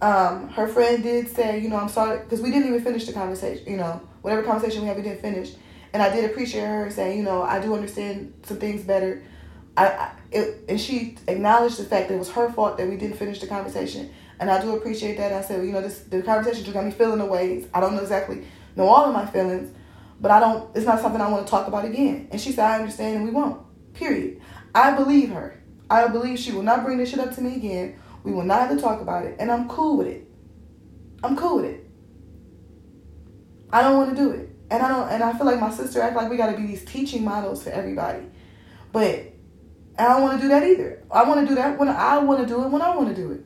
um, 0.00 0.48
her 0.50 0.68
friend 0.68 1.02
did 1.02 1.28
say, 1.28 1.58
you 1.58 1.68
know, 1.68 1.76
I'm 1.76 1.88
sorry, 1.88 2.18
because 2.18 2.40
we 2.40 2.50
didn't 2.50 2.68
even 2.68 2.82
finish 2.82 3.06
the 3.06 3.12
conversation, 3.12 3.64
you 3.66 3.76
know, 3.76 4.00
whatever 4.22 4.42
conversation 4.42 4.82
we 4.82 4.88
had, 4.88 4.96
we 4.96 5.02
didn't 5.02 5.22
finish. 5.22 5.52
And 5.92 6.02
I 6.02 6.14
did 6.14 6.30
appreciate 6.30 6.66
her 6.66 6.90
saying, 6.90 7.16
you 7.16 7.24
know, 7.24 7.42
I 7.42 7.60
do 7.60 7.74
understand 7.74 8.34
some 8.42 8.58
things 8.58 8.82
better. 8.82 9.22
I, 9.76 9.86
I 9.86 10.12
it, 10.30 10.64
and 10.68 10.80
she 10.80 11.16
acknowledged 11.28 11.78
the 11.78 11.84
fact 11.84 12.08
that 12.08 12.16
it 12.16 12.18
was 12.18 12.30
her 12.32 12.50
fault 12.52 12.76
that 12.76 12.88
we 12.88 12.96
didn't 12.96 13.16
finish 13.16 13.40
the 13.40 13.46
conversation. 13.46 14.10
And 14.38 14.50
I 14.50 14.60
do 14.60 14.76
appreciate 14.76 15.16
that. 15.16 15.32
I 15.32 15.40
said, 15.40 15.58
well, 15.58 15.66
you 15.66 15.72
know, 15.72 15.80
this 15.80 16.00
the 16.00 16.22
conversation 16.22 16.64
just 16.64 16.74
got 16.74 16.84
me 16.84 16.90
feeling 16.90 17.18
the 17.18 17.24
ways. 17.24 17.66
I 17.72 17.80
don't 17.80 17.94
know 17.94 18.02
exactly 18.02 18.44
know 18.76 18.86
all 18.86 19.06
of 19.06 19.14
my 19.14 19.24
feelings, 19.24 19.74
but 20.20 20.30
I 20.30 20.40
don't. 20.40 20.74
It's 20.76 20.86
not 20.86 21.00
something 21.00 21.20
I 21.20 21.30
want 21.30 21.46
to 21.46 21.50
talk 21.50 21.68
about 21.68 21.84
again. 21.84 22.28
And 22.30 22.40
she 22.40 22.52
said, 22.52 22.64
I 22.64 22.78
understand, 22.78 23.16
and 23.16 23.24
we 23.24 23.30
won't. 23.30 23.62
Period. 23.94 24.40
I 24.74 24.92
believe 24.92 25.30
her. 25.30 25.62
I 25.88 26.08
believe 26.08 26.38
she 26.38 26.52
will 26.52 26.62
not 26.62 26.84
bring 26.84 26.98
this 26.98 27.10
shit 27.10 27.20
up 27.20 27.34
to 27.34 27.40
me 27.40 27.56
again 27.56 27.98
we 28.26 28.32
will 28.32 28.42
not 28.42 28.62
have 28.62 28.76
to 28.76 28.82
talk 28.82 29.00
about 29.00 29.24
it. 29.24 29.36
And 29.38 29.52
I'm 29.52 29.68
cool 29.68 29.96
with 29.96 30.08
it. 30.08 30.28
I'm 31.22 31.36
cool 31.36 31.56
with 31.56 31.66
it. 31.66 31.88
I 33.70 33.82
don't 33.82 33.96
want 33.96 34.10
to 34.10 34.16
do 34.16 34.32
it. 34.32 34.50
And 34.68 34.82
I 34.82 34.88
don't 34.88 35.08
and 35.08 35.22
I 35.22 35.32
feel 35.32 35.46
like 35.46 35.60
my 35.60 35.70
sister 35.70 36.02
act 36.02 36.16
like 36.16 36.28
we 36.28 36.36
gotta 36.36 36.56
be 36.56 36.66
these 36.66 36.84
teaching 36.84 37.24
models 37.24 37.62
for 37.62 37.70
everybody. 37.70 38.26
But 38.90 39.32
I 39.96 40.08
don't 40.08 40.22
want 40.22 40.40
to 40.40 40.42
do 40.42 40.48
that 40.48 40.64
either. 40.64 41.04
I 41.08 41.22
want 41.22 41.40
to 41.42 41.46
do 41.46 41.54
that 41.54 41.78
when 41.78 41.88
I 41.88 42.18
want 42.18 42.40
to 42.40 42.46
do 42.46 42.64
it 42.64 42.68
when 42.68 42.82
I 42.82 42.96
want 42.96 43.10
to 43.10 43.14
do 43.14 43.30
it. 43.30 43.44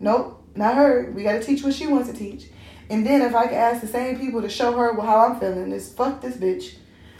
Nope, 0.00 0.48
not 0.54 0.76
her. 0.76 1.12
We 1.14 1.22
got 1.22 1.32
to 1.32 1.42
teach 1.42 1.62
what 1.62 1.74
she 1.74 1.86
wants 1.86 2.10
to 2.10 2.16
teach. 2.16 2.46
And 2.88 3.04
then 3.04 3.22
if 3.22 3.34
I 3.34 3.46
can 3.46 3.54
ask 3.54 3.80
the 3.80 3.88
same 3.88 4.18
people 4.18 4.42
to 4.42 4.48
show 4.48 4.76
her 4.76 5.00
how 5.00 5.26
I'm 5.26 5.40
feeling, 5.40 5.72
is 5.72 5.92
fuck 5.92 6.20
this 6.20 6.36
bitch. 6.36 6.74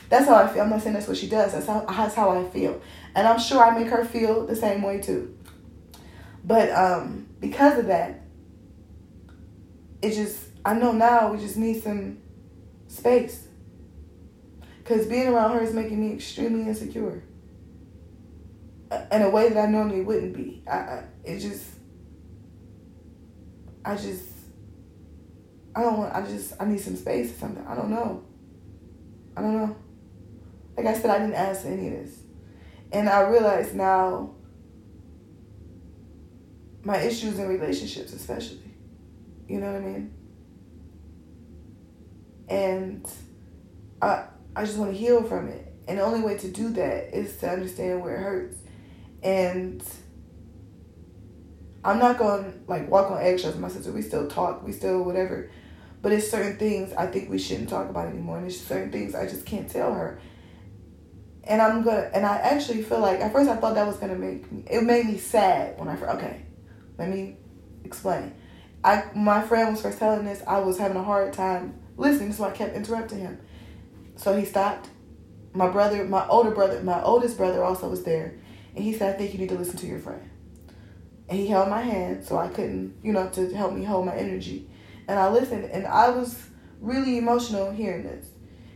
That's 0.08 0.26
how 0.26 0.36
I 0.36 0.46
feel. 0.46 0.62
I'm 0.62 0.70
not 0.70 0.82
saying 0.82 0.94
that's 0.94 1.08
what 1.08 1.16
she 1.16 1.28
does. 1.28 1.52
That's 1.52 1.66
how 1.66 1.84
that's 1.84 2.14
how 2.14 2.30
I 2.30 2.48
feel. 2.48 2.80
And 3.14 3.26
I'm 3.26 3.40
sure 3.40 3.62
I 3.62 3.76
make 3.76 3.88
her 3.88 4.04
feel 4.04 4.46
the 4.46 4.54
same 4.54 4.82
way 4.82 5.00
too. 5.00 5.36
But 6.44 6.70
um, 6.70 7.28
because 7.40 7.78
of 7.78 7.86
that, 7.86 8.22
it 10.02 10.14
just 10.14 10.38
I 10.64 10.74
know 10.74 10.92
now 10.92 11.32
we 11.32 11.38
just 11.38 11.56
need 11.56 11.82
some 11.82 12.18
space. 12.86 13.48
Cause 14.84 15.06
being 15.06 15.26
around 15.26 15.56
her 15.56 15.62
is 15.62 15.74
making 15.74 16.00
me 16.00 16.14
extremely 16.14 16.68
insecure. 16.68 17.24
In 19.10 19.22
a 19.22 19.30
way 19.30 19.48
that 19.48 19.58
I 19.58 19.68
normally 19.68 20.02
wouldn't 20.02 20.36
be. 20.36 20.62
I, 20.70 20.76
I 20.76 21.04
it 21.24 21.40
just 21.40 21.66
I 23.84 23.96
just 23.96 24.35
I 25.76 25.82
don't 25.82 25.98
want 25.98 26.14
I 26.14 26.22
just 26.22 26.54
I 26.58 26.64
need 26.64 26.80
some 26.80 26.96
space 26.96 27.32
or 27.32 27.38
something. 27.38 27.64
I 27.66 27.74
don't 27.74 27.90
know. 27.90 28.24
I 29.36 29.42
don't 29.42 29.56
know. 29.58 29.76
Like 30.76 30.86
I 30.86 30.94
said, 30.94 31.10
I 31.10 31.18
didn't 31.18 31.34
ask 31.34 31.66
any 31.66 31.88
of 31.88 31.92
this. 31.92 32.16
And 32.92 33.08
I 33.10 33.20
realize 33.28 33.74
now 33.74 34.34
my 36.82 36.96
issues 36.98 37.38
in 37.38 37.46
relationships, 37.46 38.14
especially. 38.14 38.62
You 39.48 39.60
know 39.60 39.72
what 39.72 39.82
I 39.82 39.84
mean? 39.84 40.14
And 42.48 43.10
I 44.00 44.24
I 44.56 44.64
just 44.64 44.78
want 44.78 44.92
to 44.92 44.96
heal 44.96 45.22
from 45.22 45.48
it. 45.48 45.74
And 45.86 45.98
the 45.98 46.02
only 46.02 46.22
way 46.22 46.38
to 46.38 46.48
do 46.48 46.70
that 46.70 47.14
is 47.14 47.36
to 47.38 47.50
understand 47.50 48.02
where 48.02 48.16
it 48.16 48.22
hurts. 48.22 48.56
And 49.22 49.82
I'm 51.84 51.98
not 51.98 52.18
going 52.18 52.64
like 52.66 52.90
walk 52.90 53.10
on 53.10 53.20
eggshells 53.20 53.54
with 53.54 53.62
my 53.62 53.68
sister. 53.68 53.92
We 53.92 54.00
still 54.00 54.26
talk, 54.26 54.64
we 54.64 54.72
still 54.72 55.02
whatever. 55.02 55.50
But 56.06 56.12
it's 56.12 56.30
certain 56.30 56.56
things 56.56 56.92
I 56.92 57.08
think 57.08 57.28
we 57.28 57.36
shouldn't 57.36 57.68
talk 57.68 57.90
about 57.90 58.06
anymore. 58.06 58.38
And 58.38 58.46
it's 58.46 58.60
certain 58.60 58.92
things 58.92 59.16
I 59.16 59.26
just 59.26 59.44
can't 59.44 59.68
tell 59.68 59.92
her. 59.92 60.20
And 61.42 61.60
I'm 61.60 61.82
gonna 61.82 62.12
and 62.14 62.24
I 62.24 62.36
actually 62.36 62.84
feel 62.84 63.00
like 63.00 63.18
at 63.18 63.32
first 63.32 63.50
I 63.50 63.56
thought 63.56 63.74
that 63.74 63.88
was 63.88 63.96
gonna 63.96 64.14
make 64.14 64.52
me 64.52 64.62
it 64.70 64.84
made 64.84 65.06
me 65.06 65.18
sad 65.18 65.76
when 65.80 65.88
I 65.88 65.96
okay 65.96 66.46
let 66.96 67.08
me 67.08 67.38
explain. 67.82 68.32
I 68.84 69.02
my 69.16 69.42
friend 69.42 69.72
was 69.72 69.82
first 69.82 69.98
telling 69.98 70.24
this, 70.24 70.44
I 70.46 70.60
was 70.60 70.78
having 70.78 70.96
a 70.96 71.02
hard 71.02 71.32
time 71.32 71.74
listening, 71.96 72.32
so 72.32 72.44
I 72.44 72.52
kept 72.52 72.76
interrupting 72.76 73.18
him. 73.18 73.40
So 74.14 74.36
he 74.36 74.44
stopped. 74.44 74.88
My 75.54 75.68
brother, 75.68 76.04
my 76.04 76.24
older 76.28 76.52
brother, 76.52 76.80
my 76.84 77.02
oldest 77.02 77.36
brother 77.36 77.64
also 77.64 77.88
was 77.88 78.04
there, 78.04 78.38
and 78.76 78.84
he 78.84 78.92
said, 78.92 79.16
"I 79.16 79.18
think 79.18 79.32
you 79.32 79.40
need 79.40 79.48
to 79.48 79.58
listen 79.58 79.76
to 79.78 79.86
your 79.88 79.98
friend." 79.98 80.22
And 81.28 81.36
he 81.36 81.48
held 81.48 81.68
my 81.68 81.82
hand 81.82 82.24
so 82.24 82.38
I 82.38 82.46
couldn't, 82.46 82.94
you 83.02 83.12
know, 83.12 83.28
to 83.30 83.52
help 83.56 83.72
me 83.72 83.82
hold 83.82 84.06
my 84.06 84.14
energy. 84.14 84.70
And 85.08 85.18
I 85.18 85.30
listened, 85.30 85.64
and 85.66 85.86
I 85.86 86.10
was 86.10 86.36
really 86.80 87.18
emotional 87.18 87.70
hearing 87.70 88.02
this, 88.02 88.26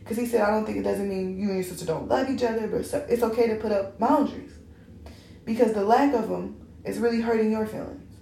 because 0.01 0.17
he 0.17 0.27
said, 0.27 0.43
"I 0.43 0.51
don't 0.51 0.65
think 0.65 0.79
it 0.79 0.83
doesn't 0.83 1.09
mean 1.09 1.39
you 1.39 1.49
and 1.49 1.57
your 1.57 1.65
sister 1.65 1.87
don't 1.87 2.09
love 2.09 2.31
each 2.31 2.43
other, 2.43 2.67
but 2.69 2.81
it's 3.09 3.23
okay 3.23 3.49
to 3.49 3.57
put 3.57 3.73
up 3.73 3.99
boundaries, 3.99 4.53
because 5.45 5.73
the 5.73 5.85
lack 5.85 6.15
of 6.15 6.29
them 6.29 6.67
is 6.85 6.99
really 6.99 7.21
hurting 7.21 7.51
your 7.51 7.67
feelings." 7.67 8.15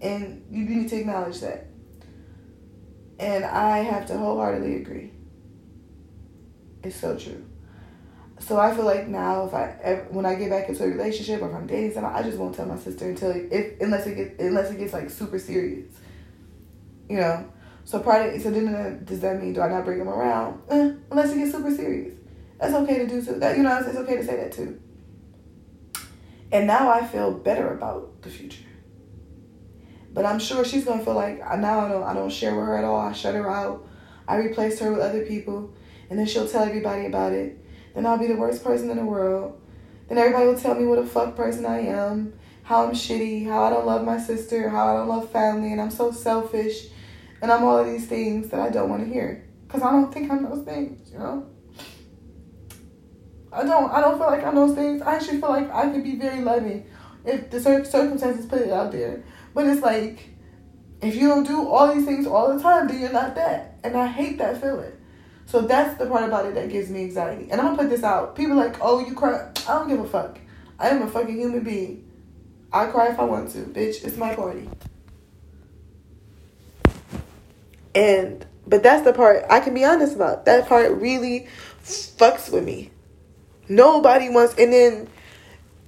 And 0.00 0.44
you 0.50 0.64
need 0.64 0.88
to 0.88 0.96
acknowledge 0.96 1.40
that. 1.40 1.66
And 3.20 3.44
I 3.44 3.78
have 3.78 4.06
to 4.06 4.18
wholeheartedly 4.18 4.76
agree. 4.76 5.12
It's 6.82 6.96
so 6.96 7.16
true. 7.16 7.44
So 8.40 8.58
I 8.58 8.74
feel 8.74 8.84
like 8.84 9.06
now, 9.06 9.46
if 9.46 9.54
I 9.54 10.02
when 10.10 10.26
I 10.26 10.34
get 10.34 10.50
back 10.50 10.68
into 10.68 10.82
a 10.82 10.88
relationship 10.88 11.40
or 11.42 11.48
if 11.48 11.54
I'm 11.54 11.68
dating 11.68 11.92
someone, 11.92 12.12
I 12.12 12.24
just 12.24 12.38
won't 12.38 12.56
tell 12.56 12.66
my 12.66 12.76
sister 12.76 13.08
until 13.08 13.30
if 13.30 13.80
unless 13.80 14.06
it 14.08 14.16
gets 14.16 14.42
unless 14.42 14.72
it 14.72 14.78
gets 14.78 14.92
like 14.92 15.08
super 15.10 15.38
serious, 15.38 15.86
you 17.12 17.20
know. 17.20 17.48
So 17.84 17.98
of 17.98 18.42
so 18.42 18.50
then 18.50 19.04
does 19.04 19.20
that 19.20 19.40
mean 19.40 19.52
do 19.52 19.60
I 19.60 19.68
not 19.68 19.84
bring 19.84 20.00
him 20.00 20.08
around 20.08 20.62
eh, 20.70 20.92
unless 21.10 21.32
it 21.32 21.38
gets 21.38 21.52
super 21.52 21.70
serious? 21.74 22.14
That's 22.58 22.74
okay 22.74 22.98
to 22.98 23.06
do 23.06 23.22
too. 23.22 23.38
That 23.38 23.56
you 23.56 23.62
know 23.62 23.78
it's 23.78 23.96
okay 23.96 24.16
to 24.16 24.24
say 24.24 24.36
that 24.36 24.52
too. 24.52 24.80
And 26.52 26.66
now 26.66 26.90
I 26.90 27.06
feel 27.06 27.32
better 27.32 27.74
about 27.74 28.22
the 28.22 28.30
future. 28.30 28.64
But 30.14 30.26
I'm 30.26 30.38
sure 30.38 30.64
she's 30.64 30.84
gonna 30.84 31.04
feel 31.04 31.14
like 31.14 31.38
now 31.58 31.86
I 31.86 31.88
don't 31.88 32.02
I 32.02 32.14
don't 32.14 32.30
share 32.30 32.54
with 32.54 32.66
her 32.66 32.76
at 32.76 32.84
all. 32.84 33.00
I 33.00 33.12
shut 33.12 33.34
her 33.34 33.50
out. 33.50 33.86
I 34.28 34.36
replaced 34.36 34.78
her 34.80 34.92
with 34.92 35.00
other 35.00 35.26
people, 35.26 35.74
and 36.08 36.18
then 36.18 36.26
she'll 36.26 36.48
tell 36.48 36.62
everybody 36.62 37.06
about 37.06 37.32
it. 37.32 37.58
Then 37.94 38.06
I'll 38.06 38.18
be 38.18 38.28
the 38.28 38.36
worst 38.36 38.62
person 38.62 38.90
in 38.90 38.96
the 38.96 39.04
world. 39.04 39.60
Then 40.08 40.18
everybody 40.18 40.46
will 40.46 40.58
tell 40.58 40.74
me 40.74 40.86
what 40.86 40.98
a 40.98 41.06
fuck 41.06 41.34
person 41.34 41.66
I 41.66 41.80
am, 41.80 42.34
how 42.62 42.86
I'm 42.86 42.92
shitty, 42.92 43.46
how 43.46 43.64
I 43.64 43.70
don't 43.70 43.86
love 43.86 44.04
my 44.04 44.18
sister, 44.18 44.68
how 44.68 44.94
I 44.94 44.98
don't 44.98 45.08
love 45.08 45.30
family, 45.30 45.72
and 45.72 45.80
I'm 45.80 45.90
so 45.90 46.12
selfish, 46.12 46.88
and 47.42 47.50
I'm 47.50 47.64
all 47.64 47.78
of 47.78 47.86
these 47.86 48.06
things 48.06 48.48
that 48.50 48.60
I 48.60 48.70
don't 48.70 48.88
want 48.88 49.04
to 49.04 49.12
hear 49.12 49.44
because 49.66 49.82
I 49.82 49.90
don't 49.90 50.14
think 50.14 50.30
I'm 50.30 50.44
those 50.44 50.64
things, 50.64 51.12
you 51.12 51.18
know. 51.18 51.46
I 53.52 53.64
don't. 53.64 53.90
I 53.92 54.00
don't 54.00 54.16
feel 54.16 54.28
like 54.28 54.44
I'm 54.44 54.54
those 54.54 54.74
things. 54.74 55.02
I 55.02 55.16
actually 55.16 55.40
feel 55.40 55.50
like 55.50 55.70
I 55.70 55.90
could 55.90 56.04
be 56.04 56.16
very 56.16 56.40
loving 56.40 56.86
if 57.26 57.50
the 57.50 57.60
circumstances 57.60 58.46
put 58.46 58.62
it 58.62 58.70
out 58.70 58.92
there. 58.92 59.24
But 59.54 59.66
it's 59.66 59.82
like, 59.82 60.30
if 61.02 61.14
you 61.16 61.28
don't 61.28 61.46
do 61.46 61.68
all 61.68 61.92
these 61.92 62.06
things 62.06 62.26
all 62.26 62.56
the 62.56 62.62
time, 62.62 62.88
then 62.88 63.00
you're 63.00 63.12
not 63.12 63.34
that. 63.34 63.78
And 63.84 63.94
I 63.96 64.06
hate 64.06 64.38
that 64.38 64.60
feeling. 64.60 64.92
So 65.44 65.60
that's 65.60 65.98
the 65.98 66.06
part 66.06 66.24
about 66.24 66.46
it 66.46 66.54
that 66.54 66.70
gives 66.70 66.88
me 66.88 67.02
anxiety. 67.02 67.50
And 67.50 67.60
I'm 67.60 67.66
gonna 67.66 67.78
put 67.82 67.90
this 67.90 68.02
out. 68.02 68.36
People 68.36 68.56
like, 68.56 68.76
oh, 68.80 69.06
you 69.06 69.14
cry. 69.14 69.50
I 69.68 69.78
don't 69.78 69.88
give 69.88 70.00
a 70.00 70.08
fuck. 70.08 70.38
I 70.78 70.88
am 70.88 71.02
a 71.02 71.08
fucking 71.08 71.36
human 71.36 71.62
being. 71.62 72.08
I 72.72 72.86
cry 72.86 73.08
if 73.08 73.18
I 73.18 73.24
want 73.24 73.50
to. 73.50 73.58
Bitch, 73.58 74.04
it's 74.04 74.16
my 74.16 74.34
party. 74.34 74.68
And 77.94 78.44
but 78.66 78.82
that's 78.82 79.04
the 79.04 79.12
part 79.12 79.44
I 79.50 79.60
can 79.60 79.74
be 79.74 79.84
honest 79.84 80.14
about. 80.14 80.44
That 80.44 80.68
part 80.68 80.92
really 80.92 81.46
fucks 81.84 82.50
with 82.52 82.64
me. 82.64 82.90
Nobody 83.68 84.28
wants 84.28 84.54
and 84.58 84.72
then 84.72 85.08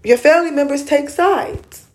your 0.02 0.18
family 0.18 0.50
members 0.50 0.84
take 0.84 1.08
sides. 1.08 1.86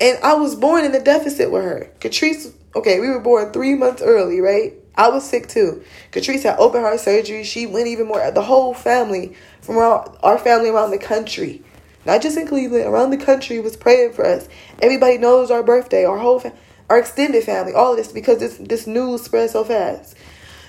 And 0.00 0.18
I 0.22 0.34
was 0.34 0.54
born 0.54 0.84
in 0.84 0.94
a 0.94 1.00
deficit 1.00 1.50
with 1.50 1.64
her. 1.64 1.90
Catrice 2.00 2.52
Okay, 2.76 3.00
we 3.00 3.08
were 3.08 3.18
born 3.18 3.50
three 3.50 3.74
months 3.74 4.02
early, 4.02 4.40
right? 4.40 4.74
I 4.94 5.08
was 5.08 5.28
sick 5.28 5.48
too. 5.48 5.82
Catrice 6.12 6.42
had 6.42 6.58
open 6.58 6.82
heart 6.82 7.00
surgery. 7.00 7.42
She 7.42 7.66
went 7.66 7.86
even 7.86 8.06
more. 8.06 8.30
The 8.30 8.42
whole 8.42 8.74
family 8.74 9.34
from 9.62 9.78
around, 9.78 10.16
our 10.22 10.38
family 10.38 10.68
around 10.68 10.90
the 10.90 10.98
country, 10.98 11.62
not 12.04 12.20
just 12.20 12.36
in 12.36 12.46
Cleveland, 12.46 12.84
around 12.84 13.10
the 13.10 13.16
country 13.16 13.58
was 13.58 13.76
praying 13.76 14.12
for 14.12 14.24
us. 14.24 14.48
Everybody 14.82 15.18
knows 15.18 15.50
our 15.50 15.62
birthday. 15.62 16.04
Our 16.04 16.18
whole, 16.18 16.40
fa- 16.40 16.52
our 16.90 16.98
extended 16.98 17.44
family, 17.44 17.72
all 17.74 17.92
of 17.92 17.96
this 17.96 18.12
because 18.12 18.38
this 18.38 18.56
this 18.58 18.86
news 18.86 19.22
spread 19.22 19.50
so 19.50 19.64
fast. 19.64 20.16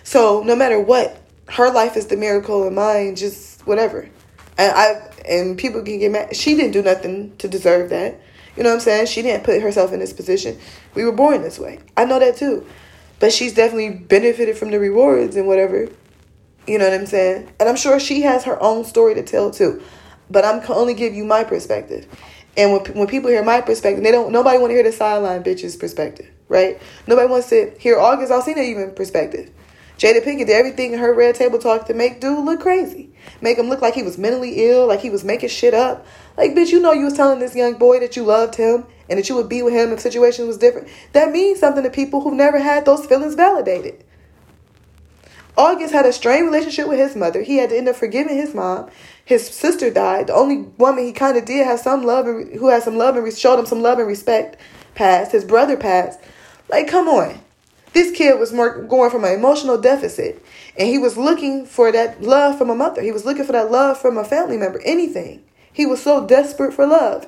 So 0.03 0.43
no 0.43 0.55
matter 0.55 0.79
what, 0.79 1.21
her 1.47 1.71
life 1.71 1.95
is 1.95 2.07
the 2.07 2.17
miracle, 2.17 2.65
and 2.65 2.75
mine 2.75 3.15
just 3.15 3.65
whatever. 3.65 4.09
And 4.57 4.73
I 4.75 5.09
and 5.27 5.57
people 5.57 5.83
can 5.83 5.99
get 5.99 6.11
mad. 6.11 6.35
She 6.35 6.55
didn't 6.55 6.71
do 6.71 6.81
nothing 6.81 7.35
to 7.37 7.47
deserve 7.47 7.89
that. 7.89 8.19
You 8.55 8.63
know 8.63 8.69
what 8.69 8.75
I'm 8.75 8.81
saying? 8.81 9.05
She 9.07 9.21
didn't 9.21 9.43
put 9.43 9.61
herself 9.61 9.93
in 9.93 9.99
this 9.99 10.11
position. 10.11 10.59
We 10.95 11.05
were 11.05 11.11
born 11.11 11.41
this 11.41 11.59
way. 11.59 11.79
I 11.95 12.05
know 12.05 12.19
that 12.19 12.35
too. 12.35 12.65
But 13.19 13.31
she's 13.31 13.53
definitely 13.53 13.91
benefited 13.91 14.57
from 14.57 14.71
the 14.71 14.79
rewards 14.79 15.35
and 15.35 15.47
whatever. 15.47 15.87
You 16.67 16.77
know 16.77 16.85
what 16.89 16.93
I'm 16.93 17.05
saying? 17.05 17.51
And 17.59 17.69
I'm 17.69 17.75
sure 17.75 17.99
she 17.99 18.21
has 18.21 18.43
her 18.45 18.61
own 18.61 18.83
story 18.85 19.15
to 19.15 19.23
tell 19.23 19.51
too. 19.51 19.81
But 20.29 20.45
I'm 20.45 20.61
only 20.69 20.93
give 20.93 21.13
you 21.13 21.23
my 21.23 21.43
perspective. 21.43 22.07
And 22.59 22.73
when, 22.73 22.81
when 22.93 23.07
people 23.07 23.29
hear 23.29 23.41
my 23.41 23.61
perspective, 23.61 24.03
they 24.03 24.11
don't. 24.11 24.33
Nobody 24.33 24.57
want 24.57 24.71
to 24.71 24.75
hear 24.75 24.83
the 24.83 24.91
sideline 24.91 25.43
bitch's 25.43 25.77
perspective, 25.77 26.29
right? 26.49 26.77
Nobody 27.07 27.29
wants 27.29 27.47
to 27.49 27.73
hear 27.79 27.97
August 27.97 28.33
Alsina 28.33 28.57
even 28.57 28.91
perspective. 28.91 29.49
Jada 29.97 30.21
Pinkett 30.21 30.47
did 30.47 30.49
everything 30.49 30.91
in 30.91 30.99
her 30.99 31.13
red 31.13 31.35
table 31.35 31.57
talk 31.57 31.85
to 31.87 31.93
make 31.93 32.19
dude 32.19 32.43
look 32.43 32.59
crazy, 32.59 33.13
make 33.39 33.57
him 33.57 33.69
look 33.69 33.81
like 33.81 33.93
he 33.93 34.03
was 34.03 34.17
mentally 34.17 34.69
ill, 34.69 34.87
like 34.87 34.99
he 34.99 35.09
was 35.09 35.23
making 35.23 35.47
shit 35.47 35.73
up. 35.73 36.05
Like, 36.35 36.51
bitch, 36.51 36.69
you 36.69 36.81
know 36.81 36.91
you 36.91 37.05
was 37.05 37.13
telling 37.13 37.39
this 37.39 37.55
young 37.55 37.77
boy 37.77 38.01
that 38.01 38.17
you 38.17 38.23
loved 38.23 38.55
him 38.55 38.85
and 39.09 39.17
that 39.17 39.29
you 39.29 39.35
would 39.35 39.47
be 39.47 39.61
with 39.61 39.73
him 39.73 39.93
if 39.93 40.01
situation 40.01 40.45
was 40.45 40.57
different. 40.57 40.89
That 41.13 41.31
means 41.31 41.61
something 41.61 41.83
to 41.83 41.89
people 41.89 42.19
who've 42.19 42.33
never 42.33 42.59
had 42.59 42.85
those 42.85 43.05
feelings 43.05 43.35
validated. 43.35 44.03
August 45.57 45.93
had 45.93 46.05
a 46.05 46.13
strained 46.13 46.45
relationship 46.45 46.87
with 46.87 46.99
his 46.99 47.17
mother. 47.17 47.41
He 47.41 47.57
had 47.57 47.69
to 47.69 47.77
end 47.77 47.89
up 47.89 47.95
forgiving 47.97 48.37
his 48.37 48.53
mom. 48.53 48.89
His 49.29 49.47
sister 49.47 49.91
died. 49.91 50.25
The 50.25 50.33
only 50.33 50.57
woman 50.79 51.05
he 51.05 51.11
kind 51.11 51.37
of 51.37 51.45
did 51.45 51.63
have 51.63 51.79
some 51.79 52.03
love, 52.03 52.25
and, 52.25 52.51
who 52.57 52.69
had 52.69 52.81
some 52.81 52.97
love 52.97 53.15
and 53.15 53.37
showed 53.37 53.59
him 53.59 53.67
some 53.67 53.79
love 53.79 53.99
and 53.99 54.07
respect, 54.07 54.57
passed. 54.95 55.33
His 55.33 55.45
brother 55.45 55.77
passed. 55.77 56.19
Like, 56.67 56.87
come 56.87 57.07
on. 57.07 57.39
This 57.93 58.09
kid 58.09 58.39
was 58.39 58.51
more 58.51 58.81
going 58.81 59.11
from 59.11 59.23
an 59.25 59.33
emotional 59.33 59.77
deficit, 59.77 60.43
and 60.79 60.87
he 60.87 60.97
was 60.97 61.15
looking 61.15 61.67
for 61.67 61.91
that 61.91 62.23
love 62.23 62.57
from 62.57 62.71
a 62.71 62.75
mother. 62.75 63.03
He 63.03 63.11
was 63.11 63.23
looking 63.23 63.43
for 63.45 63.51
that 63.51 63.69
love 63.69 64.01
from 64.01 64.17
a 64.17 64.23
family 64.23 64.57
member. 64.57 64.81
Anything. 64.83 65.43
He 65.71 65.85
was 65.85 66.01
so 66.01 66.25
desperate 66.25 66.73
for 66.73 66.87
love, 66.87 67.27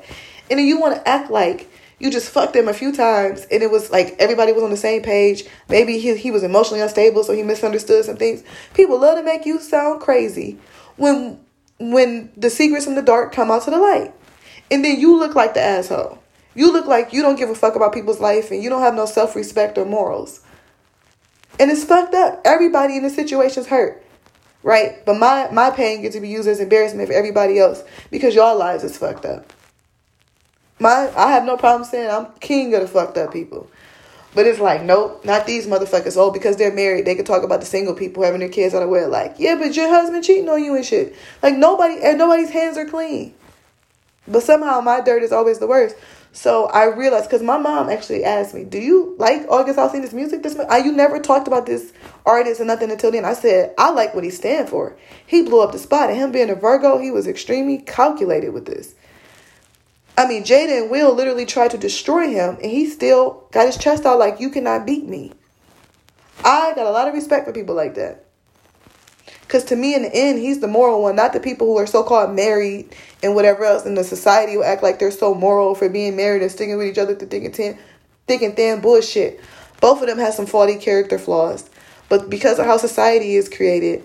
and 0.49 0.57
then 0.57 0.65
you 0.65 0.79
want 0.79 0.95
to 0.95 1.07
act 1.07 1.29
like 1.29 1.69
you 1.99 2.09
just 2.09 2.31
fucked 2.31 2.55
him 2.55 2.67
a 2.67 2.73
few 2.73 2.91
times 2.91 3.45
and 3.51 3.61
it 3.61 3.69
was 3.69 3.91
like 3.91 4.15
everybody 4.17 4.51
was 4.51 4.63
on 4.63 4.71
the 4.71 4.75
same 4.75 5.03
page. 5.03 5.43
Maybe 5.69 5.99
he, 5.99 6.17
he 6.17 6.31
was 6.31 6.41
emotionally 6.41 6.81
unstable, 6.81 7.23
so 7.23 7.33
he 7.33 7.43
misunderstood 7.43 8.05
some 8.05 8.17
things. 8.17 8.43
People 8.73 8.99
love 8.99 9.19
to 9.19 9.23
make 9.23 9.45
you 9.45 9.59
sound 9.59 10.01
crazy 10.01 10.57
when 10.97 11.39
when 11.89 12.31
the 12.37 12.49
secrets 12.49 12.85
in 12.85 12.95
the 12.95 13.01
dark 13.01 13.33
come 13.33 13.49
out 13.49 13.63
to 13.63 13.71
the 13.71 13.77
light. 13.77 14.13
And 14.69 14.85
then 14.85 14.99
you 14.99 15.17
look 15.17 15.35
like 15.35 15.53
the 15.53 15.61
asshole. 15.61 16.19
You 16.53 16.71
look 16.71 16.85
like 16.85 17.13
you 17.13 17.21
don't 17.21 17.37
give 17.37 17.49
a 17.49 17.55
fuck 17.55 17.75
about 17.75 17.93
people's 17.93 18.19
life 18.19 18.51
and 18.51 18.61
you 18.61 18.69
don't 18.69 18.81
have 18.81 18.93
no 18.93 19.05
self 19.05 19.35
respect 19.35 19.77
or 19.77 19.85
morals. 19.85 20.41
And 21.59 21.71
it's 21.71 21.83
fucked 21.83 22.13
up. 22.13 22.41
Everybody 22.45 22.97
in 22.97 23.03
the 23.03 23.09
situation's 23.09 23.67
hurt. 23.67 24.03
Right? 24.63 25.03
But 25.05 25.17
my, 25.17 25.49
my 25.51 25.71
pain 25.71 26.01
gets 26.01 26.15
to 26.15 26.21
be 26.21 26.29
used 26.29 26.47
as 26.47 26.59
embarrassment 26.59 27.09
for 27.09 27.15
everybody 27.15 27.57
else 27.57 27.83
because 28.11 28.35
y'all 28.35 28.57
lives 28.57 28.83
is 28.83 28.97
fucked 28.97 29.25
up. 29.25 29.51
My 30.79 31.11
I 31.15 31.31
have 31.31 31.45
no 31.45 31.57
problem 31.57 31.87
saying 31.87 32.09
I'm 32.09 32.27
king 32.39 32.73
of 32.73 32.81
the 32.81 32.87
fucked 32.87 33.17
up 33.17 33.31
people. 33.31 33.69
But 34.33 34.47
it's 34.47 34.59
like, 34.59 34.83
nope, 34.83 35.25
not 35.25 35.45
these 35.45 35.67
motherfuckers. 35.67 36.15
Oh, 36.15 36.31
because 36.31 36.55
they're 36.55 36.73
married, 36.73 37.05
they 37.05 37.15
can 37.15 37.25
talk 37.25 37.43
about 37.43 37.59
the 37.59 37.65
single 37.65 37.93
people 37.93 38.23
having 38.23 38.39
their 38.39 38.49
kids 38.49 38.73
out 38.73 38.81
of 38.81 38.89
wedlock. 38.89 39.11
Like, 39.11 39.35
yeah, 39.37 39.55
but 39.55 39.75
your 39.75 39.89
husband 39.89 40.23
cheating 40.23 40.47
on 40.49 40.63
you 40.63 40.75
and 40.75 40.85
shit. 40.85 41.15
Like 41.43 41.57
nobody 41.57 42.01
and 42.01 42.17
nobody's 42.17 42.49
hands 42.49 42.77
are 42.77 42.85
clean. 42.85 43.33
But 44.27 44.43
somehow 44.43 44.79
my 44.81 45.01
dirt 45.01 45.23
is 45.23 45.31
always 45.31 45.59
the 45.59 45.67
worst. 45.67 45.95
So 46.33 46.67
I 46.67 46.85
realized 46.85 47.25
because 47.25 47.41
my 47.41 47.57
mom 47.57 47.89
actually 47.89 48.23
asked 48.23 48.53
me, 48.53 48.63
"Do 48.63 48.77
you 48.77 49.15
like 49.17 49.45
August 49.49 49.77
Alsina's 49.77 50.13
music?" 50.13 50.43
This 50.43 50.57
I, 50.57 50.77
you 50.77 50.93
never 50.93 51.19
talked 51.19 51.47
about 51.47 51.65
this 51.65 51.91
artist 52.25 52.61
and 52.61 52.67
nothing 52.67 52.89
until 52.89 53.11
then. 53.11 53.25
I 53.25 53.33
said 53.33 53.73
I 53.77 53.91
like 53.91 54.15
what 54.15 54.23
he 54.23 54.29
stand 54.29 54.69
for. 54.69 54.95
He 55.27 55.41
blew 55.41 55.61
up 55.61 55.73
the 55.73 55.79
spot, 55.79 56.09
and 56.09 56.17
him 56.17 56.31
being 56.31 56.49
a 56.49 56.55
Virgo, 56.55 56.99
he 56.99 57.11
was 57.11 57.27
extremely 57.27 57.79
calculated 57.79 58.53
with 58.53 58.65
this. 58.65 58.95
I 60.21 60.27
mean, 60.27 60.43
Jada 60.43 60.83
and 60.83 60.91
Will 60.91 61.15
literally 61.15 61.47
tried 61.47 61.71
to 61.71 61.79
destroy 61.79 62.29
him, 62.29 62.57
and 62.61 62.69
he 62.69 62.85
still 62.85 63.47
got 63.51 63.65
his 63.65 63.75
chest 63.75 64.05
out 64.05 64.19
like, 64.19 64.39
you 64.39 64.51
cannot 64.51 64.85
beat 64.85 65.03
me. 65.03 65.31
I 66.45 66.73
got 66.75 66.85
a 66.85 66.91
lot 66.91 67.07
of 67.07 67.15
respect 67.15 67.47
for 67.47 67.51
people 67.51 67.73
like 67.73 67.95
that. 67.95 68.25
Because 69.41 69.63
to 69.65 69.75
me, 69.75 69.95
in 69.95 70.03
the 70.03 70.13
end, 70.13 70.37
he's 70.37 70.59
the 70.59 70.67
moral 70.67 71.01
one, 71.01 71.15
not 71.15 71.33
the 71.33 71.39
people 71.39 71.65
who 71.65 71.77
are 71.77 71.87
so 71.87 72.03
called 72.03 72.35
married 72.35 72.95
and 73.23 73.33
whatever 73.33 73.65
else 73.65 73.83
in 73.83 73.95
the 73.95 74.03
society 74.03 74.55
will 74.55 74.63
act 74.63 74.83
like 74.83 74.99
they're 74.99 75.09
so 75.09 75.33
moral 75.33 75.73
for 75.73 75.89
being 75.89 76.15
married 76.15 76.43
and 76.43 76.51
sticking 76.51 76.77
with 76.77 76.85
each 76.85 76.99
other 76.99 77.15
through 77.15 77.29
thick 77.29 77.43
and 77.43 77.55
thin, 77.55 77.79
thick 78.27 78.43
and 78.43 78.55
thin 78.55 78.79
bullshit. 78.79 79.41
Both 79.79 80.01
of 80.01 80.07
them 80.07 80.19
have 80.19 80.35
some 80.35 80.45
faulty 80.45 80.75
character 80.75 81.17
flaws. 81.17 81.67
But 82.09 82.29
because 82.29 82.59
of 82.59 82.67
how 82.67 82.77
society 82.77 83.33
is 83.33 83.49
created 83.49 84.03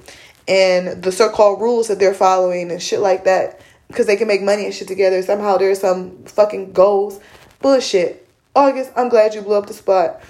and 0.48 1.02
the 1.02 1.12
so 1.12 1.28
called 1.28 1.60
rules 1.60 1.88
that 1.88 1.98
they're 1.98 2.14
following 2.14 2.70
and 2.70 2.82
shit 2.82 3.00
like 3.00 3.24
that, 3.24 3.60
because 3.88 4.06
they 4.06 4.16
can 4.16 4.28
make 4.28 4.42
money 4.42 4.64
and 4.64 4.74
shit 4.74 4.88
together. 4.88 5.22
Somehow 5.22 5.58
there's 5.58 5.80
some 5.80 6.24
fucking 6.24 6.72
goals. 6.72 7.20
Bullshit. 7.60 8.28
August, 8.54 8.90
I'm 8.96 9.08
glad 9.08 9.34
you 9.34 9.42
blew 9.42 9.56
up 9.56 9.66
the 9.66 9.74
spot. 9.74 10.20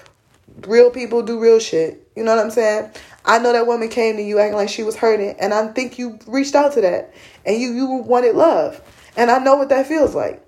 Real 0.67 0.91
people 0.91 1.23
do 1.23 1.41
real 1.41 1.59
shit. 1.61 2.09
You 2.17 2.25
know 2.25 2.35
what 2.35 2.45
I'm 2.45 2.51
saying? 2.51 2.91
I 3.25 3.39
know 3.39 3.53
that 3.53 3.67
woman 3.67 3.89
came 3.89 4.17
to 4.17 4.23
you 4.23 4.39
acting 4.39 4.57
like 4.57 4.69
she 4.69 4.83
was 4.83 4.97
hurting, 4.97 5.37
and 5.41 5.53
I 5.53 5.67
think 5.69 5.99
you 5.99 6.19
reached 6.27 6.55
out 6.55 6.73
to 6.75 6.81
that, 6.81 7.13
and 7.45 7.61
you 7.61 7.73
you 7.73 7.87
wanted 7.87 8.37
love, 8.37 8.81
and 9.17 9.31
I 9.31 9.39
know 9.39 9.57
what 9.57 9.69
that 9.71 9.87
feels 9.87 10.15
like. 10.15 10.43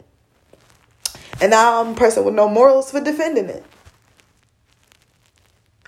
And 1.40 1.50
now 1.50 1.80
I'm 1.80 1.92
a 1.92 1.94
person 1.94 2.24
with 2.24 2.34
no 2.34 2.48
morals 2.48 2.90
for 2.90 3.00
defending 3.00 3.46
it. 3.46 3.64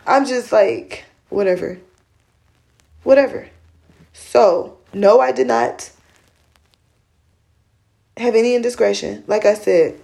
I'm 0.06 0.26
just 0.26 0.52
like 0.52 1.04
whatever, 1.28 1.78
whatever. 3.04 3.48
So 4.12 4.78
no, 4.92 5.20
I 5.20 5.30
did 5.32 5.46
not 5.46 5.90
have 8.16 8.34
any 8.34 8.54
indiscretion. 8.54 9.24
Like 9.26 9.44
I 9.44 9.54
said, 9.54 10.00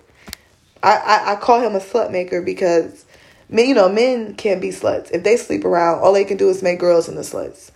I, 0.82 0.96
I, 0.96 1.32
I 1.32 1.36
call 1.36 1.60
him 1.60 1.74
a 1.74 1.80
slut 1.80 2.10
maker 2.10 2.42
because 2.42 3.04
men, 3.48 3.68
you 3.68 3.74
know, 3.74 3.88
men 3.88 4.34
can't 4.34 4.60
be 4.60 4.70
sluts. 4.70 5.10
If 5.10 5.22
they 5.22 5.36
sleep 5.36 5.64
around, 5.64 6.00
all 6.00 6.12
they 6.12 6.24
can 6.24 6.36
do 6.36 6.48
is 6.48 6.62
make 6.62 6.78
girls 6.78 7.08
into 7.08 7.20
sluts. 7.22 7.70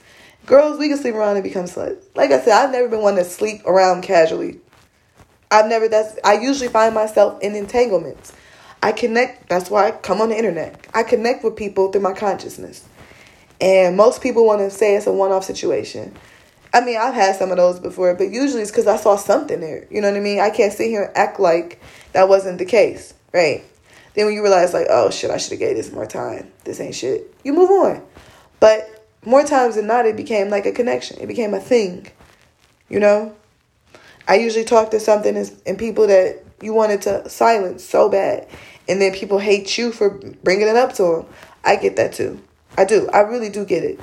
Girls, 0.47 0.79
we 0.79 0.89
can 0.89 0.99
sleep 0.99 1.15
around 1.15 1.37
and 1.37 1.45
become 1.45 1.65
sluts. 1.65 2.05
Like 2.15 2.31
I 2.31 2.41
said, 2.41 2.53
I've 2.53 2.73
never 2.73 2.89
been 2.89 3.03
one 3.03 3.17
to 3.17 3.25
sleep 3.25 3.63
around 3.67 4.03
casually. 4.03 4.61
I've 5.51 5.67
never 5.67 5.89
that's 5.89 6.17
I 6.25 6.35
usually 6.35 6.69
find 6.69 6.95
myself 6.95 7.43
in 7.43 7.57
entanglements. 7.57 8.33
I 8.83 8.93
connect 8.93 9.49
that's 9.49 9.69
why 9.69 9.89
I 9.89 9.91
come 9.91 10.21
on 10.21 10.29
the 10.29 10.37
internet. 10.37 10.87
I 10.95 11.03
connect 11.03 11.45
with 11.45 11.57
people 11.57 11.91
through 11.91 12.03
my 12.03 12.13
consciousness. 12.13 12.87
And 13.61 13.97
most 13.97 14.23
people 14.23 14.47
want 14.47 14.61
to 14.61 14.71
say 14.71 14.95
it's 14.95 15.07
a 15.07 15.13
one 15.13 15.33
off 15.33 15.45
situation. 15.45 16.17
I 16.73 16.81
mean, 16.81 16.99
I've 16.99 17.15
had 17.15 17.37
some 17.37 17.51
of 17.51 17.57
those 17.57 17.81
before, 17.81 18.15
but 18.15 18.31
usually 18.31 18.63
it's 18.63 18.71
because 18.71 18.87
I 18.87 18.97
saw 18.97 19.17
something 19.17 19.61
there. 19.61 19.87
You 19.91 20.01
know 20.01 20.11
what 20.11 20.17
I 20.17 20.21
mean? 20.21 20.41
I 20.41 20.51
can't 20.51 20.73
sit 20.73 20.89
here 20.89 21.05
and 21.05 21.17
act 21.17 21.41
like 21.41 21.81
that 22.13 22.29
wasn't 22.29 22.59
the 22.59 22.65
case, 22.65 23.15
right? 23.33 23.65
Then 24.15 24.27
when 24.27 24.35
you 24.35 24.43
realize, 24.43 24.73
like, 24.73 24.87
oh 24.89 25.11
shit, 25.11 25.31
I 25.31 25.37
should 25.37 25.53
have 25.53 25.61
gave 25.61 25.77
this 25.77 25.93
more 25.93 26.07
time. 26.07 26.51
This 26.65 26.81
ain't 26.81 26.95
shit. 26.95 27.35
You 27.45 27.53
move 27.53 27.71
on. 27.71 28.03
But 28.61 29.07
more 29.25 29.43
times 29.45 29.77
than 29.77 29.87
not, 29.87 30.07
it 30.07 30.17
became 30.17 30.49
like 30.49 30.67
a 30.67 30.73
connection. 30.73 31.21
It 31.21 31.27
became 31.27 31.55
a 31.55 31.61
thing. 31.61 32.07
You 32.89 33.01
know? 33.01 33.35
I 34.29 34.37
usually 34.37 34.65
talk 34.65 34.91
to 34.93 35.01
something 35.01 35.37
and 35.67 35.79
people 35.79 36.07
that 36.07 36.45
you 36.63 36.75
wanted 36.75 37.03
to 37.03 37.29
silence 37.29 37.85
so 37.85 38.09
bad, 38.09 38.47
and 38.89 39.01
then 39.01 39.13
people 39.13 39.39
hate 39.39 39.77
you 39.79 39.91
for 39.93 40.11
bringing 40.45 40.69
it 40.69 40.77
up 40.77 40.93
to 40.95 41.03
them. 41.03 41.27
I 41.65 41.77
get 41.77 41.97
that 41.97 42.13
too. 42.13 42.41
I 42.77 42.85
do. 42.85 43.09
I 43.13 43.21
really 43.21 43.49
do 43.49 43.65
get 43.65 43.83
it. 43.83 43.99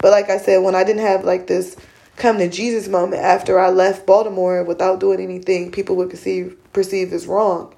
But 0.00 0.12
like 0.12 0.30
I 0.30 0.38
said, 0.38 0.58
when 0.58 0.74
I 0.74 0.84
didn't 0.84 1.02
have 1.02 1.24
like 1.24 1.46
this 1.46 1.76
come 2.16 2.38
to 2.38 2.48
Jesus 2.48 2.88
moment 2.88 3.22
after 3.22 3.58
I 3.58 3.70
left 3.70 4.06
Baltimore 4.06 4.64
without 4.64 5.00
doing 5.00 5.20
anything 5.20 5.70
people 5.70 5.96
would 5.96 6.10
perceive 6.10 6.56
perceive 6.72 7.12
as 7.12 7.26
wrong. 7.26 7.74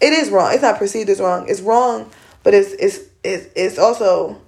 It 0.00 0.12
is 0.12 0.30
wrong. 0.30 0.52
It's 0.52 0.62
not 0.62 0.78
perceived 0.78 1.10
as 1.10 1.20
wrong. 1.20 1.48
It's 1.48 1.60
wrong, 1.60 2.10
but 2.42 2.54
it's 2.54 2.72
it's 2.72 3.00
it's, 3.22 3.48
it's 3.54 3.78
also 3.78 4.40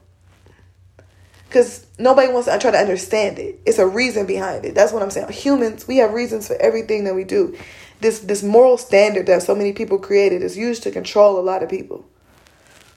because 1.49 1.87
nobody 1.99 2.33
wants 2.33 2.49
to 2.49 2.59
try 2.59 2.73
to 2.73 2.79
understand 2.79 3.39
it. 3.39 3.61
It's 3.65 3.79
a 3.79 3.87
reason 3.87 4.27
behind 4.27 4.65
it. 4.65 4.75
That's 4.75 4.93
what 4.93 5.03
I'm 5.03 5.11
saying. 5.11 5.31
Humans, 5.31 5.87
we 5.87 5.99
have 5.99 6.13
reasons 6.13 6.49
for 6.49 6.57
everything 6.57 7.05
that 7.05 7.15
we 7.15 7.23
do. 7.23 7.57
This 8.01 8.21
this 8.21 8.43
moral 8.43 8.77
standard 8.77 9.27
that 9.27 9.43
so 9.43 9.55
many 9.55 9.73
people 9.73 9.99
created 9.99 10.43
is 10.43 10.57
used 10.57 10.83
to 10.85 10.91
control 10.91 11.39
a 11.39 11.43
lot 11.43 11.63
of 11.63 11.69
people. 11.69 12.05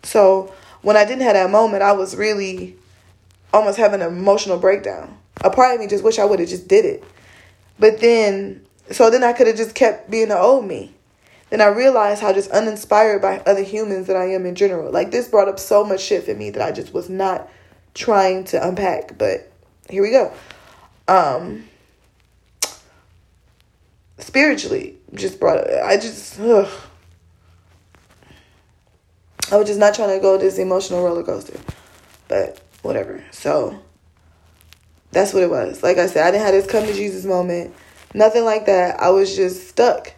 So 0.04 0.54
when 0.82 0.98
I 0.98 1.06
didn't 1.06 1.24
have 1.24 1.34
that 1.34 1.52
moment, 1.52 1.84
I 1.84 1.92
was 1.92 2.16
really 2.16 2.78
almost 3.54 3.78
having 3.78 4.02
an 4.02 4.08
emotional 4.08 4.58
breakdown. 4.58 5.18
A 5.42 5.50
part 5.50 5.74
of 5.74 5.80
me 5.80 5.88
just 5.88 6.04
wish 6.04 6.20
I 6.20 6.26
would 6.26 6.40
have 6.40 6.50
just 6.50 6.68
did 6.68 6.86
it. 6.86 7.04
But 7.80 8.00
then, 8.00 8.66
so 8.92 9.10
then 9.10 9.24
I 9.24 9.34
could 9.34 9.48
have 9.48 9.58
just 9.58 9.76
kept 9.76 10.10
being 10.10 10.30
the 10.30 10.40
old 10.40 10.66
me. 10.66 10.94
then 11.50 11.62
I 11.62 11.68
realized 11.68 12.22
how 12.22 12.34
just 12.34 12.52
uninspired 12.52 13.22
by 13.22 13.40
other 13.40 13.64
humans 13.64 14.08
that 14.08 14.16
I 14.16 14.32
am 14.32 14.46
in 14.46 14.56
general. 14.56 14.92
Like 14.92 15.12
this 15.12 15.28
brought 15.28 15.48
up 15.48 15.60
so 15.60 15.84
much 15.84 16.02
shit 16.02 16.26
for 16.26 16.34
me 16.34 16.50
that 16.52 16.62
I 16.62 16.72
just 16.72 16.94
was 16.94 17.10
not 17.10 17.50
trying 17.94 18.44
to 18.46 18.68
unpack. 18.68 19.18
But 19.18 19.52
here 19.90 20.02
we 20.02 20.12
go. 20.12 20.34
Um 21.08 21.66
spiritually 24.20 24.98
just 25.14 25.40
brought 25.40 25.60
up 25.60 25.68
I 25.84 25.96
just 25.98 26.40
ugh. 26.40 26.70
I 29.50 29.56
was 29.56 29.68
just 29.68 29.80
not 29.80 29.94
trying 29.94 30.10
to 30.18 30.22
go 30.22 30.38
this 30.38 30.58
emotional 30.58 31.04
roller 31.04 31.24
coaster. 31.24 31.58
But 32.28 32.62
whatever. 32.88 33.24
So 33.32 33.80
that's 35.12 35.34
what 35.34 35.44
it 35.44 35.50
was. 35.50 35.84
Like 35.84 35.98
I 35.98 36.08
said, 36.08 36.26
I 36.26 36.32
didn't 36.32 36.46
have 36.46 36.54
this 36.54 36.66
come 36.66 36.86
to 36.86 36.94
Jesus 36.94 37.26
moment. 37.26 37.76
Nothing 38.14 38.46
like 38.46 38.66
that. 38.66 39.00
I 39.00 39.10
was 39.10 39.36
just 39.36 39.68
stuck. 39.68 40.14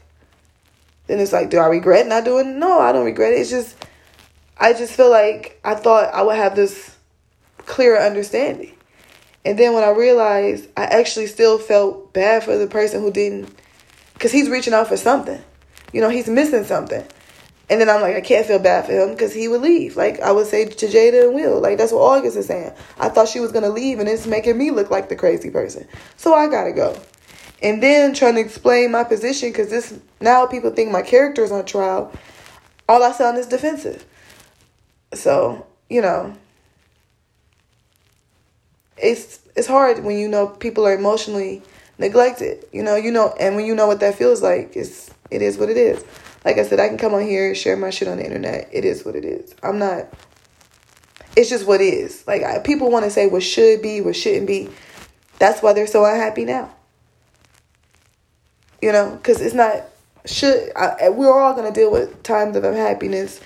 Then 1.07 1.19
it's 1.19 1.33
like, 1.33 1.49
do 1.49 1.57
I 1.57 1.65
regret 1.65 2.07
not 2.07 2.23
doing? 2.23 2.59
No, 2.59 2.79
I 2.79 2.91
don't 2.91 3.05
regret 3.05 3.33
it. 3.33 3.41
It's 3.41 3.49
just, 3.49 3.75
I 4.57 4.73
just 4.73 4.93
feel 4.93 5.09
like 5.09 5.59
I 5.63 5.75
thought 5.75 6.13
I 6.13 6.21
would 6.21 6.35
have 6.35 6.55
this 6.55 6.95
clearer 7.57 7.99
understanding. 7.99 8.75
And 9.43 9.57
then 9.57 9.73
when 9.73 9.83
I 9.83 9.89
realized, 9.89 10.67
I 10.77 10.83
actually 10.83 11.27
still 11.27 11.57
felt 11.57 12.13
bad 12.13 12.43
for 12.43 12.57
the 12.57 12.67
person 12.67 13.01
who 13.01 13.11
didn't, 13.11 13.53
because 14.13 14.31
he's 14.31 14.49
reaching 14.49 14.73
out 14.73 14.87
for 14.87 14.97
something. 14.97 15.41
You 15.93 16.01
know, 16.01 16.09
he's 16.09 16.27
missing 16.27 16.65
something. 16.65 17.05
And 17.69 17.79
then 17.79 17.89
I'm 17.89 18.01
like, 18.01 18.15
I 18.15 18.21
can't 18.21 18.47
feel 18.47 18.57
bad 18.57 18.87
for 18.87 18.93
him 18.93 19.11
because 19.11 19.31
he 19.31 19.47
would 19.47 19.61
leave. 19.61 19.95
Like 19.95 20.19
I 20.21 20.31
would 20.31 20.47
say 20.47 20.65
to 20.65 20.85
Jada 20.87 21.25
and 21.25 21.35
Will, 21.35 21.59
like 21.59 21.77
that's 21.77 21.91
what 21.91 22.01
August 22.01 22.35
is 22.35 22.47
saying. 22.47 22.71
I 22.97 23.09
thought 23.09 23.27
she 23.27 23.39
was 23.39 23.51
gonna 23.51 23.69
leave, 23.69 23.99
and 23.99 24.09
it's 24.09 24.25
making 24.25 24.57
me 24.57 24.71
look 24.71 24.89
like 24.89 25.09
the 25.09 25.15
crazy 25.15 25.51
person. 25.51 25.87
So 26.17 26.33
I 26.33 26.47
gotta 26.47 26.71
go. 26.71 26.99
And 27.61 27.83
then 27.83 28.13
trying 28.13 28.35
to 28.35 28.41
explain 28.41 28.91
my 28.91 29.03
position 29.03 29.49
because 29.49 29.69
this 29.69 29.99
now 30.19 30.47
people 30.47 30.71
think 30.71 30.91
my 30.91 31.03
character 31.03 31.43
is 31.43 31.51
on 31.51 31.65
trial. 31.65 32.11
All 32.87 33.03
I 33.03 33.11
sound 33.11 33.37
is 33.37 33.45
defensive. 33.45 34.03
So 35.13 35.67
you 35.89 36.01
know, 36.01 36.35
it's 38.97 39.41
it's 39.55 39.67
hard 39.67 40.03
when 40.03 40.17
you 40.17 40.27
know 40.27 40.47
people 40.47 40.87
are 40.87 40.95
emotionally 40.95 41.61
neglected. 41.99 42.65
You 42.73 42.81
know, 42.81 42.95
you 42.95 43.11
know, 43.11 43.35
and 43.39 43.55
when 43.55 43.65
you 43.65 43.75
know 43.75 43.85
what 43.85 43.99
that 43.99 44.15
feels 44.15 44.41
like, 44.41 44.75
it's 44.75 45.11
it 45.29 45.43
is 45.43 45.59
what 45.59 45.69
it 45.69 45.77
is 45.77 46.03
like 46.49 46.57
I 46.57 46.67
said, 46.67 46.79
I 46.79 46.87
can 46.87 46.97
come 46.97 47.13
on 47.13 47.21
here, 47.21 47.53
share 47.53 47.77
my 47.77 47.91
shit 47.91 48.07
on 48.07 48.17
the 48.17 48.25
internet. 48.25 48.69
It 48.71 48.83
is 48.83 49.05
what 49.05 49.15
it 49.15 49.23
is. 49.23 49.53
I'm 49.61 49.77
not. 49.77 50.07
It's 51.35 51.47
just 51.47 51.67
what 51.67 51.79
is. 51.79 52.25
Like 52.25 52.41
I, 52.41 52.57
people 52.57 52.89
want 52.89 53.05
to 53.05 53.11
say 53.11 53.27
what 53.27 53.43
should 53.43 53.83
be, 53.83 54.01
what 54.01 54.15
shouldn't 54.15 54.47
be. 54.47 54.67
That's 55.37 55.61
why 55.61 55.73
they're 55.73 55.85
so 55.85 56.03
unhappy 56.03 56.45
now. 56.45 56.73
You 58.81 58.91
know, 58.91 59.11
because 59.11 59.41
it's 59.41 59.53
not 59.53 59.83
should. 60.25 60.71
I, 60.75 61.09
we're 61.09 61.31
all 61.31 61.53
gonna 61.53 61.71
deal 61.71 61.91
with 61.91 62.23
times 62.23 62.55
of 62.55 62.63
unhappiness, 62.63 63.39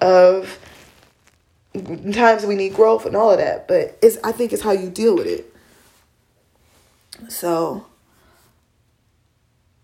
of 0.00 0.58
times 2.14 2.46
we 2.46 2.54
need 2.54 2.72
growth 2.72 3.04
and 3.04 3.14
all 3.14 3.30
of 3.30 3.36
that. 3.40 3.68
But 3.68 3.98
it's. 4.00 4.16
I 4.24 4.32
think 4.32 4.54
it's 4.54 4.62
how 4.62 4.72
you 4.72 4.88
deal 4.88 5.16
with 5.16 5.26
it. 5.26 5.54
So 7.30 7.84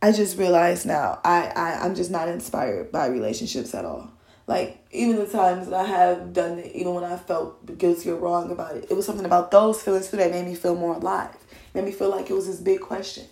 I 0.05 0.13
just 0.13 0.37
realized 0.37 0.85
now 0.85 1.19
I, 1.25 1.47
I 1.57 1.79
I'm 1.83 1.95
just 1.95 2.11
not 2.11 2.29
inspired 2.29 2.93
by 2.93 3.07
relationships 3.07 3.75
at 3.75 3.87
all. 3.87 4.13
Like 4.47 4.87
even 4.91 5.17
the 5.17 5.27
times 5.27 5.67
that 5.69 5.81
I 5.81 5.87
have 5.87 6.35
done 6.35 6.59
it, 6.59 6.77
even 6.77 6.93
when 6.93 7.05
I 7.05 7.17
felt 7.17 7.79
guilty 7.79 8.11
or 8.11 8.17
wrong 8.17 8.51
about 8.51 8.77
it, 8.77 8.89
it 8.91 8.95
was 8.95 9.07
something 9.07 9.25
about 9.25 9.51
those 9.51 9.81
feelings 9.81 10.11
too 10.11 10.19
that 10.19 10.31
made 10.31 10.45
me 10.45 10.57
feel 10.57 10.75
more 10.75 10.93
alive. 10.93 11.35
Made 11.73 11.87
me 11.87 11.91
feel 11.91 12.11
like 12.11 12.29
it 12.29 12.35
was 12.35 12.47
this 12.47 12.61
big 12.61 12.83
question. 12.83 13.25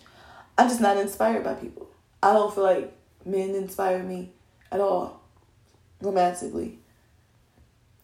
I'm 0.57 0.67
just 0.67 0.81
not 0.81 0.97
inspired 0.97 1.43
by 1.43 1.53
people. 1.53 1.91
I 2.23 2.33
don't 2.33 2.51
feel 2.51 2.63
like 2.63 2.91
men 3.23 3.53
inspire 3.53 4.01
me 4.01 4.31
at 4.71 4.79
all, 4.79 5.21
romantically. 6.01 6.79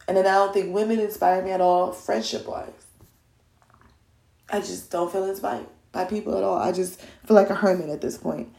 And 0.07 0.15
then 0.15 0.27
I 0.27 0.35
don't 0.35 0.53
think 0.53 0.75
women 0.75 0.99
inspire 0.99 1.43
me 1.43 1.49
at 1.49 1.61
all, 1.61 1.91
friendship 1.91 2.47
wise. 2.47 2.85
I 4.47 4.59
just 4.59 4.91
don't 4.91 5.11
feel 5.11 5.25
inspired 5.25 5.65
by 5.91 6.05
people 6.05 6.37
at 6.37 6.43
all. 6.43 6.59
I 6.59 6.71
just 6.71 7.01
feel 7.25 7.35
like 7.35 7.49
a 7.49 7.55
hermit 7.55 7.89
at 7.89 8.01
this 8.01 8.15
point. 8.15 8.53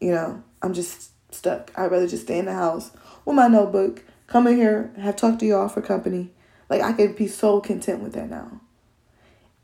You 0.00 0.12
know, 0.12 0.42
I'm 0.62 0.74
just 0.74 1.10
stuck. 1.32 1.70
I'd 1.76 1.90
rather 1.90 2.08
just 2.08 2.24
stay 2.24 2.38
in 2.38 2.46
the 2.46 2.54
house 2.54 2.90
with 3.24 3.36
my 3.36 3.48
notebook, 3.48 4.04
come 4.26 4.46
in 4.46 4.56
here, 4.56 4.92
have 4.98 5.16
talked 5.16 5.40
to 5.40 5.46
y'all 5.46 5.68
for 5.68 5.82
company. 5.82 6.30
Like 6.68 6.82
I 6.82 6.92
could 6.92 7.16
be 7.16 7.28
so 7.28 7.60
content 7.60 8.02
with 8.02 8.12
that 8.14 8.30
now. 8.30 8.60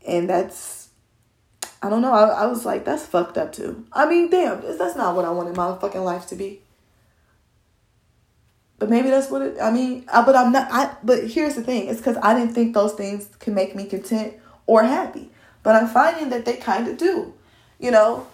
And 0.07 0.29
that's 0.29 0.85
I 1.81 1.89
don't 1.89 2.01
know. 2.01 2.13
I, 2.13 2.43
I 2.43 2.45
was 2.47 2.65
like, 2.65 2.83
that's 2.83 3.05
fucked 3.05 3.37
up 3.37 3.53
too. 3.53 3.85
I 3.93 4.07
mean, 4.07 4.29
damn, 4.29 4.61
that's 4.61 4.95
not 4.95 5.15
what 5.15 5.25
I 5.25 5.29
wanted 5.29 5.55
my 5.55 5.77
fucking 5.77 6.03
life 6.03 6.25
to 6.27 6.35
be. 6.35 6.61
But 8.77 8.89
maybe 8.89 9.09
that's 9.09 9.29
what 9.29 9.41
it. 9.41 9.57
I 9.61 9.71
mean, 9.71 10.05
I, 10.11 10.25
but 10.25 10.35
I'm 10.35 10.51
not. 10.51 10.67
I. 10.71 10.95
But 11.03 11.27
here's 11.27 11.55
the 11.55 11.61
thing: 11.61 11.87
it's 11.87 11.99
because 11.99 12.17
I 12.21 12.37
didn't 12.37 12.53
think 12.53 12.73
those 12.73 12.93
things 12.93 13.29
can 13.39 13.53
make 13.53 13.75
me 13.75 13.85
content 13.85 14.33
or 14.65 14.83
happy. 14.83 15.29
But 15.63 15.75
I'm 15.75 15.87
finding 15.87 16.29
that 16.29 16.45
they 16.45 16.57
kind 16.57 16.87
of 16.87 16.97
do, 16.97 17.33
you 17.79 17.91
know. 17.91 18.27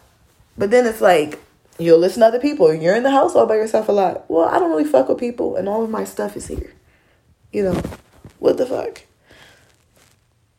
But 0.58 0.72
then 0.72 0.88
it's 0.88 1.02
like 1.02 1.39
You'll 1.82 1.99
listen 1.99 2.21
to 2.21 2.27
other 2.27 2.39
people. 2.39 2.67
And 2.67 2.82
you're 2.82 2.95
in 2.95 3.03
the 3.03 3.11
house 3.11 3.36
all 3.36 3.47
by 3.47 3.55
yourself 3.55 3.89
a 3.89 3.91
lot. 3.91 4.29
Well, 4.29 4.47
I 4.47 4.59
don't 4.59 4.69
really 4.69 4.86
fuck 4.86 5.09
with 5.09 5.17
people, 5.17 5.55
and 5.55 5.67
all 5.67 5.84
of 5.84 5.89
my 5.89 6.03
stuff 6.03 6.38
is 6.38 6.47
here. 6.47 6.73
You 7.51 7.63
know, 7.63 7.82
what 8.39 8.57
the 8.57 8.65
fuck? 8.65 9.01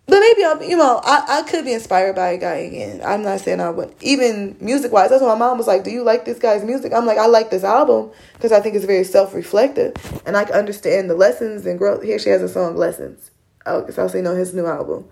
But 0.07 0.19
maybe 0.19 0.45
I'm, 0.45 0.63
you 0.63 0.77
know, 0.77 1.01
I, 1.03 1.39
I 1.39 1.43
could 1.49 1.65
be 1.65 1.73
inspired 1.73 2.17
by 2.17 2.31
a 2.31 2.39
guy 2.39 2.57
again. 2.57 3.01
I'm 3.05 3.23
not 3.23 3.41
saying 3.41 3.61
I 3.61 3.71
would. 3.71 3.95
Even 4.01 4.57
music 4.61 4.93
wise, 4.93 5.11
that's 5.11 5.23
why 5.23 5.29
my 5.29 5.39
mom 5.39 5.59
was 5.59 5.67
like, 5.67 5.85
Do 5.85 5.91
you 5.91 6.03
like 6.03 6.25
this 6.25 6.39
guy's 6.39 6.65
music? 6.65 6.93
I'm 6.93 7.07
like, 7.07 7.19
I 7.19 7.27
like 7.27 7.51
this 7.51 7.65
album 7.65 8.11
because 8.35 8.53
I 8.53 8.61
think 8.61 8.75
it's 8.75 8.85
very 8.85 9.05
self 9.05 9.33
reflective 9.33 9.95
and 10.27 10.37
I 10.37 10.45
can 10.45 10.55
understand 10.55 11.09
the 11.09 11.15
lessons 11.15 11.65
and 11.65 11.79
growth. 11.79 12.03
Here 12.03 12.19
she 12.19 12.31
has 12.31 12.43
a 12.43 12.49
song, 12.49 12.77
Lessons. 12.77 13.31
Oh, 13.65 13.89
so 13.91 14.03
I'll 14.03 14.09
say, 14.09 14.21
no, 14.21 14.35
his 14.35 14.53
new 14.53 14.67
album. 14.67 15.09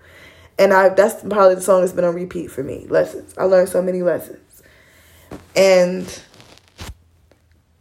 And 0.59 0.73
I 0.73 0.89
that's 0.89 1.23
probably 1.23 1.55
the 1.55 1.61
song 1.61 1.81
that's 1.81 1.93
been 1.93 2.05
on 2.05 2.13
repeat 2.13 2.51
for 2.51 2.61
me. 2.61 2.85
Lessons. 2.87 3.33
I 3.37 3.45
learned 3.45 3.69
so 3.69 3.81
many 3.81 4.03
lessons. 4.03 4.50
And 5.55 6.21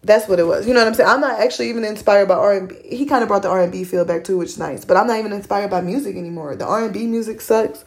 that's 0.03 0.29
what 0.29 0.39
it 0.39 0.45
was. 0.45 0.67
You 0.67 0.75
know 0.75 0.81
what 0.81 0.89
I'm 0.89 0.95
saying? 0.95 1.09
I'm 1.09 1.21
not 1.21 1.41
actually 1.41 1.69
even 1.69 1.85
inspired 1.85 2.27
by 2.27 2.35
R&B. 2.35 2.75
He 2.85 3.07
kind 3.07 3.23
of 3.23 3.29
brought 3.29 3.43
the 3.43 3.51
R&B 3.51 3.85
feel 3.85 4.05
back 4.05 4.25
too, 4.25 4.39
which 4.39 4.51
is 4.51 4.59
nice. 4.59 4.85
But 4.85 4.97
I'm 4.97 5.07
not 5.07 5.19
even 5.19 5.33
inspired 5.33 5.71
by 5.71 5.81
music 5.81 6.17
anymore. 6.17 6.57
The 6.57 6.67
R&B 6.67 7.07
music 7.07 7.41
sucks. 7.41 7.85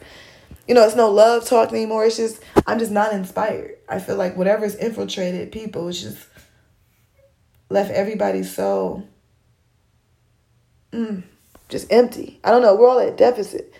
You 0.68 0.74
know, 0.74 0.84
it's 0.84 0.96
no 0.96 1.10
love 1.10 1.44
talk 1.44 1.72
anymore. 1.72 2.06
It's 2.06 2.16
just 2.16 2.42
I'm 2.66 2.78
just 2.78 2.92
not 2.92 3.12
inspired. 3.12 3.76
I 3.88 3.98
feel 3.98 4.16
like 4.16 4.36
whatever's 4.36 4.74
infiltrated 4.76 5.52
people 5.52 5.88
is 5.88 6.02
just 6.02 6.26
left 7.68 7.90
everybody 7.90 8.42
so 8.42 9.02
mm, 10.92 11.22
just 11.68 11.92
empty. 11.92 12.40
I 12.44 12.50
don't 12.50 12.62
know. 12.62 12.74
We're 12.74 12.88
all 12.88 13.00
at 13.00 13.18
deficit. 13.18 13.74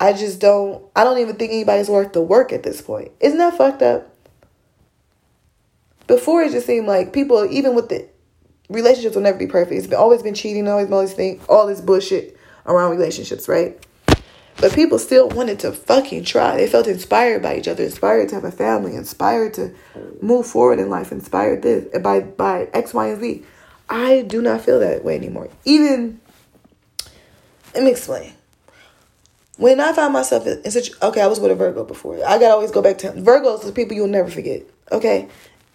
I 0.00 0.12
just 0.12 0.40
don't. 0.40 0.84
I 0.96 1.04
don't 1.04 1.18
even 1.18 1.36
think 1.36 1.52
anybody's 1.52 1.88
worth 1.88 2.12
the 2.12 2.22
work 2.22 2.52
at 2.52 2.62
this 2.62 2.82
point. 2.82 3.12
Isn't 3.20 3.38
that 3.38 3.56
fucked 3.56 3.82
up? 3.82 4.15
Before 6.06 6.42
it 6.42 6.52
just 6.52 6.66
seemed 6.66 6.86
like 6.86 7.12
people, 7.12 7.44
even 7.50 7.74
with 7.74 7.88
the 7.88 8.08
relationships, 8.68 9.16
will 9.16 9.22
never 9.22 9.38
be 9.38 9.46
perfect. 9.46 9.84
It's 9.84 9.92
always 9.92 10.22
been 10.22 10.34
cheating, 10.34 10.68
always 10.68 10.90
always 10.90 11.12
think 11.12 11.42
all 11.48 11.66
this 11.66 11.80
bullshit 11.80 12.36
around 12.64 12.90
relationships, 12.92 13.48
right? 13.48 13.78
But 14.58 14.72
people 14.72 14.98
still 14.98 15.28
wanted 15.28 15.58
to 15.60 15.72
fucking 15.72 16.24
try. 16.24 16.56
They 16.56 16.66
felt 16.66 16.86
inspired 16.86 17.42
by 17.42 17.58
each 17.58 17.68
other, 17.68 17.84
inspired 17.84 18.30
to 18.30 18.36
have 18.36 18.44
a 18.44 18.50
family, 18.50 18.94
inspired 18.94 19.52
to 19.54 19.74
move 20.22 20.46
forward 20.46 20.78
in 20.78 20.88
life, 20.88 21.12
inspired 21.12 21.62
this 21.62 21.86
by 22.00 22.20
by 22.20 22.68
X, 22.72 22.94
Y, 22.94 23.08
and 23.08 23.20
Z. 23.20 23.44
I 23.88 24.22
do 24.22 24.40
not 24.40 24.62
feel 24.62 24.80
that 24.80 25.04
way 25.04 25.14
anymore. 25.14 25.48
Even 25.64 26.20
let 27.74 27.84
me 27.84 27.90
explain. 27.90 28.32
When 29.58 29.80
I 29.80 29.92
found 29.92 30.12
myself 30.12 30.46
in 30.46 30.70
such 30.70 30.90
okay, 31.02 31.20
I 31.20 31.26
was 31.26 31.38
with 31.38 31.50
a 31.50 31.54
Virgo 31.54 31.84
before. 31.84 32.16
I 32.16 32.38
gotta 32.38 32.54
always 32.54 32.70
go 32.70 32.80
back 32.80 32.98
to 32.98 33.12
Virgos. 33.12 33.64
The 33.64 33.72
people 33.72 33.94
you'll 33.94 34.06
never 34.06 34.30
forget. 34.30 34.62
Okay, 34.90 35.28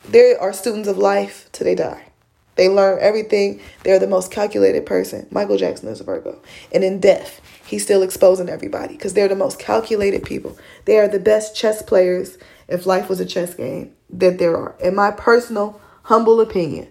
they 0.10 0.36
are 0.36 0.54
students 0.54 0.88
of 0.88 0.98
life 0.98 1.50
till 1.52 1.66
they 1.66 1.76
die. 1.76 2.12
They 2.56 2.68
learn 2.70 3.00
everything. 3.02 3.62
They're 3.84 4.00
the 4.00 4.08
most 4.08 4.32
calculated 4.32 4.86
person. 4.86 5.28
Michael 5.32 5.58
Jackson 5.58 5.90
is 5.90 6.02
a 6.02 6.04
Virgo. 6.04 6.42
And 6.72 6.84
in 6.84 7.00
death, 7.00 7.42
he's 7.66 7.84
still 7.84 8.04
exposing 8.04 8.50
everybody 8.50 8.96
because 8.96 9.14
they're 9.14 9.28
the 9.28 9.36
most 9.36 9.58
calculated 9.58 10.24
people. 10.24 10.58
They 10.86 11.00
are 11.00 11.08
the 11.08 11.20
best 11.20 11.56
chess 11.56 11.82
players, 11.82 12.38
if 12.68 12.86
life 12.86 13.10
was 13.10 13.20
a 13.20 13.26
chess 13.26 13.54
game, 13.54 13.94
that 14.10 14.38
there 14.38 14.56
are. 14.56 14.76
In 14.80 14.96
my 14.96 15.12
personal, 15.12 15.80
humble 16.04 16.42
opinion. 16.42 16.90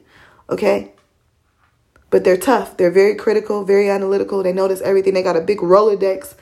Okay? 0.48 0.92
But 2.08 2.24
they're 2.24 2.36
tough. 2.36 2.76
They're 2.76 2.90
very 2.90 3.14
critical, 3.14 3.64
very 3.64 3.88
analytical. 3.90 4.42
They 4.42 4.52
notice 4.52 4.80
everything. 4.80 5.14
They 5.14 5.22
got 5.22 5.36
a 5.36 5.42
big 5.42 5.58
Rolodex 5.58 6.34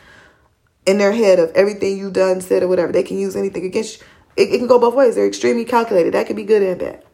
in 0.87 0.99
their 0.99 1.12
head 1.12 1.39
of 1.39 1.51
everything 1.51 1.99
you've 1.99 2.14
done, 2.14 2.41
said, 2.41 2.62
or 2.62 2.69
whatever. 2.69 2.93
They 2.93 3.03
can 3.03 3.19
use 3.19 3.37
anything 3.37 3.64
against 3.64 4.01
you 4.01 4.07
it, 4.39 4.55
it 4.55 4.59
can 4.59 4.66
go 4.66 4.78
both 4.78 4.95
ways. 4.95 5.16
They're 5.16 5.26
extremely 5.26 5.64
calculated. 5.64 6.14
That 6.14 6.26
could 6.26 6.36
be 6.36 6.45
good 6.45 6.62
and 6.62 6.78
bad. 6.78 7.05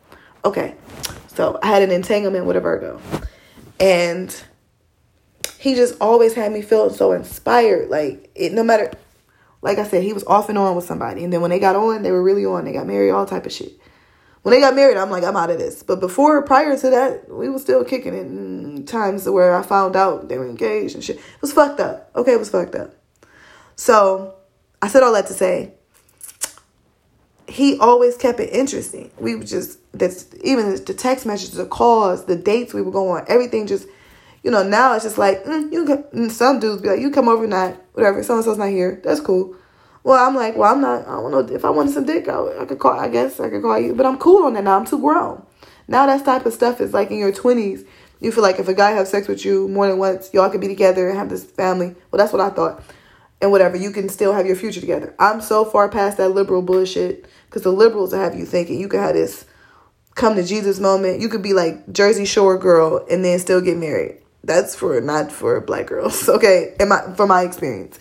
Okay. 0.44 0.74
So 1.28 1.58
I 1.62 1.66
had 1.68 1.82
an 1.82 1.90
entanglement 1.90 2.46
with 2.46 2.56
a 2.56 2.60
Virgo. 2.60 3.00
And 3.80 4.34
he 5.58 5.74
just 5.74 5.96
always 6.00 6.34
had 6.34 6.52
me 6.52 6.62
feeling 6.62 6.94
so 6.94 7.12
inspired. 7.12 7.88
Like 7.88 8.30
it 8.34 8.52
no 8.52 8.62
matter 8.62 8.92
like 9.64 9.78
I 9.78 9.84
said, 9.84 10.02
he 10.02 10.12
was 10.12 10.24
off 10.24 10.50
and 10.50 10.58
on 10.58 10.76
with 10.76 10.84
somebody. 10.84 11.24
And 11.24 11.32
then 11.32 11.40
when 11.40 11.50
they 11.50 11.58
got 11.58 11.74
on, 11.74 12.02
they 12.02 12.12
were 12.12 12.22
really 12.22 12.44
on. 12.44 12.66
They 12.66 12.72
got 12.72 12.86
married, 12.86 13.10
all 13.10 13.24
type 13.24 13.46
of 13.46 13.52
shit. 13.52 13.72
When 14.42 14.54
they 14.54 14.60
got 14.60 14.76
married, 14.76 14.98
I'm 14.98 15.08
like, 15.08 15.24
I'm 15.24 15.36
out 15.36 15.48
of 15.48 15.58
this. 15.58 15.82
But 15.82 16.00
before, 16.00 16.42
prior 16.42 16.76
to 16.76 16.90
that, 16.90 17.30
we 17.30 17.48
were 17.48 17.58
still 17.58 17.82
kicking 17.82 18.12
it. 18.12 18.86
Times 18.86 19.26
where 19.26 19.56
I 19.56 19.62
found 19.62 19.96
out 19.96 20.28
they 20.28 20.36
were 20.36 20.46
engaged 20.46 20.94
and 20.94 21.02
shit. 21.02 21.16
It 21.16 21.40
was 21.40 21.54
fucked 21.54 21.80
up. 21.80 22.10
Okay, 22.14 22.34
it 22.34 22.38
was 22.38 22.50
fucked 22.50 22.74
up. 22.74 22.94
So 23.74 24.34
I 24.82 24.88
said 24.88 25.02
all 25.02 25.14
that 25.14 25.28
to 25.28 25.32
say, 25.32 25.72
he 27.48 27.78
always 27.78 28.16
kept 28.16 28.40
it 28.40 28.50
interesting. 28.52 29.10
We 29.18 29.34
would 29.34 29.46
just 29.46 29.78
that's 29.92 30.26
even 30.42 30.70
the 30.84 30.94
text 30.94 31.26
messages, 31.26 31.54
the 31.54 31.66
calls, 31.66 32.24
the 32.24 32.36
dates 32.36 32.74
we 32.74 32.82
were 32.82 32.90
going 32.92 33.24
everything 33.28 33.66
just 33.66 33.86
you 34.44 34.50
know, 34.50 34.62
now 34.62 34.94
it's 34.94 35.04
just 35.04 35.16
like, 35.16 35.42
mm, 35.44 35.72
you 35.72 35.86
can, 35.86 36.28
some 36.28 36.60
dudes 36.60 36.82
be 36.82 36.88
like, 36.88 37.00
you 37.00 37.10
come 37.10 37.28
over 37.28 37.46
night, 37.46 37.80
whatever, 37.94 38.22
so 38.22 38.36
and 38.36 38.44
so's 38.44 38.58
not 38.58 38.68
here. 38.68 39.00
That's 39.02 39.20
cool. 39.20 39.56
Well, 40.04 40.22
I'm 40.22 40.36
like, 40.36 40.54
well, 40.54 40.70
I'm 40.70 40.82
not, 40.82 41.08
I 41.08 41.12
don't 41.12 41.30
know, 41.30 41.54
if 41.54 41.64
I 41.64 41.70
wanted 41.70 41.94
some 41.94 42.04
dick, 42.04 42.28
I, 42.28 42.60
I 42.60 42.66
could 42.66 42.78
call, 42.78 43.00
I 43.00 43.08
guess 43.08 43.40
I 43.40 43.48
could 43.48 43.62
call 43.62 43.78
you, 43.78 43.94
but 43.94 44.04
I'm 44.04 44.18
cool 44.18 44.44
on 44.44 44.52
that 44.52 44.64
now. 44.64 44.78
I'm 44.78 44.84
too 44.84 45.00
grown. 45.00 45.44
Now 45.88 46.04
that 46.04 46.26
type 46.26 46.44
of 46.44 46.52
stuff 46.52 46.82
is 46.82 46.92
like 46.92 47.10
in 47.10 47.18
your 47.18 47.32
20s. 47.32 47.86
You 48.20 48.32
feel 48.32 48.42
like 48.42 48.58
if 48.58 48.68
a 48.68 48.74
guy 48.74 48.92
have 48.92 49.08
sex 49.08 49.28
with 49.28 49.44
you 49.46 49.66
more 49.68 49.88
than 49.88 49.98
once, 49.98 50.30
y'all 50.34 50.50
could 50.50 50.60
be 50.60 50.68
together 50.68 51.08
and 51.08 51.18
have 51.18 51.30
this 51.30 51.44
family. 51.44 51.94
Well, 52.10 52.18
that's 52.18 52.32
what 52.32 52.40
I 52.40 52.50
thought. 52.50 52.82
And 53.40 53.50
whatever, 53.50 53.76
you 53.76 53.90
can 53.90 54.08
still 54.08 54.32
have 54.32 54.46
your 54.46 54.56
future 54.56 54.80
together. 54.80 55.14
I'm 55.18 55.40
so 55.40 55.64
far 55.64 55.88
past 55.88 56.16
that 56.16 56.30
liberal 56.30 56.62
bullshit 56.62 57.26
because 57.46 57.62
the 57.62 57.72
liberals 57.72 58.12
have 58.12 58.34
you 58.34 58.46
thinking 58.46 58.80
you 58.80 58.88
could 58.88 59.00
have 59.00 59.14
this 59.14 59.44
come 60.14 60.36
to 60.36 60.44
Jesus 60.44 60.80
moment. 60.80 61.20
You 61.20 61.28
could 61.28 61.42
be 61.42 61.52
like 61.52 61.92
Jersey 61.92 62.24
Shore 62.24 62.58
girl 62.58 63.04
and 63.10 63.24
then 63.24 63.38
still 63.38 63.60
get 63.60 63.76
married. 63.76 64.20
That's 64.42 64.74
for 64.74 65.00
not 65.00 65.32
for 65.32 65.60
black 65.60 65.86
girls. 65.86 66.28
Okay, 66.34 66.74
in 66.78 66.88
my 66.88 67.14
from 67.14 67.28
my 67.28 67.42
experience, 67.42 67.98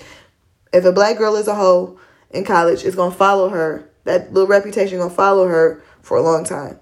if 0.74 0.86
a 0.86 0.92
black 0.92 1.18
girl 1.18 1.36
is 1.36 1.48
a 1.48 1.56
hoe 1.56 2.00
in 2.32 2.44
college, 2.44 2.84
it's 2.84 2.96
gonna 2.96 3.16
follow 3.16 3.50
her. 3.50 3.90
That 4.04 4.34
little 4.34 4.48
reputation 4.48 4.98
gonna 4.98 5.14
follow 5.14 5.48
her 5.48 5.82
for 6.02 6.18
a 6.18 6.22
long 6.22 6.44
time. 6.44 6.80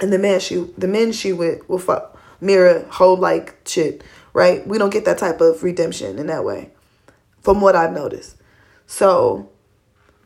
And 0.00 0.12
the 0.12 0.18
men 0.18 0.40
she 0.40 0.68
the 0.76 0.88
men 0.88 1.12
she 1.12 1.32
with 1.32 1.66
will 1.68 1.78
fo- 1.78 2.08
mirror 2.40 2.84
hoe 2.90 3.14
like 3.14 3.56
shit. 3.66 4.04
Right? 4.34 4.66
We 4.66 4.76
don't 4.76 4.92
get 4.92 5.06
that 5.06 5.16
type 5.16 5.40
of 5.40 5.62
redemption 5.62 6.18
in 6.18 6.26
that 6.26 6.44
way, 6.44 6.70
from 7.46 7.60
what 7.60 7.76
I've 7.76 7.92
noticed. 7.92 8.34
So, 8.86 9.48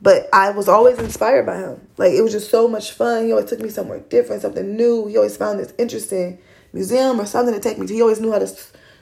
but 0.00 0.26
I 0.32 0.52
was 0.52 0.68
always 0.68 0.98
inspired 0.98 1.44
by 1.44 1.58
him. 1.58 1.86
Like 1.98 2.14
it 2.14 2.22
was 2.22 2.32
just 2.32 2.50
so 2.50 2.66
much 2.66 2.92
fun. 2.92 3.26
He 3.26 3.32
always 3.32 3.50
took 3.50 3.60
me 3.60 3.68
somewhere 3.68 4.00
different, 4.00 4.40
something 4.40 4.74
new. 4.74 5.06
He 5.06 5.18
always 5.18 5.36
found 5.36 5.60
this 5.60 5.74
interesting 5.76 6.38
museum 6.72 7.20
or 7.20 7.26
something 7.26 7.54
to 7.54 7.60
take 7.60 7.76
me 7.76 7.86
to. 7.86 7.92
He 7.92 8.00
always 8.00 8.22
knew 8.22 8.32
how 8.32 8.38
to 8.38 8.50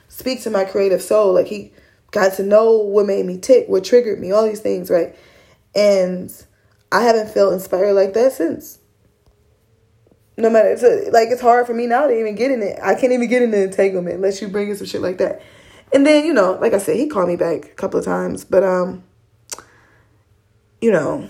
speak 0.09 0.43
to 0.43 0.49
my 0.49 0.65
creative 0.65 1.01
soul. 1.01 1.33
Like 1.33 1.47
he 1.47 1.71
got 2.11 2.33
to 2.33 2.43
know 2.43 2.79
what 2.79 3.05
made 3.05 3.25
me 3.25 3.37
tick, 3.37 3.69
what 3.69 3.85
triggered 3.85 4.19
me, 4.19 4.33
all 4.33 4.43
these 4.43 4.59
things, 4.59 4.89
right? 4.89 5.15
And 5.73 6.29
I 6.91 7.03
haven't 7.03 7.29
felt 7.29 7.53
inspired 7.53 7.93
like 7.93 8.13
that 8.15 8.33
since. 8.33 8.79
No 10.35 10.49
matter, 10.49 10.71
it's 10.71 10.83
a, 10.83 11.09
like 11.11 11.29
it's 11.29 11.41
hard 11.41 11.67
for 11.67 11.73
me 11.73 11.87
now 11.87 12.07
to 12.07 12.19
even 12.19 12.35
get 12.35 12.51
in 12.51 12.61
it. 12.63 12.79
I 12.83 12.95
can't 12.95 13.13
even 13.13 13.29
get 13.29 13.43
in 13.43 13.51
the 13.51 13.63
entanglement 13.63 14.17
unless 14.17 14.41
you 14.41 14.49
bring 14.49 14.69
in 14.69 14.75
some 14.75 14.87
shit 14.87 14.99
like 14.99 15.19
that. 15.19 15.41
And 15.93 16.05
then 16.05 16.25
you 16.25 16.33
know, 16.33 16.53
like 16.53 16.73
I 16.73 16.77
said, 16.77 16.97
he 16.97 17.07
called 17.07 17.27
me 17.27 17.35
back 17.35 17.65
a 17.65 17.75
couple 17.75 17.99
of 17.99 18.05
times, 18.05 18.45
but 18.45 18.63
um, 18.63 19.03
you 20.81 20.91
know. 20.91 21.29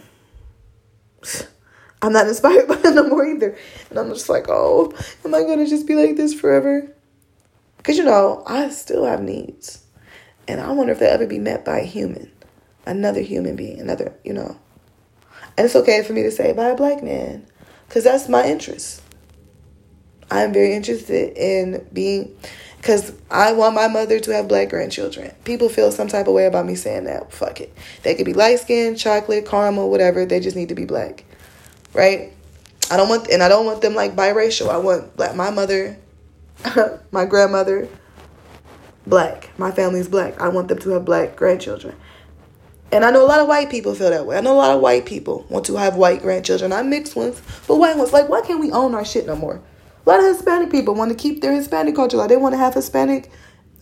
I'm 2.01 2.13
not 2.13 2.27
inspired 2.27 2.67
by 2.69 2.75
them 2.75 2.95
no 2.95 3.07
more 3.09 3.25
either. 3.25 3.57
And 3.89 3.99
I'm 3.99 4.09
just 4.09 4.29
like, 4.29 4.45
oh, 4.47 4.93
am 5.25 5.35
I 5.35 5.43
gonna 5.43 5.67
just 5.67 5.87
be 5.87 5.95
like 5.95 6.15
this 6.15 6.33
forever? 6.33 6.89
Because 7.77 7.97
you 7.97 8.03
know, 8.03 8.43
I 8.47 8.69
still 8.69 9.05
have 9.05 9.21
needs. 9.21 9.83
And 10.47 10.59
I 10.59 10.71
wonder 10.71 10.93
if 10.93 10.99
they'll 10.99 11.13
ever 11.13 11.27
be 11.27 11.39
met 11.39 11.63
by 11.63 11.79
a 11.79 11.85
human, 11.85 12.31
another 12.85 13.21
human 13.21 13.55
being, 13.55 13.79
another, 13.79 14.13
you 14.23 14.33
know. 14.33 14.57
And 15.57 15.65
it's 15.65 15.75
okay 15.75 16.03
for 16.03 16.13
me 16.13 16.23
to 16.23 16.31
say 16.31 16.53
by 16.53 16.69
a 16.69 16.75
black 16.75 17.03
man, 17.03 17.45
because 17.87 18.03
that's 18.03 18.27
my 18.27 18.45
interest. 18.45 19.01
I'm 20.31 20.53
very 20.53 20.73
interested 20.73 21.37
in 21.37 21.87
being, 21.93 22.35
because 22.79 23.13
I 23.29 23.53
want 23.53 23.75
my 23.75 23.87
mother 23.87 24.19
to 24.19 24.33
have 24.33 24.47
black 24.47 24.69
grandchildren. 24.69 25.33
People 25.43 25.69
feel 25.69 25.91
some 25.91 26.07
type 26.07 26.27
of 26.27 26.33
way 26.33 26.45
about 26.45 26.65
me 26.65 26.75
saying 26.75 27.05
that. 27.05 27.31
Fuck 27.31 27.61
it. 27.61 27.75
They 28.03 28.15
could 28.15 28.25
be 28.25 28.33
light 28.33 28.59
skinned, 28.59 28.97
chocolate, 28.97 29.45
caramel, 29.45 29.89
whatever. 29.89 30.25
They 30.25 30.39
just 30.39 30.55
need 30.55 30.69
to 30.69 30.75
be 30.75 30.85
black 30.85 31.23
right? 31.93 32.33
I 32.91 32.97
don't 32.97 33.09
want, 33.09 33.29
and 33.29 33.43
I 33.43 33.49
don't 33.49 33.65
want 33.65 33.81
them 33.81 33.95
like 33.95 34.15
biracial. 34.15 34.69
I 34.69 34.77
want 34.77 35.15
black. 35.15 35.35
My 35.35 35.49
mother, 35.49 35.97
my 37.11 37.25
grandmother, 37.25 37.87
black. 39.05 39.49
My 39.57 39.71
family's 39.71 40.07
black. 40.07 40.39
I 40.41 40.49
want 40.49 40.67
them 40.67 40.79
to 40.79 40.89
have 40.91 41.05
black 41.05 41.35
grandchildren. 41.35 41.95
And 42.91 43.05
I 43.05 43.11
know 43.11 43.23
a 43.23 43.27
lot 43.27 43.39
of 43.39 43.47
white 43.47 43.69
people 43.69 43.93
feel 43.93 44.09
that 44.09 44.25
way. 44.25 44.35
I 44.35 44.41
know 44.41 44.53
a 44.53 44.57
lot 44.57 44.75
of 44.75 44.81
white 44.81 45.05
people 45.05 45.45
want 45.49 45.65
to 45.67 45.75
have 45.75 45.95
white 45.95 46.23
grandchildren. 46.23 46.73
I 46.73 46.81
mixed 46.81 47.15
ones, 47.15 47.39
but 47.67 47.75
white 47.75 47.97
ones. 47.97 48.13
Like, 48.13 48.29
why 48.29 48.41
can't 48.41 48.59
we 48.59 48.71
own 48.71 48.95
our 48.95 49.05
shit 49.05 49.27
no 49.27 49.35
more? 49.35 49.61
A 50.09 50.13
lot 50.13 50.21
of 50.21 50.35
Hispanic 50.35 50.71
people 50.71 50.95
want 50.95 51.11
to 51.11 51.15
keep 51.15 51.39
their 51.39 51.53
Hispanic 51.53 51.93
culture. 51.93 52.17
Like, 52.17 52.29
they 52.29 52.35
want 52.35 52.53
to 52.53 52.57
have 52.57 52.73
Hispanic 52.73 53.29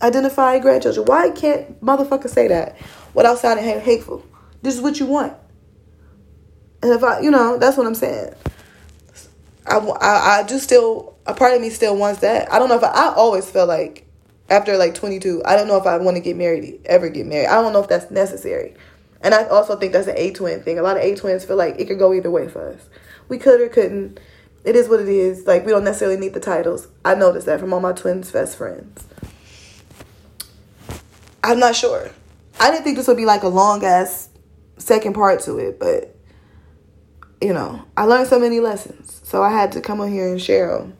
identified 0.02 0.60
grandchildren. 0.60 1.06
Why 1.06 1.30
can't 1.30 1.82
motherfuckers 1.82 2.28
say 2.28 2.48
that 2.48 2.76
without 3.14 3.38
sounding 3.38 3.64
hateful? 3.64 4.26
This 4.60 4.76
is 4.76 4.82
what 4.82 5.00
you 5.00 5.06
want. 5.06 5.32
And 6.82 6.92
if 6.92 7.02
I, 7.02 7.20
you 7.20 7.30
know, 7.30 7.56
that's 7.56 7.78
what 7.78 7.86
I'm 7.86 7.94
saying. 7.94 8.34
I, 9.66 9.78
I, 9.78 10.42
I 10.42 10.56
still, 10.58 11.16
a 11.24 11.32
part 11.32 11.54
of 11.54 11.62
me 11.62 11.70
still 11.70 11.96
wants 11.96 12.20
that. 12.20 12.52
I 12.52 12.58
don't 12.58 12.68
know 12.68 12.76
if 12.76 12.84
I, 12.84 12.88
I 12.88 13.14
always 13.14 13.50
felt 13.50 13.68
like 13.70 14.06
after 14.50 14.76
like 14.76 14.94
22, 14.94 15.40
I 15.46 15.56
don't 15.56 15.66
know 15.66 15.78
if 15.78 15.86
I 15.86 15.96
want 15.96 16.18
to 16.18 16.22
get 16.22 16.36
married, 16.36 16.82
ever 16.84 17.08
get 17.08 17.24
married. 17.24 17.46
I 17.46 17.62
don't 17.62 17.72
know 17.72 17.80
if 17.80 17.88
that's 17.88 18.10
necessary. 18.10 18.74
And 19.22 19.32
I 19.32 19.44
also 19.44 19.76
think 19.76 19.94
that's 19.94 20.08
an 20.08 20.18
A 20.18 20.32
twin 20.32 20.62
thing. 20.62 20.78
A 20.78 20.82
lot 20.82 20.98
of 20.98 21.02
A 21.02 21.14
twins 21.14 21.46
feel 21.46 21.56
like 21.56 21.80
it 21.80 21.86
could 21.86 21.98
go 21.98 22.12
either 22.12 22.30
way 22.30 22.48
for 22.48 22.68
us. 22.68 22.86
We 23.30 23.38
could 23.38 23.62
or 23.62 23.70
couldn't. 23.70 24.20
It 24.64 24.76
is 24.76 24.88
what 24.88 25.00
it 25.00 25.08
is. 25.08 25.46
Like, 25.46 25.64
we 25.64 25.72
don't 25.72 25.84
necessarily 25.84 26.18
need 26.18 26.34
the 26.34 26.40
titles. 26.40 26.88
I 27.04 27.14
noticed 27.14 27.46
that 27.46 27.60
from 27.60 27.72
all 27.72 27.80
my 27.80 27.92
twins' 27.92 28.30
best 28.30 28.58
friends. 28.58 29.06
I'm 31.42 31.58
not 31.58 31.76
sure. 31.76 32.10
I 32.60 32.70
didn't 32.70 32.84
think 32.84 32.96
this 32.96 33.08
would 33.08 33.16
be 33.16 33.24
like 33.24 33.42
a 33.42 33.48
long 33.48 33.84
ass 33.84 34.28
second 34.76 35.14
part 35.14 35.40
to 35.42 35.58
it, 35.58 35.78
but 35.78 36.14
you 37.40 37.52
know, 37.52 37.84
I 37.96 38.04
learned 38.04 38.28
so 38.28 38.38
many 38.38 38.60
lessons. 38.60 39.20
So 39.24 39.42
I 39.42 39.50
had 39.50 39.72
to 39.72 39.80
come 39.80 40.00
on 40.00 40.10
here 40.10 40.28
and 40.28 40.40
share 40.40 40.76
them. 40.76 40.96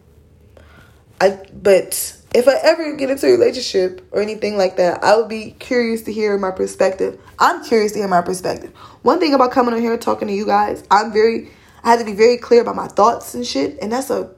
I 1.21 1.39
but 1.53 2.17
if 2.35 2.47
I 2.47 2.55
ever 2.63 2.95
get 2.95 3.11
into 3.11 3.27
a 3.27 3.33
relationship 3.33 4.07
or 4.13 4.23
anything 4.23 4.57
like 4.57 4.77
that, 4.77 5.03
I 5.03 5.17
would 5.17 5.29
be 5.29 5.53
curious 5.59 6.03
to 6.03 6.13
hear 6.13 6.39
my 6.39 6.51
perspective. 6.51 7.19
I'm 7.39 7.65
curious 7.65 7.93
to 7.93 7.99
hear 7.99 8.09
my 8.09 8.23
perspective. 8.23 8.71
One 9.03 9.19
thing 9.19 9.35
about 9.35 9.51
coming 9.51 9.75
on 9.75 9.81
here 9.81 9.97
talking 9.97 10.29
to 10.29 10.35
you 10.35 10.47
guys, 10.47 10.85
I'm 10.91 11.13
very 11.13 11.51
I 11.85 11.91
had 11.91 11.99
to 11.99 12.05
be 12.05 12.15
very 12.15 12.37
clear 12.37 12.63
about 12.63 12.77
my 12.77 12.89
thoughts 12.89 13.35
and 13.35 13.47
shit, 13.47 13.79
and 13.81 13.93
that's 13.93 14.11
a 14.11 14.31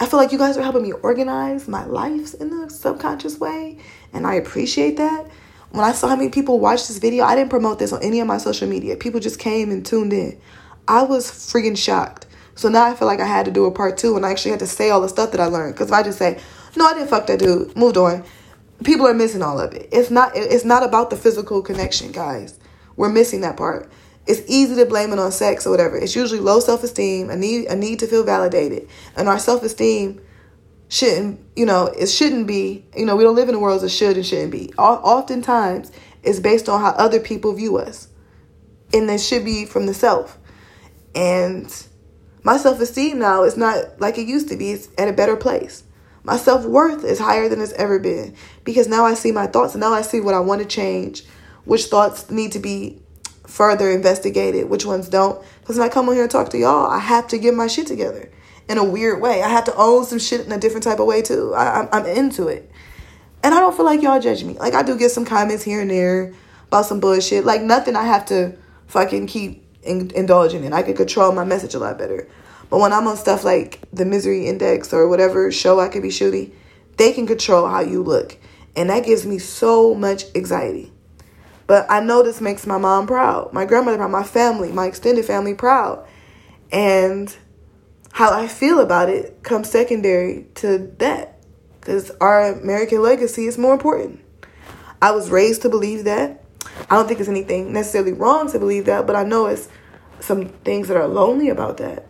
I 0.00 0.06
feel 0.06 0.18
like 0.18 0.30
you 0.30 0.38
guys 0.38 0.56
are 0.56 0.62
helping 0.62 0.82
me 0.82 0.92
organize 0.92 1.66
my 1.66 1.84
life 1.84 2.34
in 2.34 2.52
a 2.52 2.70
subconscious 2.70 3.38
way, 3.40 3.78
and 4.12 4.26
I 4.26 4.34
appreciate 4.34 4.96
that. 4.98 5.26
When 5.70 5.84
I 5.84 5.92
saw 5.92 6.08
how 6.08 6.16
many 6.16 6.30
people 6.30 6.60
watched 6.60 6.88
this 6.88 6.98
video, 6.98 7.24
I 7.24 7.34
didn't 7.34 7.50
promote 7.50 7.78
this 7.80 7.92
on 7.92 8.02
any 8.02 8.20
of 8.20 8.26
my 8.26 8.38
social 8.38 8.68
media. 8.68 8.96
People 8.96 9.20
just 9.20 9.40
came 9.40 9.70
and 9.70 9.84
tuned 9.84 10.12
in. 10.12 10.40
I 10.86 11.02
was 11.02 11.30
freaking 11.30 11.76
shocked. 11.76 12.26
So 12.54 12.68
now 12.68 12.86
I 12.86 12.94
feel 12.94 13.06
like 13.06 13.20
I 13.20 13.26
had 13.26 13.44
to 13.46 13.50
do 13.50 13.66
a 13.66 13.70
part 13.70 13.98
two 13.98 14.16
and 14.16 14.24
I 14.24 14.30
actually 14.30 14.52
had 14.52 14.60
to 14.60 14.66
say 14.66 14.90
all 14.90 15.00
the 15.00 15.08
stuff 15.08 15.30
that 15.32 15.40
I 15.40 15.46
learned. 15.46 15.74
Because 15.74 15.88
if 15.88 15.94
I 15.94 16.02
just 16.02 16.18
say, 16.18 16.40
no, 16.76 16.86
I 16.86 16.94
didn't 16.94 17.08
fuck 17.08 17.26
that 17.26 17.38
dude, 17.38 17.76
moved 17.76 17.96
on, 17.96 18.24
people 18.84 19.06
are 19.06 19.14
missing 19.14 19.42
all 19.42 19.60
of 19.60 19.74
it. 19.74 19.88
It's 19.92 20.10
not 20.10 20.32
it's 20.34 20.64
not 20.64 20.82
about 20.82 21.10
the 21.10 21.16
physical 21.16 21.62
connection, 21.62 22.12
guys. 22.12 22.58
We're 22.96 23.10
missing 23.10 23.42
that 23.42 23.56
part. 23.56 23.90
It's 24.28 24.42
easy 24.46 24.74
to 24.76 24.84
blame 24.84 25.12
it 25.14 25.18
on 25.18 25.32
sex 25.32 25.66
or 25.66 25.70
whatever. 25.70 25.96
It's 25.96 26.14
usually 26.14 26.40
low 26.40 26.60
self 26.60 26.84
esteem, 26.84 27.30
a 27.30 27.36
need 27.36 27.64
a 27.66 27.74
need 27.74 27.98
to 28.00 28.06
feel 28.06 28.24
validated. 28.24 28.86
And 29.16 29.26
our 29.26 29.38
self 29.38 29.62
esteem 29.62 30.20
shouldn't, 30.88 31.40
you 31.56 31.64
know, 31.64 31.86
it 31.86 32.08
shouldn't 32.08 32.46
be, 32.46 32.84
you 32.94 33.06
know, 33.06 33.16
we 33.16 33.24
don't 33.24 33.34
live 33.34 33.48
in 33.48 33.54
a 33.54 33.58
world 33.58 33.80
that 33.80 33.88
should 33.88 34.16
and 34.16 34.26
shouldn't 34.26 34.52
be. 34.52 34.72
Oftentimes 34.74 35.90
it's 36.22 36.40
based 36.40 36.68
on 36.68 36.80
how 36.82 36.90
other 36.90 37.20
people 37.20 37.54
view 37.54 37.78
us. 37.78 38.08
And 38.92 39.08
it 39.10 39.20
should 39.20 39.46
be 39.46 39.64
from 39.64 39.86
the 39.86 39.94
self. 39.94 40.38
And 41.14 41.74
my 42.42 42.58
self 42.58 42.80
esteem 42.80 43.18
now 43.18 43.44
is 43.44 43.56
not 43.56 43.98
like 43.98 44.18
it 44.18 44.26
used 44.26 44.50
to 44.50 44.56
be, 44.56 44.72
it's 44.72 44.88
at 44.98 45.08
a 45.08 45.12
better 45.14 45.36
place. 45.36 45.84
My 46.22 46.36
self 46.36 46.66
worth 46.66 47.02
is 47.02 47.18
higher 47.18 47.48
than 47.48 47.62
it's 47.62 47.72
ever 47.72 47.98
been 47.98 48.34
because 48.64 48.88
now 48.88 49.06
I 49.06 49.14
see 49.14 49.32
my 49.32 49.46
thoughts 49.46 49.72
and 49.72 49.80
now 49.80 49.94
I 49.94 50.02
see 50.02 50.20
what 50.20 50.34
I 50.34 50.40
want 50.40 50.60
to 50.60 50.68
change, 50.68 51.24
which 51.64 51.86
thoughts 51.86 52.30
need 52.30 52.52
to 52.52 52.58
be 52.58 53.00
further 53.48 53.90
investigated, 53.90 54.68
which 54.68 54.84
ones 54.84 55.08
don't. 55.08 55.42
Because 55.60 55.78
when 55.78 55.88
I 55.88 55.92
come 55.92 56.08
on 56.08 56.14
here 56.14 56.22
and 56.24 56.30
talk 56.30 56.50
to 56.50 56.58
y'all, 56.58 56.86
I 56.86 56.98
have 56.98 57.26
to 57.28 57.38
get 57.38 57.54
my 57.54 57.66
shit 57.66 57.86
together 57.86 58.30
in 58.68 58.78
a 58.78 58.84
weird 58.84 59.20
way. 59.20 59.42
I 59.42 59.48
have 59.48 59.64
to 59.64 59.74
own 59.74 60.04
some 60.04 60.18
shit 60.18 60.44
in 60.44 60.52
a 60.52 60.58
different 60.58 60.84
type 60.84 61.00
of 61.00 61.06
way 61.06 61.22
too. 61.22 61.54
I, 61.54 61.80
I'm, 61.80 61.88
I'm 61.92 62.06
into 62.06 62.48
it. 62.48 62.70
And 63.42 63.54
I 63.54 63.60
don't 63.60 63.74
feel 63.74 63.86
like 63.86 64.02
y'all 64.02 64.20
judge 64.20 64.44
me. 64.44 64.54
Like 64.58 64.74
I 64.74 64.82
do 64.82 64.98
get 64.98 65.10
some 65.10 65.24
comments 65.24 65.64
here 65.64 65.80
and 65.80 65.90
there 65.90 66.34
about 66.66 66.84
some 66.86 67.00
bullshit. 67.00 67.44
Like 67.44 67.62
nothing 67.62 67.96
I 67.96 68.04
have 68.04 68.26
to 68.26 68.56
fucking 68.88 69.26
keep 69.26 69.64
in, 69.82 70.10
indulging 70.10 70.64
in. 70.64 70.72
I 70.72 70.82
can 70.82 70.94
control 70.94 71.32
my 71.32 71.44
message 71.44 71.74
a 71.74 71.78
lot 71.78 71.98
better. 71.98 72.28
But 72.68 72.80
when 72.80 72.92
I'm 72.92 73.06
on 73.06 73.16
stuff 73.16 73.44
like 73.44 73.80
the 73.92 74.04
Misery 74.04 74.46
Index 74.46 74.92
or 74.92 75.08
whatever 75.08 75.50
show 75.50 75.80
I 75.80 75.88
could 75.88 76.02
be 76.02 76.10
shooting, 76.10 76.54
they 76.98 77.12
can 77.12 77.26
control 77.26 77.66
how 77.66 77.80
you 77.80 78.02
look. 78.02 78.36
And 78.76 78.90
that 78.90 79.06
gives 79.06 79.24
me 79.24 79.38
so 79.38 79.94
much 79.94 80.24
anxiety. 80.34 80.92
But 81.68 81.86
I 81.90 82.00
know 82.00 82.22
this 82.22 82.40
makes 82.40 82.66
my 82.66 82.78
mom 82.78 83.06
proud, 83.06 83.52
my 83.52 83.66
grandmother 83.66 83.98
proud, 83.98 84.10
my 84.10 84.24
family, 84.24 84.72
my 84.72 84.86
extended 84.86 85.26
family 85.26 85.54
proud. 85.54 86.04
And 86.72 87.36
how 88.12 88.32
I 88.32 88.48
feel 88.48 88.80
about 88.80 89.10
it 89.10 89.42
comes 89.42 89.70
secondary 89.70 90.46
to 90.56 90.90
that. 90.98 91.38
Because 91.78 92.10
our 92.22 92.54
American 92.54 93.02
legacy 93.02 93.46
is 93.46 93.58
more 93.58 93.74
important. 93.74 94.20
I 95.02 95.10
was 95.10 95.28
raised 95.28 95.60
to 95.62 95.68
believe 95.68 96.04
that. 96.04 96.42
I 96.88 96.96
don't 96.96 97.06
think 97.06 97.18
there's 97.18 97.28
anything 97.28 97.72
necessarily 97.74 98.14
wrong 98.14 98.50
to 98.50 98.58
believe 98.58 98.86
that, 98.86 99.06
but 99.06 99.14
I 99.14 99.24
know 99.24 99.46
it's 99.46 99.68
some 100.20 100.48
things 100.48 100.88
that 100.88 100.96
are 100.96 101.06
lonely 101.06 101.50
about 101.50 101.76
that. 101.76 102.06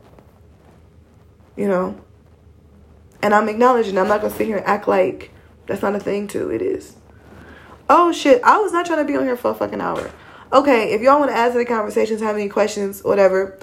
You 1.56 1.66
know? 1.66 2.00
And 3.22 3.34
I'm 3.34 3.48
acknowledging, 3.48 3.98
I'm 3.98 4.06
not 4.06 4.20
going 4.20 4.30
to 4.30 4.38
sit 4.38 4.46
here 4.46 4.58
and 4.58 4.66
act 4.66 4.86
like 4.86 5.32
that's 5.66 5.82
not 5.82 5.96
a 5.96 6.00
thing, 6.00 6.28
too. 6.28 6.48
It 6.50 6.62
is. 6.62 6.94
Oh, 7.88 8.12
shit. 8.12 8.42
I 8.42 8.58
was 8.58 8.72
not 8.72 8.86
trying 8.86 8.98
to 8.98 9.04
be 9.04 9.16
on 9.16 9.24
here 9.24 9.36
for 9.36 9.50
a 9.50 9.54
fucking 9.54 9.80
hour. 9.80 10.10
Okay, 10.52 10.92
if 10.92 11.02
y'all 11.02 11.18
want 11.18 11.30
to 11.30 11.36
add 11.36 11.52
to 11.52 11.58
the 11.58 11.64
conversations, 11.64 12.20
have 12.20 12.34
any 12.34 12.48
questions, 12.48 13.04
whatever. 13.04 13.58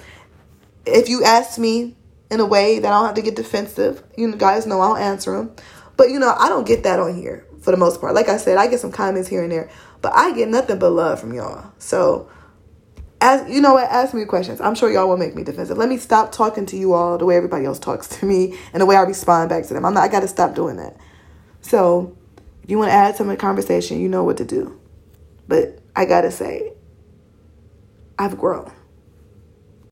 If 0.84 1.08
you 1.08 1.24
ask 1.24 1.58
me 1.58 1.96
in 2.30 2.40
a 2.40 2.46
way 2.46 2.78
that 2.78 2.92
I 2.92 2.96
don't 2.96 3.06
have 3.06 3.14
to 3.16 3.22
get 3.22 3.36
defensive, 3.36 4.02
you 4.16 4.34
guys 4.36 4.66
know 4.66 4.80
I'll 4.80 4.96
answer 4.96 5.36
them. 5.36 5.54
But, 5.96 6.10
you 6.10 6.18
know, 6.18 6.34
I 6.36 6.48
don't 6.48 6.66
get 6.66 6.84
that 6.84 7.00
on 7.00 7.14
here 7.14 7.46
for 7.60 7.70
the 7.72 7.76
most 7.76 8.00
part. 8.00 8.14
Like 8.14 8.28
I 8.28 8.36
said, 8.36 8.58
I 8.58 8.68
get 8.68 8.80
some 8.80 8.92
comments 8.92 9.28
here 9.28 9.42
and 9.42 9.50
there, 9.50 9.68
but 10.00 10.12
I 10.14 10.32
get 10.32 10.48
nothing 10.48 10.78
but 10.78 10.90
love 10.90 11.20
from 11.20 11.32
y'all. 11.32 11.72
So, 11.78 12.30
as 13.20 13.48
you 13.50 13.60
know 13.60 13.74
what, 13.74 13.90
ask 13.90 14.14
me 14.14 14.24
questions. 14.24 14.60
I'm 14.60 14.74
sure 14.74 14.92
y'all 14.92 15.08
will 15.08 15.16
make 15.16 15.34
me 15.34 15.42
defensive. 15.42 15.78
Let 15.78 15.88
me 15.88 15.96
stop 15.96 16.30
talking 16.30 16.66
to 16.66 16.76
you 16.76 16.92
all 16.92 17.18
the 17.18 17.24
way 17.24 17.36
everybody 17.36 17.64
else 17.64 17.78
talks 17.78 18.06
to 18.20 18.26
me 18.26 18.56
and 18.72 18.80
the 18.80 18.86
way 18.86 18.94
I 18.94 19.02
respond 19.02 19.48
back 19.48 19.66
to 19.66 19.74
them. 19.74 19.84
I'm 19.84 19.94
not. 19.94 20.04
I 20.04 20.08
got 20.08 20.20
to 20.20 20.28
stop 20.28 20.54
doing 20.54 20.76
that. 20.76 20.96
So, 21.62 22.16
if 22.66 22.70
you 22.72 22.78
want 22.78 22.88
to 22.88 22.94
add 22.94 23.14
some 23.14 23.28
to 23.28 23.34
the 23.34 23.36
conversation, 23.36 24.00
you 24.00 24.08
know 24.08 24.24
what 24.24 24.38
to 24.38 24.44
do. 24.44 24.76
But 25.46 25.78
I 25.94 26.04
gotta 26.04 26.32
say, 26.32 26.72
I've 28.18 28.36
grown. 28.36 28.72